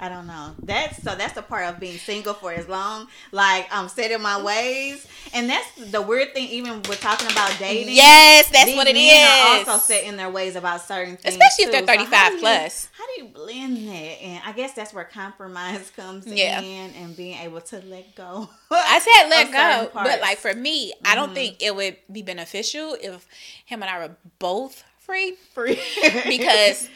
I 0.00 0.08
don't 0.08 0.26
know. 0.28 0.54
That's 0.62 1.02
so 1.02 1.14
that's 1.16 1.32
the 1.32 1.42
part 1.42 1.64
of 1.66 1.80
being 1.80 1.98
single 1.98 2.32
for 2.34 2.52
as 2.52 2.68
long. 2.68 3.08
Like 3.32 3.66
I'm 3.72 3.88
set 3.88 4.10
in 4.12 4.22
my 4.22 4.40
ways, 4.42 5.06
and 5.34 5.48
that's 5.50 5.68
the 5.90 6.00
weird 6.00 6.34
thing. 6.34 6.48
Even 6.50 6.74
with 6.82 7.00
talking 7.00 7.30
about 7.30 7.52
dating, 7.58 7.94
Yes, 7.94 8.48
that's 8.48 8.74
what 8.76 8.86
it 8.86 8.94
men 8.94 9.60
is. 9.62 9.66
Are 9.66 9.72
also 9.72 9.84
set 9.84 10.04
in 10.04 10.16
their 10.16 10.30
ways 10.30 10.54
about 10.56 10.82
certain 10.82 11.16
things, 11.16 11.34
Especially 11.34 11.64
if 11.64 11.70
they're 11.72 11.80
too. 11.80 11.86
So 12.04 12.10
35 12.10 12.12
how 12.18 12.30
you- 12.30 12.38
plus. 12.38 12.88
How 12.96 13.04
do 13.06 13.22
you 13.22 13.28
blend 13.28 13.88
that? 13.88 13.92
And 14.22 14.42
I 14.46 14.52
guess 14.52 14.72
that's 14.72 14.94
where 14.94 15.04
compromise 15.04 15.90
comes 15.96 16.26
Yeah. 16.26 16.60
in, 16.60 16.92
and 16.94 17.16
being 17.16 17.36
able 17.38 17.60
to 17.62 17.80
let 17.86 18.14
go. 18.14 18.48
I 18.70 19.00
said 19.00 19.28
let 19.28 19.50
go, 19.52 19.90
but 19.94 20.20
like 20.20 20.38
for 20.38 20.54
me, 20.54 20.92
I 21.04 21.16
don't 21.16 21.30
Mhm. 21.30 21.34
think 21.34 21.56
it 21.62 21.74
would 21.74 21.96
be 22.12 22.22
beneficial 22.22 22.96
if 23.00 23.26
him 23.64 23.82
and 23.82 23.90
I 23.90 23.98
were 23.98 24.14
both 24.38 24.84
free 25.00 25.34
free 25.54 25.80
because 26.28 26.88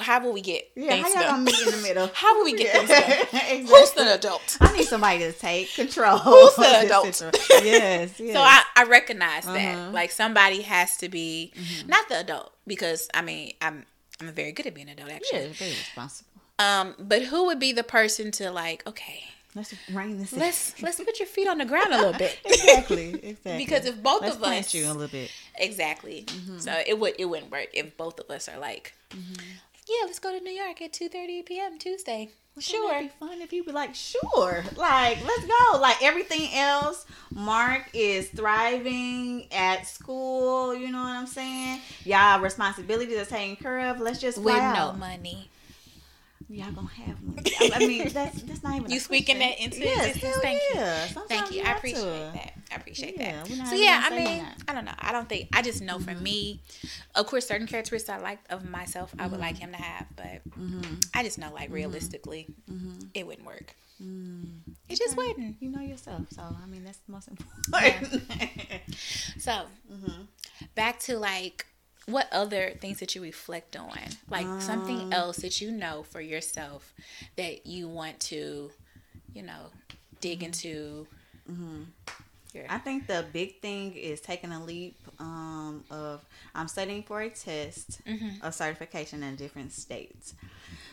how 0.00 0.22
will 0.24 0.32
we 0.32 0.40
get 0.40 0.70
yeah, 0.76 0.96
how 0.96 1.02
things 1.04 1.14
y'all 1.14 1.24
gonna 1.30 1.42
meet 1.42 1.60
in 1.66 1.70
the 1.70 1.82
middle? 1.82 2.06
How 2.14 2.36
will 2.36 2.44
we 2.44 2.54
get 2.56 2.72
things 2.72 2.90
Yeah, 2.90 3.00
done? 3.00 3.20
exactly. 3.20 3.58
Who's 3.66 3.90
the 3.92 4.14
adult? 4.14 4.56
I 4.60 4.72
need 4.76 4.84
somebody 4.86 5.18
to 5.20 5.32
take 5.32 5.72
control. 5.74 6.18
Who's 6.18 6.54
the 6.56 6.80
adult? 6.86 7.20
Yes, 7.64 8.18
yes. 8.20 8.32
So 8.34 8.40
I, 8.40 8.62
I 8.76 8.84
recognize 8.84 9.44
Uh-huh. 9.46 9.54
that 9.54 9.92
like 9.92 10.10
somebody 10.10 10.62
has 10.62 10.96
to 10.98 11.08
be 11.08 11.52
Mm-hmm. 11.56 11.88
not 11.88 12.08
the 12.08 12.20
adult 12.20 12.52
because 12.66 13.08
I 13.14 13.22
mean 13.22 13.52
I'm 13.60 13.84
I'm 14.20 14.28
very 14.32 14.52
good 14.52 14.66
at 14.66 14.74
being 14.74 14.88
an 14.88 14.94
adult 14.98 15.10
yeah, 15.10 15.16
actually. 15.16 15.48
very 15.54 15.70
responsible. 15.70 16.30
Um, 16.58 16.94
but 16.98 17.22
who 17.22 17.46
would 17.46 17.58
be 17.58 17.72
the 17.72 17.82
person 17.84 18.30
to 18.32 18.50
like 18.50 18.86
okay 18.86 19.24
Let's 19.54 19.74
rein 19.92 20.16
this 20.18 20.32
let's 20.32 20.80
let's 20.80 20.96
put 20.98 21.18
your 21.18 21.26
feet 21.28 21.46
on 21.46 21.58
the 21.58 21.66
ground 21.66 21.92
a 21.92 21.96
little 21.98 22.14
bit 22.14 22.38
exactly, 22.42 23.10
exactly. 23.22 23.58
because 23.62 23.84
if 23.84 24.02
both 24.02 24.22
let's 24.22 24.36
of 24.36 24.40
plant 24.40 24.64
us 24.66 24.72
you 24.74 24.86
a 24.86 24.92
little 24.94 25.08
bit. 25.08 25.30
Exactly. 25.58 26.24
Mm-hmm. 26.26 26.58
So 26.58 26.72
it 26.86 26.98
would 26.98 27.16
it 27.18 27.26
wouldn't 27.26 27.50
work 27.52 27.68
if 27.74 27.94
both 27.98 28.18
of 28.18 28.30
us 28.30 28.48
are 28.48 28.58
like, 28.58 28.94
yeah, 29.88 30.06
let's 30.06 30.18
go 30.18 30.36
to 30.36 30.42
New 30.42 30.52
York 30.52 30.80
at 30.82 30.92
two 30.92 31.08
thirty 31.08 31.42
p.m. 31.42 31.78
Tuesday. 31.78 32.30
Sure. 32.58 32.62
Sure. 32.62 32.94
It'd 32.96 33.10
be 33.10 33.26
fun 33.26 33.40
if 33.40 33.50
you 33.52 33.64
be 33.64 33.72
like, 33.72 33.94
sure, 33.94 34.62
like 34.76 35.18
let's 35.24 35.46
go. 35.46 35.78
Like 35.80 36.02
everything 36.02 36.50
else, 36.54 37.06
Mark 37.32 37.88
is 37.94 38.28
thriving 38.28 39.46
at 39.50 39.86
school. 39.86 40.74
You 40.74 40.90
know 40.92 40.98
what 40.98 41.16
I'm 41.16 41.26
saying? 41.26 41.80
Y'all 42.04 42.40
responsibilities 42.40 43.16
are 43.18 43.24
taken 43.24 43.56
care 43.56 43.88
of. 43.90 44.00
Let's 44.00 44.20
just 44.20 44.36
With 44.36 44.56
no 44.56 44.92
money. 44.98 45.48
Y'all 46.52 46.70
gonna 46.72 46.86
have 47.06 47.16
one. 47.22 47.72
I 47.72 47.78
mean, 47.78 48.08
that's 48.08 48.42
that's 48.42 48.62
not 48.62 48.76
even. 48.76 48.90
You 48.90 49.00
speaking 49.00 49.36
question. 49.38 49.56
that 49.58 49.64
into 49.64 49.80
yes, 49.80 50.16
existence? 50.16 50.36
Thank 50.42 50.60
you. 50.74 50.80
Sometimes 51.14 51.28
Thank 51.28 51.52
you. 51.52 51.62
I 51.62 51.72
appreciate 51.72 52.02
to. 52.02 52.30
that. 52.34 52.52
I 52.70 52.74
appreciate 52.76 53.16
Yeah, 53.18 53.42
that. 53.42 53.66
So 53.68 53.74
yeah, 53.74 54.02
I 54.04 54.10
mean, 54.10 54.38
that. 54.42 54.56
I 54.68 54.74
don't 54.74 54.84
know. 54.84 54.92
I 54.98 55.12
don't 55.12 55.28
think 55.28 55.48
I 55.54 55.62
just 55.62 55.80
know 55.80 55.98
for 55.98 56.10
mm-hmm. 56.12 56.22
me, 56.22 56.60
of 57.14 57.26
course, 57.26 57.46
certain 57.46 57.66
characteristics 57.66 58.10
I 58.10 58.20
like 58.22 58.38
of 58.50 58.68
myself, 58.68 59.14
I 59.18 59.28
would 59.28 59.40
like 59.40 59.54
mm-hmm. 59.54 59.64
him 59.64 59.72
to 59.72 59.78
have, 59.78 60.06
but 60.14 60.42
Mm-hmm. 60.52 60.96
I 61.14 61.22
just 61.22 61.38
know 61.38 61.50
like 61.52 61.66
mm-hmm. 61.66 61.74
realistically, 61.74 62.46
it 63.14 63.26
wouldn't 63.26 63.46
work. 63.46 63.74
It 64.88 64.98
just 64.98 65.16
wouldn't. 65.16 65.56
You 65.60 65.70
know 65.70 65.80
yourself, 65.80 66.22
so 66.30 66.42
I 66.42 66.66
mean 66.66 66.84
that's 66.84 66.98
the 66.98 67.12
most 67.12 67.28
important. 67.28 68.22
So 69.38 69.62
Mm-hmm. 69.92 70.22
back 70.74 70.98
to 71.00 71.18
like 71.18 71.66
what 72.06 72.28
other 72.32 72.72
things 72.80 72.98
that 73.00 73.14
you 73.14 73.22
reflect 73.22 73.76
on? 73.76 73.98
Like 74.30 74.50
something 74.58 75.02
Um, 75.02 75.06
else 75.10 75.38
that 75.38 75.60
you 75.60 75.70
know 75.70 76.02
for 76.02 76.20
yourself 76.20 76.92
that 77.36 77.66
you 77.66 77.88
want 77.88 78.20
to 78.20 78.70
you 79.34 79.42
know 79.42 79.72
dig 80.20 80.42
into 80.42 81.06
your 82.54 82.64
I 82.68 82.78
think 82.78 83.06
the 83.06 83.24
big 83.32 83.60
thing 83.60 83.94
is 83.94 84.20
taking 84.20 84.52
a 84.52 84.62
leap 84.62 84.96
um, 85.18 85.84
of 85.90 86.24
I'm 86.54 86.68
studying 86.68 87.02
for 87.02 87.20
a 87.20 87.30
test 87.30 88.00
Mm-hmm. 88.06 88.44
of 88.44 88.54
certification 88.54 89.22
in 89.22 89.36
different 89.36 89.72
states. 89.72 90.34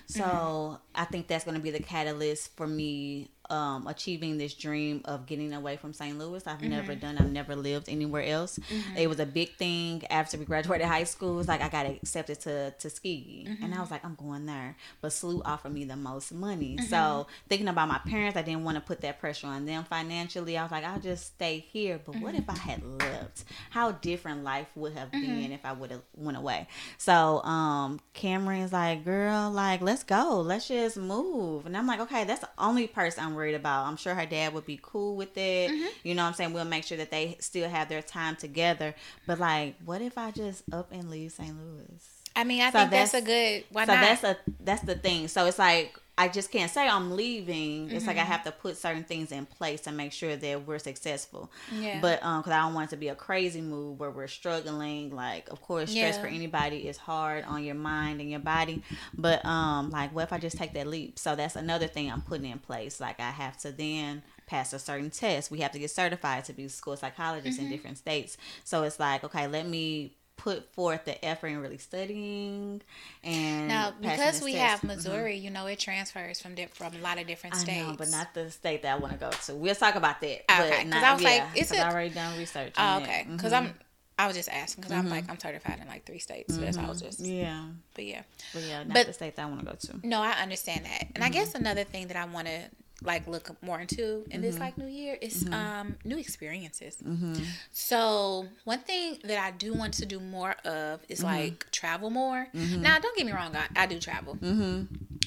So 0.06 0.80
I 0.96 1.06
think 1.06 1.28
that's 1.28 1.44
going 1.46 1.56
to 1.58 1.62
be 1.64 1.72
the 1.72 1.80
catalyst 1.80 2.56
for 2.56 2.68
me 2.68 3.30
um, 3.50 3.88
achieving 3.88 4.38
this 4.38 4.54
dream 4.54 5.02
of 5.06 5.26
getting 5.26 5.54
away 5.54 5.78
from 5.78 5.94
St. 5.94 6.18
Louis. 6.18 6.46
I've 6.46 6.62
never 6.62 6.92
Mm-hmm. 6.94 7.00
done. 7.00 7.18
I've 7.18 7.32
never 7.32 7.56
lived 7.56 7.90
anywhere 7.90 8.24
else. 8.24 8.60
It 8.98 9.08
was 9.08 9.20
a 9.20 9.26
big 9.26 9.56
thing 9.56 10.04
after 10.10 10.38
we 10.38 10.46
graduated 10.46 10.88
high 10.88 11.04
school. 11.06 11.34
It 11.34 11.38
was 11.38 11.48
like 11.48 11.62
I 11.62 11.70
got 11.70 11.86
accepted 11.86 12.40
to 12.42 12.74
Tuskegee, 12.80 13.46
and 13.48 13.58
Mm-hmm. 13.60 13.74
I 13.74 13.80
was 13.82 13.92
like, 13.92 14.04
I'm 14.06 14.16
going 14.16 14.46
there. 14.46 14.76
But 15.02 15.12
SLU 15.12 15.42
offered 15.46 15.74
me 15.74 15.86
the 15.86 15.96
most 15.96 16.32
money. 16.34 16.78
Mm-hmm. 16.78 16.86
So 16.88 17.28
thinking 17.48 17.68
about 17.68 17.88
my 17.88 18.00
parents, 18.00 18.38
I 18.38 18.42
didn't 18.42 18.64
want 18.64 18.76
to 18.76 18.82
put 18.82 19.02
that 19.02 19.20
pressure 19.20 19.48
on 19.48 19.66
them 19.66 19.84
financially. 19.84 20.58
I 20.58 20.64
was 20.64 20.72
like, 20.72 20.84
I'll 20.84 21.00
just 21.00 21.26
stay 21.28 21.66
here. 21.72 22.00
But 22.06 22.16
what 22.22 22.36
if 22.36 22.50
I 22.50 22.56
had 22.58 22.84
lived? 22.84 23.44
How 23.72 23.92
different 23.92 24.44
life 24.44 24.68
would 24.76 24.94
have 24.94 25.12
been 25.12 25.52
if 25.52 25.66
I 25.66 25.74
would 25.74 25.92
have 25.92 26.02
went 26.16 26.38
away. 26.38 26.68
So 26.98 27.42
um, 27.44 28.00
Cameron's 28.14 28.74
like, 28.74 29.04
girl, 29.06 29.50
like 29.52 29.82
let's 29.82 30.04
go, 30.04 30.42
let's 30.42 30.68
just 30.68 30.98
move. 30.98 31.66
And 31.66 31.76
I'm 31.78 31.88
like, 31.88 32.00
okay, 32.02 32.24
that's 32.24 32.42
the 32.42 32.50
only 32.58 32.88
person 32.88 33.24
I'm 33.24 33.36
worried 33.40 33.56
about. 33.56 33.86
I'm 33.86 33.98
sure 33.98 34.14
her 34.14 34.26
dad 34.26 34.54
would 34.54 34.66
be 34.66 34.80
cool 34.82 35.16
with 35.16 35.38
it. 35.38 35.72
Mm-hmm. 35.72 35.88
You 36.04 36.16
know 36.16 36.24
what 36.24 36.30
I'm 36.30 36.34
saying? 36.36 36.54
We'll 36.54 36.66
make 36.66 36.84
sure 36.84 36.98
that 36.98 37.12
they 37.12 37.38
still 37.40 37.70
have 37.70 37.90
their 37.90 38.02
time 38.02 38.36
together. 38.36 38.94
But 39.26 39.40
like, 39.40 39.76
what 39.86 40.02
if 40.02 40.18
I 40.18 40.32
just 40.32 40.64
up 40.72 40.92
and 40.92 41.10
leave 41.10 41.32
St. 41.32 41.56
Louis? 41.58 42.16
i 42.36 42.44
mean 42.44 42.62
i 42.62 42.70
So 42.70 42.78
think 42.80 42.92
that's, 42.92 43.14
a 43.16 43.22
good 43.22 43.66
why 43.72 43.86
so 43.86 43.94
not 43.96 44.02
that's 44.02 44.24
a 44.24 44.38
that's 44.64 44.82
the 44.84 44.96
thing. 44.96 45.28
So 45.28 45.46
it's 45.48 45.60
like 45.60 45.98
I 46.20 46.28
just 46.28 46.52
can't 46.52 46.70
say 46.70 46.88
I'm 46.88 47.16
leaving. 47.16 47.90
It's 47.90 48.06
like 48.06 48.18
Mm-hmm. 48.18 48.32
I 48.32 48.34
have 48.34 48.44
to 48.44 48.52
put 48.52 48.76
certain 48.78 49.06
things 49.06 49.32
in 49.32 49.46
place 49.46 49.82
to 49.82 49.92
make 49.92 50.12
sure 50.12 50.36
that 50.36 50.68
we're 50.68 50.78
successful. 50.80 51.50
Yeah. 51.74 52.00
But 52.02 52.22
um, 52.24 52.42
because 52.42 52.52
I 52.52 52.60
don't 52.62 52.74
want 52.74 52.90
it 52.90 52.96
to 52.96 52.98
be 52.98 53.08
a 53.08 53.16
crazy 53.16 53.62
move 53.62 54.00
where 54.02 54.12
we're 54.12 54.28
struggling. 54.28 55.16
Like, 55.16 55.50
of 55.50 55.62
course, 55.62 55.90
stress 55.92 56.16
Yeah. 56.16 56.22
for 56.22 56.28
anybody 56.28 56.88
is 56.90 56.98
hard 56.98 57.46
on 57.46 57.64
your 57.64 57.76
mind 57.76 58.20
and 58.20 58.30
your 58.30 58.42
body. 58.42 58.84
But 59.18 59.44
um, 59.46 59.92
like, 59.92 60.14
what 60.14 60.24
if 60.24 60.34
I 60.34 60.38
just 60.40 60.58
take 60.58 60.74
that 60.74 60.88
leap? 60.88 61.18
So 61.18 61.36
that's 61.38 61.56
another 61.56 61.88
thing 61.88 62.12
I'm 62.12 62.22
putting 62.22 62.52
in 62.52 62.60
place. 62.60 63.00
Like, 63.00 63.20
I 63.22 63.32
have 63.32 63.58
to 63.60 63.72
then 63.72 64.22
pass 64.46 64.74
a 64.74 64.80
certain 64.80 65.12
test. 65.12 65.52
We 65.52 65.60
have 65.62 65.72
to 65.72 65.80
get 65.80 65.90
certified 65.92 66.44
to 66.46 66.54
be 66.54 66.68
school 66.68 66.98
psychologists 66.98 67.58
Mm-hmm. 67.60 67.66
in 67.68 67.72
different 67.72 67.98
states. 67.98 68.36
So 68.66 68.84
it's 68.84 69.00
like, 69.00 69.24
okay, 69.24 69.48
let 69.48 69.66
me 69.68 70.16
put 70.40 70.74
forth 70.74 71.04
the 71.04 71.24
effort 71.26 71.48
in 71.48 71.60
really 71.60 71.78
studying 71.78 72.82
and 73.26 73.68
now 73.68 73.92
because 74.00 74.42
we 74.42 74.54
have 74.54 74.80
mm-hmm. 74.80 74.88
missouri 74.88 75.36
you 75.36 75.50
know 75.50 75.66
it 75.66 75.78
transfers 75.78 76.40
from 76.40 76.56
from 76.74 76.94
a 76.96 77.00
lot 77.00 77.20
of 77.20 77.28
different 77.28 77.56
I 77.56 77.60
states 77.60 77.88
know, 77.88 77.96
but 77.98 78.10
not 78.10 78.34
the 78.34 78.50
state 78.50 78.84
that 78.84 78.96
I 78.96 79.00
want 79.00 79.14
to 79.14 79.20
go 79.20 79.32
to. 79.32 79.56
We'll 79.56 79.76
talk 79.76 79.96
about 79.96 80.22
that. 80.22 80.46
Ah, 80.48 80.62
okay, 80.62 80.70
but 80.70 80.78
'cause 80.78 80.90
not, 80.90 81.04
I 81.04 81.14
was 81.14 81.24
like, 81.24 81.34
yeah, 81.34 81.50
it's 81.56 81.72
'cause 81.72 81.80
a- 81.80 81.86
I 81.86 81.92
already 81.92 82.14
done 82.14 82.38
research. 82.38 82.74
oh, 82.78 82.82
ah, 82.82 83.02
okay 83.02 83.26
that. 83.28 83.36
because 83.36 83.52
Mhm. 83.52 83.58
i'm 83.58 83.74
i 84.18 84.28
was 84.28 84.36
just 84.36 84.50
asking 84.50 84.82
because 84.82 84.96
i'm 84.96 85.06
mm-hmm. 85.06 85.14
like 85.14 85.30
i'm 85.30 85.40
certified 85.40 85.80
in 85.82 85.88
like 85.88 86.06
three 86.06 86.20
states 86.20 86.54
so 86.54 86.62
that's 86.62 86.78
i 86.78 86.88
was 86.88 86.98
mm-hmm. 86.98 87.08
just 87.08 87.20
yeah, 87.20 87.64
but 87.96 88.06
yeah 88.06 88.22
but 88.54 88.64
yeah, 88.64 88.84
not 88.84 88.94
But- 88.94 89.08
the 89.08 89.14
state 89.14 89.36
that 89.36 89.46
I 89.46 89.50
want 89.50 89.60
to 89.60 89.66
go 89.66 89.74
to. 89.74 90.08
No, 90.08 90.22
I 90.22 90.32
understand 90.32 90.86
that. 90.86 91.08
And 91.16 91.24
I 91.24 91.30
guess 91.30 91.54
another 91.56 91.84
thing 91.84 92.08
that 92.08 92.18
I 92.18 92.26
want 92.26 92.48
to 92.48 92.62
like 93.04 93.28
look 93.28 93.52
more 93.64 93.80
into 93.80 94.26
in 94.30 94.42
this 94.42 94.56
mm-hmm. 94.56 94.64
like 94.64 94.78
new 94.78 94.88
year 94.88 95.18
is 95.22 95.44
mm-hmm. 95.44 95.54
um 95.54 95.96
new 96.04 96.18
experiences. 96.18 96.98
Mm-hmm. 97.06 97.36
So, 97.72 98.48
one 98.66 98.80
thing 98.80 99.20
that 99.24 99.38
I 99.38 99.52
do 99.52 99.74
want 99.74 99.94
to 99.96 100.06
do 100.06 100.20
more 100.20 100.56
of 100.66 101.02
is 101.08 101.24
like 101.24 101.70
travel 101.72 102.10
more. 102.10 102.48
Now, 102.54 103.00
don't 103.00 103.16
get 103.16 103.26
me 103.26 103.32
wrong, 103.32 103.56
I, 103.56 103.84
I 103.84 103.86
do 103.86 104.00
travel. 104.00 104.38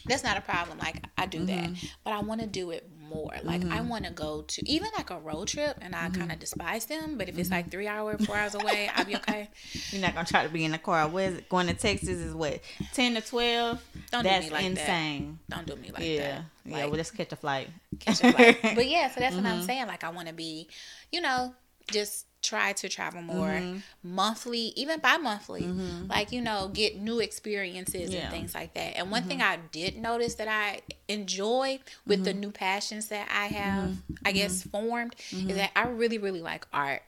That's 0.06 0.24
not 0.24 0.36
a 0.36 0.40
problem. 0.40 0.78
Like 0.78 1.04
I 1.16 1.26
do 1.26 1.44
that. 1.46 1.70
But 2.04 2.12
I 2.12 2.20
want 2.20 2.40
to 2.40 2.46
do 2.46 2.70
it 2.70 2.88
more. 3.14 3.32
Like 3.42 3.62
I 3.62 3.78
mm-hmm. 3.78 3.88
want 3.88 4.04
to 4.06 4.12
go 4.12 4.42
to 4.42 4.70
even 4.70 4.88
like 4.96 5.10
a 5.10 5.18
road 5.18 5.48
trip 5.48 5.78
and 5.80 5.94
I 5.94 6.08
mm-hmm. 6.08 6.20
kind 6.20 6.32
of 6.32 6.38
despise 6.38 6.86
them, 6.86 7.16
but 7.18 7.28
if 7.28 7.38
it's 7.38 7.48
mm-hmm. 7.48 7.56
like 7.56 7.70
3 7.70 7.86
hours, 7.86 8.26
4 8.26 8.36
hours 8.36 8.54
away, 8.54 8.90
I'll 8.94 9.04
be 9.04 9.16
okay. 9.16 9.48
You're 9.90 10.02
not 10.02 10.14
gonna 10.14 10.26
try 10.26 10.42
to 10.44 10.48
be 10.48 10.64
in 10.64 10.72
the 10.72 10.78
car. 10.78 11.08
Where's 11.08 11.34
it? 11.38 11.48
going 11.48 11.66
to 11.66 11.74
Texas 11.74 12.08
is 12.08 12.34
what 12.34 12.60
ten 12.94 13.14
to 13.14 13.20
twelve. 13.20 13.82
Don't 14.10 14.22
do 14.22 14.28
That's 14.28 14.46
me 14.46 14.50
like 14.52 14.62
that. 14.62 14.70
insane. 14.70 15.38
Don't 15.48 15.66
do 15.66 15.76
me 15.76 15.90
like 15.92 16.02
yeah, 16.02 16.16
that. 16.16 16.44
yeah. 16.64 16.72
Like, 16.74 16.84
Well, 16.86 16.96
let's 16.96 17.10
catch 17.10 17.32
a 17.32 17.36
flight. 17.36 17.68
catch 18.00 18.22
a 18.22 18.32
flight. 18.32 18.58
But 18.74 18.88
yeah, 18.88 19.10
so 19.10 19.20
that's 19.20 19.34
what 19.34 19.44
Mm-hmm. 19.44 19.52
I'm 19.52 19.62
saying. 19.62 19.86
Like 19.86 20.04
I 20.04 20.10
want 20.10 20.28
to 20.28 20.34
be, 20.34 20.68
you 21.10 21.20
know, 21.20 21.54
just 21.90 22.26
try 22.42 22.72
to 22.72 22.88
travel 22.88 23.22
more 23.22 23.46
Mm-hmm. 23.62 23.78
monthly, 24.02 24.72
even 24.76 24.98
bi-monthly. 25.00 25.68
Like, 26.08 26.32
you 26.32 26.40
know, 26.40 26.68
get 26.72 26.96
new 26.96 27.20
experiences 27.20 28.10
Yeah. 28.10 28.16
Mm-hmm. 28.16 28.24
and 28.24 28.30
things 28.32 28.54
like 28.54 28.74
that. 28.74 28.96
And 28.96 29.10
one 29.10 29.22
thing 29.24 29.40
I 29.40 29.58
did 29.70 29.96
notice 29.96 30.34
that 30.34 30.48
I 30.48 30.80
enjoy 31.08 31.78
with 32.06 32.18
Mm-hmm. 32.20 32.24
the 32.24 32.34
new 32.34 32.50
passions 32.50 33.08
that 33.08 33.28
I 33.32 33.46
have, 33.46 33.96
I 34.24 34.32
guess, 34.32 34.62
formed 34.62 35.14
Mm-hmm. 35.30 35.50
is 35.50 35.56
that 35.56 35.70
I 35.76 35.84
really, 35.86 36.18
really 36.18 36.42
like 36.42 36.66
art. 36.72 37.02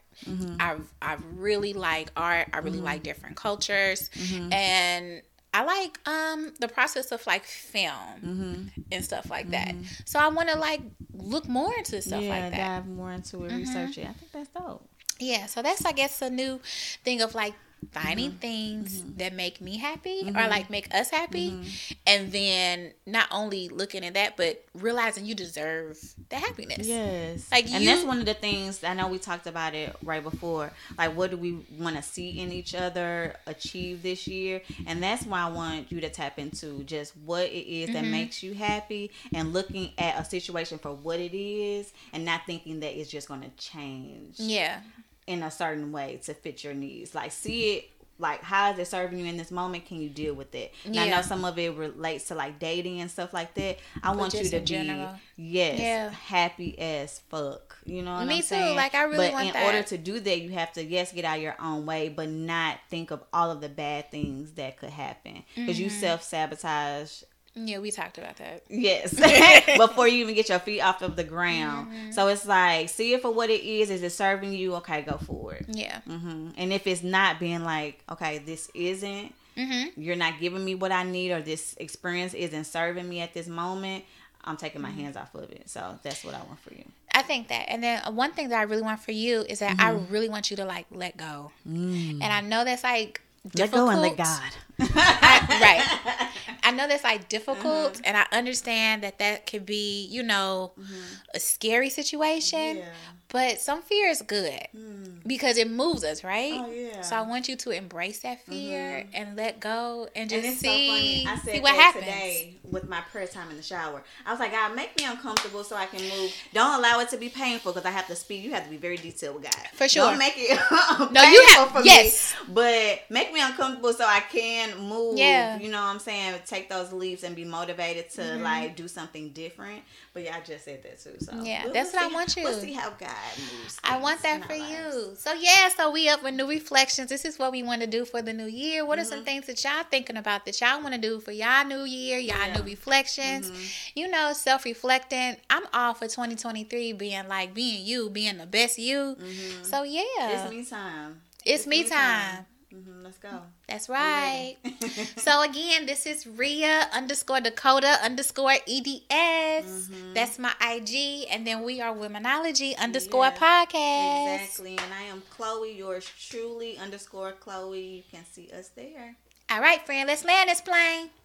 I 0.60 0.76
I 1.02 1.16
really 1.34 1.72
like 1.72 2.10
art. 2.16 2.48
I 2.52 2.56
Mm-hmm. 2.58 2.64
really 2.64 2.80
like 2.80 3.02
different 3.02 3.36
cultures, 3.36 4.10
and 4.52 5.22
I 5.52 5.64
like 5.64 5.98
um 6.08 6.52
the 6.60 6.68
process 6.68 7.10
of 7.12 7.26
like 7.26 7.44
film 7.44 8.20
Mm-hmm. 8.24 8.68
and 8.92 9.04
stuff 9.04 9.30
like 9.30 9.50
that. 9.50 9.74
So 10.04 10.18
I 10.20 10.28
want 10.28 10.48
to 10.50 10.58
like 10.58 10.80
look 11.12 11.48
more 11.48 11.72
into 11.76 12.00
stuff 12.02 12.22
yeah, 12.22 12.28
like 12.30 12.50
that. 12.52 12.84
dive 12.84 12.86
more 12.86 13.12
into 13.12 13.44
it, 13.44 13.52
research 13.54 13.98
it. 13.98 14.06
I 14.06 14.12
think 14.12 14.32
that's 14.32 14.48
dope. 14.48 14.88
Yeah, 15.18 15.46
so 15.46 15.62
that's 15.62 15.84
I 15.84 15.92
guess 15.92 16.20
a 16.22 16.30
new 16.30 16.60
thing 17.04 17.20
of 17.22 17.34
like 17.34 17.54
finding 17.92 18.32
things 18.32 19.02
Mm-hmm. 19.02 19.18
that 19.18 19.34
make 19.34 19.60
me 19.60 19.76
happy 19.76 20.22
or 20.34 20.48
like 20.48 20.70
make 20.70 20.92
us 20.94 21.10
happy, 21.10 21.50
Mm-hmm. 21.50 21.92
and 22.06 22.32
then 22.32 22.92
not 23.06 23.28
only 23.30 23.68
looking 23.68 24.02
at 24.06 24.14
that, 24.14 24.38
but 24.38 24.64
realizing 24.72 25.26
you 25.26 25.34
deserve 25.34 25.98
the 26.30 26.36
happiness. 26.36 26.86
Yes. 26.88 27.46
Like, 27.52 27.70
and 27.70 27.84
you- 27.84 27.90
that's 27.90 28.06
one 28.06 28.20
of 28.20 28.24
the 28.24 28.32
things 28.32 28.82
I 28.82 28.94
know 28.94 29.08
we 29.08 29.18
talked 29.18 29.46
about 29.46 29.74
it 29.74 29.94
right 30.02 30.22
before. 30.22 30.72
Like 30.96 31.14
what 31.14 31.30
do 31.30 31.36
we 31.36 31.58
want 31.78 31.96
to 31.96 32.02
see 32.02 32.40
in 32.40 32.52
each 32.52 32.74
other 32.74 33.36
achieve 33.46 34.02
this 34.02 34.26
year? 34.26 34.62
And 34.86 35.02
that's 35.02 35.26
why 35.26 35.40
I 35.42 35.50
want 35.50 35.92
you 35.92 36.00
to 36.00 36.08
tap 36.08 36.38
into 36.38 36.84
just 36.84 37.14
what 37.18 37.44
it 37.44 37.68
is 37.70 37.90
Mm-hmm. 37.90 37.92
that 38.02 38.04
makes 38.06 38.42
you 38.42 38.54
happy 38.54 39.10
and 39.34 39.52
looking 39.52 39.92
at 39.98 40.18
a 40.18 40.24
situation 40.24 40.78
for 40.78 40.94
what 40.94 41.20
it 41.20 41.34
is 41.36 41.92
and 42.14 42.24
not 42.24 42.46
thinking 42.46 42.80
that 42.80 42.98
it's 42.98 43.10
just 43.10 43.28
going 43.28 43.42
to 43.42 43.50
change 43.58 44.36
Yeah. 44.40 44.80
In 45.26 45.42
a 45.42 45.50
certain 45.50 45.92
way 45.92 46.20
to 46.24 46.34
fit 46.34 46.62
your 46.64 46.74
needs. 46.74 47.14
Like 47.14 47.32
see 47.32 47.76
it 47.76 47.90
like 48.16 48.42
how 48.44 48.70
is 48.72 48.78
it 48.78 48.86
serving 48.86 49.18
you 49.18 49.24
in 49.24 49.36
this 49.36 49.50
moment? 49.50 49.86
Can 49.86 50.00
you 50.00 50.08
deal 50.08 50.34
with 50.34 50.54
it? 50.54 50.72
And 50.84 50.96
I 51.00 51.08
know 51.10 51.20
some 51.22 51.44
of 51.44 51.58
it 51.58 51.74
relates 51.74 52.28
to 52.28 52.36
like 52.36 52.60
dating 52.60 53.00
and 53.00 53.10
stuff 53.10 53.34
like 53.34 53.54
that. 53.54 53.78
I 54.04 54.14
want 54.14 54.34
you 54.34 54.44
to 54.44 54.58
be 54.60 54.64
general. 54.64 55.16
yes, 55.36 55.80
Yeah. 55.80 56.10
happy 56.10 56.78
as 56.78 57.18
fuck. 57.28 57.76
You 57.84 58.02
know 58.02 58.14
what 58.14 58.26
Me 58.28 58.34
I'm 58.36 58.40
too. 58.40 58.46
saying? 58.46 58.76
Like, 58.76 58.94
I 58.94 59.02
really 59.02 59.26
but 59.26 59.32
want 59.32 59.46
in 59.48 59.52
that. 59.54 59.66
order 59.66 59.82
to 59.82 59.98
do 59.98 60.20
that, 60.20 60.40
you 60.40 60.50
have 60.50 60.72
to 60.74 60.84
yes 60.84 61.10
get 61.12 61.24
out 61.24 61.40
your 61.40 61.56
own 61.60 61.86
way, 61.86 62.08
but 62.08 62.28
not 62.28 62.78
think 62.88 63.10
of 63.10 63.20
all 63.32 63.50
of 63.50 63.60
the 63.60 63.68
bad 63.68 64.12
things 64.12 64.52
that 64.52 64.76
could 64.76 64.90
happen 64.90 65.42
because 65.56 65.80
you 65.80 65.88
Mm-hmm. 65.88 66.00
self 66.00 66.22
sabotage 66.22 67.24
Yeah, 67.56 67.78
we 67.78 67.90
talked 67.92 68.18
about 68.18 68.36
that. 68.38 68.62
Yes. 68.68 69.14
Before 69.78 70.08
you 70.08 70.18
even 70.24 70.34
get 70.34 70.48
your 70.48 70.58
feet 70.58 70.80
off 70.80 71.02
of 71.02 71.14
the 71.16 71.22
ground. 71.24 71.88
Mm-hmm. 71.92 72.10
So 72.12 72.26
it's 72.28 72.46
like, 72.46 72.88
see 72.88 73.14
it 73.14 73.22
for 73.22 73.32
what 73.32 73.48
it 73.50 73.62
is. 73.62 73.90
Is 73.90 74.02
it 74.02 74.10
serving 74.10 74.52
you? 74.52 74.74
Okay, 74.76 75.02
go 75.02 75.18
for 75.18 75.54
it. 75.54 75.66
Yeah. 75.68 76.00
hmm 76.00 76.48
And 76.56 76.72
if 76.72 76.86
it's 76.86 77.02
not 77.04 77.38
being 77.38 77.62
like, 77.64 78.02
okay, 78.10 78.38
this 78.38 78.70
isn't, 78.74 79.34
Mm-hmm. 79.56 80.00
you're 80.00 80.16
not 80.16 80.40
giving 80.40 80.64
me 80.64 80.74
what 80.74 80.90
I 80.90 81.04
need, 81.04 81.30
or 81.30 81.40
this 81.40 81.76
experience 81.78 82.34
isn't 82.34 82.64
serving 82.64 83.08
me 83.08 83.20
at 83.20 83.34
this 83.34 83.46
moment, 83.46 84.02
I'm 84.44 84.56
taking 84.56 84.82
my 84.82 84.88
Mm-hmm. 84.88 84.98
hands 85.00 85.16
off 85.16 85.32
of 85.36 85.48
it. 85.52 85.70
So 85.70 85.96
that's 86.02 86.24
what 86.24 86.34
I 86.34 86.38
want 86.38 86.58
for 86.58 86.74
you. 86.74 86.82
I 87.14 87.22
think 87.22 87.46
that. 87.48 87.66
And 87.68 87.80
then 87.80 88.02
uh, 88.04 88.10
one 88.10 88.32
thing 88.32 88.48
that 88.48 88.58
I 88.58 88.62
really 88.64 88.82
want 88.82 88.98
for 88.98 89.12
you 89.12 89.42
is 89.48 89.60
that 89.60 89.76
I 89.78 89.92
Mm-hmm. 89.92 90.12
really 90.12 90.28
want 90.28 90.50
you 90.50 90.56
to 90.56 90.64
like 90.64 90.86
let 90.90 91.16
go. 91.16 91.52
And 91.64 92.20
I 92.24 92.40
know 92.40 92.64
that's 92.64 92.82
like 92.82 93.20
Mm. 93.46 93.58
Let 93.58 93.72
go 93.72 93.88
and 93.90 94.00
let 94.00 94.16
God. 94.16 94.50
I- 94.80 95.58
right. 95.60 96.30
I 96.64 96.70
know 96.70 96.88
that's 96.88 97.04
like 97.04 97.28
difficult, 97.28 97.94
mm-hmm. 97.94 98.02
and 98.04 98.16
I 98.16 98.26
understand 98.32 99.02
that 99.02 99.18
that 99.18 99.46
could 99.46 99.66
be, 99.66 100.06
you 100.10 100.22
know, 100.22 100.72
mm-hmm. 100.78 100.94
a 101.34 101.38
scary 101.38 101.90
situation. 101.90 102.78
Yeah. 102.78 102.88
But 103.28 103.60
some 103.60 103.82
fear 103.82 104.08
is 104.08 104.22
good 104.22 104.60
mm. 104.76 105.26
because 105.26 105.56
it 105.56 105.68
moves 105.68 106.04
us, 106.04 106.22
right? 106.22 106.54
Oh, 106.54 106.70
yeah. 106.70 107.00
So 107.00 107.16
I 107.16 107.22
want 107.22 107.48
you 107.48 107.56
to 107.56 107.70
embrace 107.70 108.20
that 108.20 108.44
fear 108.46 109.00
mm-hmm. 109.00 109.10
and 109.12 109.36
let 109.36 109.58
go 109.58 110.08
and 110.14 110.30
And 110.30 110.42
just 110.42 110.46
it's 110.46 110.60
see, 110.60 111.24
so. 111.24 111.30
I 111.30 111.36
said 111.38 111.54
see 111.54 111.60
what 111.60 111.74
happens. 111.74 112.04
today 112.04 112.60
with 112.74 112.88
my 112.88 113.00
prayer 113.12 113.26
time 113.26 113.48
in 113.50 113.56
the 113.56 113.62
shower. 113.62 114.02
I 114.26 114.30
was 114.32 114.40
like, 114.40 114.52
God, 114.52 114.76
make 114.76 114.98
me 114.98 115.06
uncomfortable 115.06 115.64
so 115.64 115.76
I 115.76 115.86
can 115.86 116.02
move. 116.02 116.30
Don't 116.52 116.78
allow 116.78 117.00
it 117.00 117.08
to 117.10 117.16
be 117.16 117.30
painful 117.30 117.72
because 117.72 117.86
I 117.86 117.90
have 117.90 118.06
to 118.08 118.16
speed. 118.16 118.44
You 118.44 118.52
have 118.52 118.64
to 118.64 118.70
be 118.70 118.76
very 118.76 118.96
detailed 118.98 119.36
with 119.36 119.44
God. 119.44 119.54
For 119.72 119.88
sure. 119.88 120.10
Don't 120.10 120.18
make 120.18 120.34
it 120.36 120.58
No, 121.12 121.22
you 121.22 121.42
have- 121.54 121.70
for 121.70 121.80
yes. 121.82 122.34
me. 122.46 122.54
But 122.54 123.00
make 123.08 123.32
me 123.32 123.40
uncomfortable 123.40 123.92
so 123.94 124.04
I 124.04 124.20
can 124.20 124.78
move. 124.78 125.16
Yeah. 125.18 125.58
You 125.58 125.70
know 125.70 125.80
what 125.80 125.86
I'm 125.88 125.98
saying? 125.98 126.34
Take 126.46 126.68
those 126.68 126.92
leaps 126.92 127.22
and 127.22 127.34
be 127.34 127.44
motivated 127.44 128.10
to 128.10 128.20
Mm-hmm. 128.24 128.42
like 128.42 128.76
do 128.76 128.88
something 128.88 129.30
different. 129.30 129.82
But 130.12 130.24
yeah, 130.24 130.36
I 130.36 130.40
just 130.40 130.64
said 130.64 130.82
that 130.82 131.00
too. 131.02 131.14
So 131.20 131.40
Yeah, 131.42 131.64
we'll- 131.64 131.72
that's 131.72 131.92
we'll 131.92 132.02
what 132.02 132.10
I 132.12 132.14
want 132.14 132.36
you. 132.36 132.42
We'll 132.44 132.60
see 132.60 132.72
how 132.72 132.90
God 132.90 133.10
moves. 133.38 133.78
I 133.84 133.98
want 133.98 134.20
that 134.22 134.44
for 134.44 134.56
lives. 134.56 134.70
you. 134.70 135.12
So 135.16 135.32
yeah, 135.34 135.68
so 135.76 135.90
we 135.90 136.08
up 136.08 136.22
with 136.22 136.34
new 136.34 136.46
reflections. 136.48 137.08
This 137.08 137.24
is 137.24 137.38
what 137.38 137.52
we 137.52 137.62
want 137.62 137.80
to 137.82 137.86
do 137.86 138.04
for 138.04 138.20
the 138.22 138.32
new 138.32 138.46
year. 138.46 138.84
What 138.84 138.98
are 138.98 139.02
Mm-hmm. 139.02 139.10
some 139.10 139.24
things 139.24 139.46
that 139.46 139.62
y'all 139.62 139.84
thinking 139.90 140.16
about 140.16 140.44
that 140.46 140.60
y'all 140.60 140.80
want 140.82 140.94
to 140.94 141.00
do 141.00 141.20
for 141.20 141.30
y'all 141.32 141.64
new 141.66 141.84
year, 141.84 142.18
y'all 142.18 142.36
Yeah. 142.46 142.56
new 142.58 142.63
reflections? 142.64 143.52
You 143.94 144.08
know, 144.08 144.32
self 144.32 144.64
reflecting. 144.64 145.36
I'm 145.50 145.64
all 145.72 145.94
for 145.94 146.08
2023 146.08 146.92
being 146.94 147.28
like 147.28 147.54
being 147.54 147.84
you, 147.86 148.10
being 148.10 148.38
the 148.38 148.46
best 148.46 148.78
you. 148.78 149.16
So 149.62 149.82
yeah, 149.82 150.02
It's 150.18 150.50
me 150.50 150.64
time. 150.64 151.20
It's 151.44 151.66
me 151.66 151.84
time. 151.84 152.46
hmm 152.72 153.04
Let's 153.04 153.18
go. 153.18 153.40
That's 153.68 153.88
right. 153.88 154.56
so 155.16 155.42
again, 155.42 155.86
this 155.86 156.06
is 156.06 156.26
Ria 156.26 156.88
underscore 156.92 157.40
Dakota 157.40 157.96
underscore 158.02 158.56
EDS. 158.66 159.66
Mm-hmm. 159.66 160.12
That's 160.14 160.38
my 160.38 160.52
IG, 160.60 161.26
and 161.30 161.46
then 161.46 161.62
we 161.62 161.80
are 161.80 161.94
Womenology 161.94 162.76
underscore 162.78 163.30
podcast. 163.30 164.26
Exactly. 164.26 164.76
And 164.76 164.92
I 164.92 165.02
am 165.04 165.22
Chloe, 165.30 165.72
yours 165.76 166.08
truly, 166.28 166.76
underscore 166.78 167.32
Chloe. 167.32 167.80
You 167.80 168.02
can 168.10 168.24
see 168.30 168.50
us 168.56 168.68
there. 168.68 169.16
All 169.50 169.60
right, 169.60 169.84
friend, 169.84 170.06
let's 170.06 170.24
land 170.24 170.48
this 170.48 170.60
plane. 170.60 171.10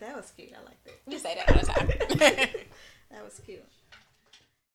that 0.00 0.16
was 0.16 0.32
cute. 0.36 0.52
I 0.54 0.64
like 0.64 0.84
that. 0.84 0.94
You 1.06 1.18
say 1.18 1.34
that 1.34 1.48
all 1.50 1.60
the 1.60 1.66
time. 1.66 2.48
That 3.10 3.24
was 3.24 3.40
cute. 3.44 3.64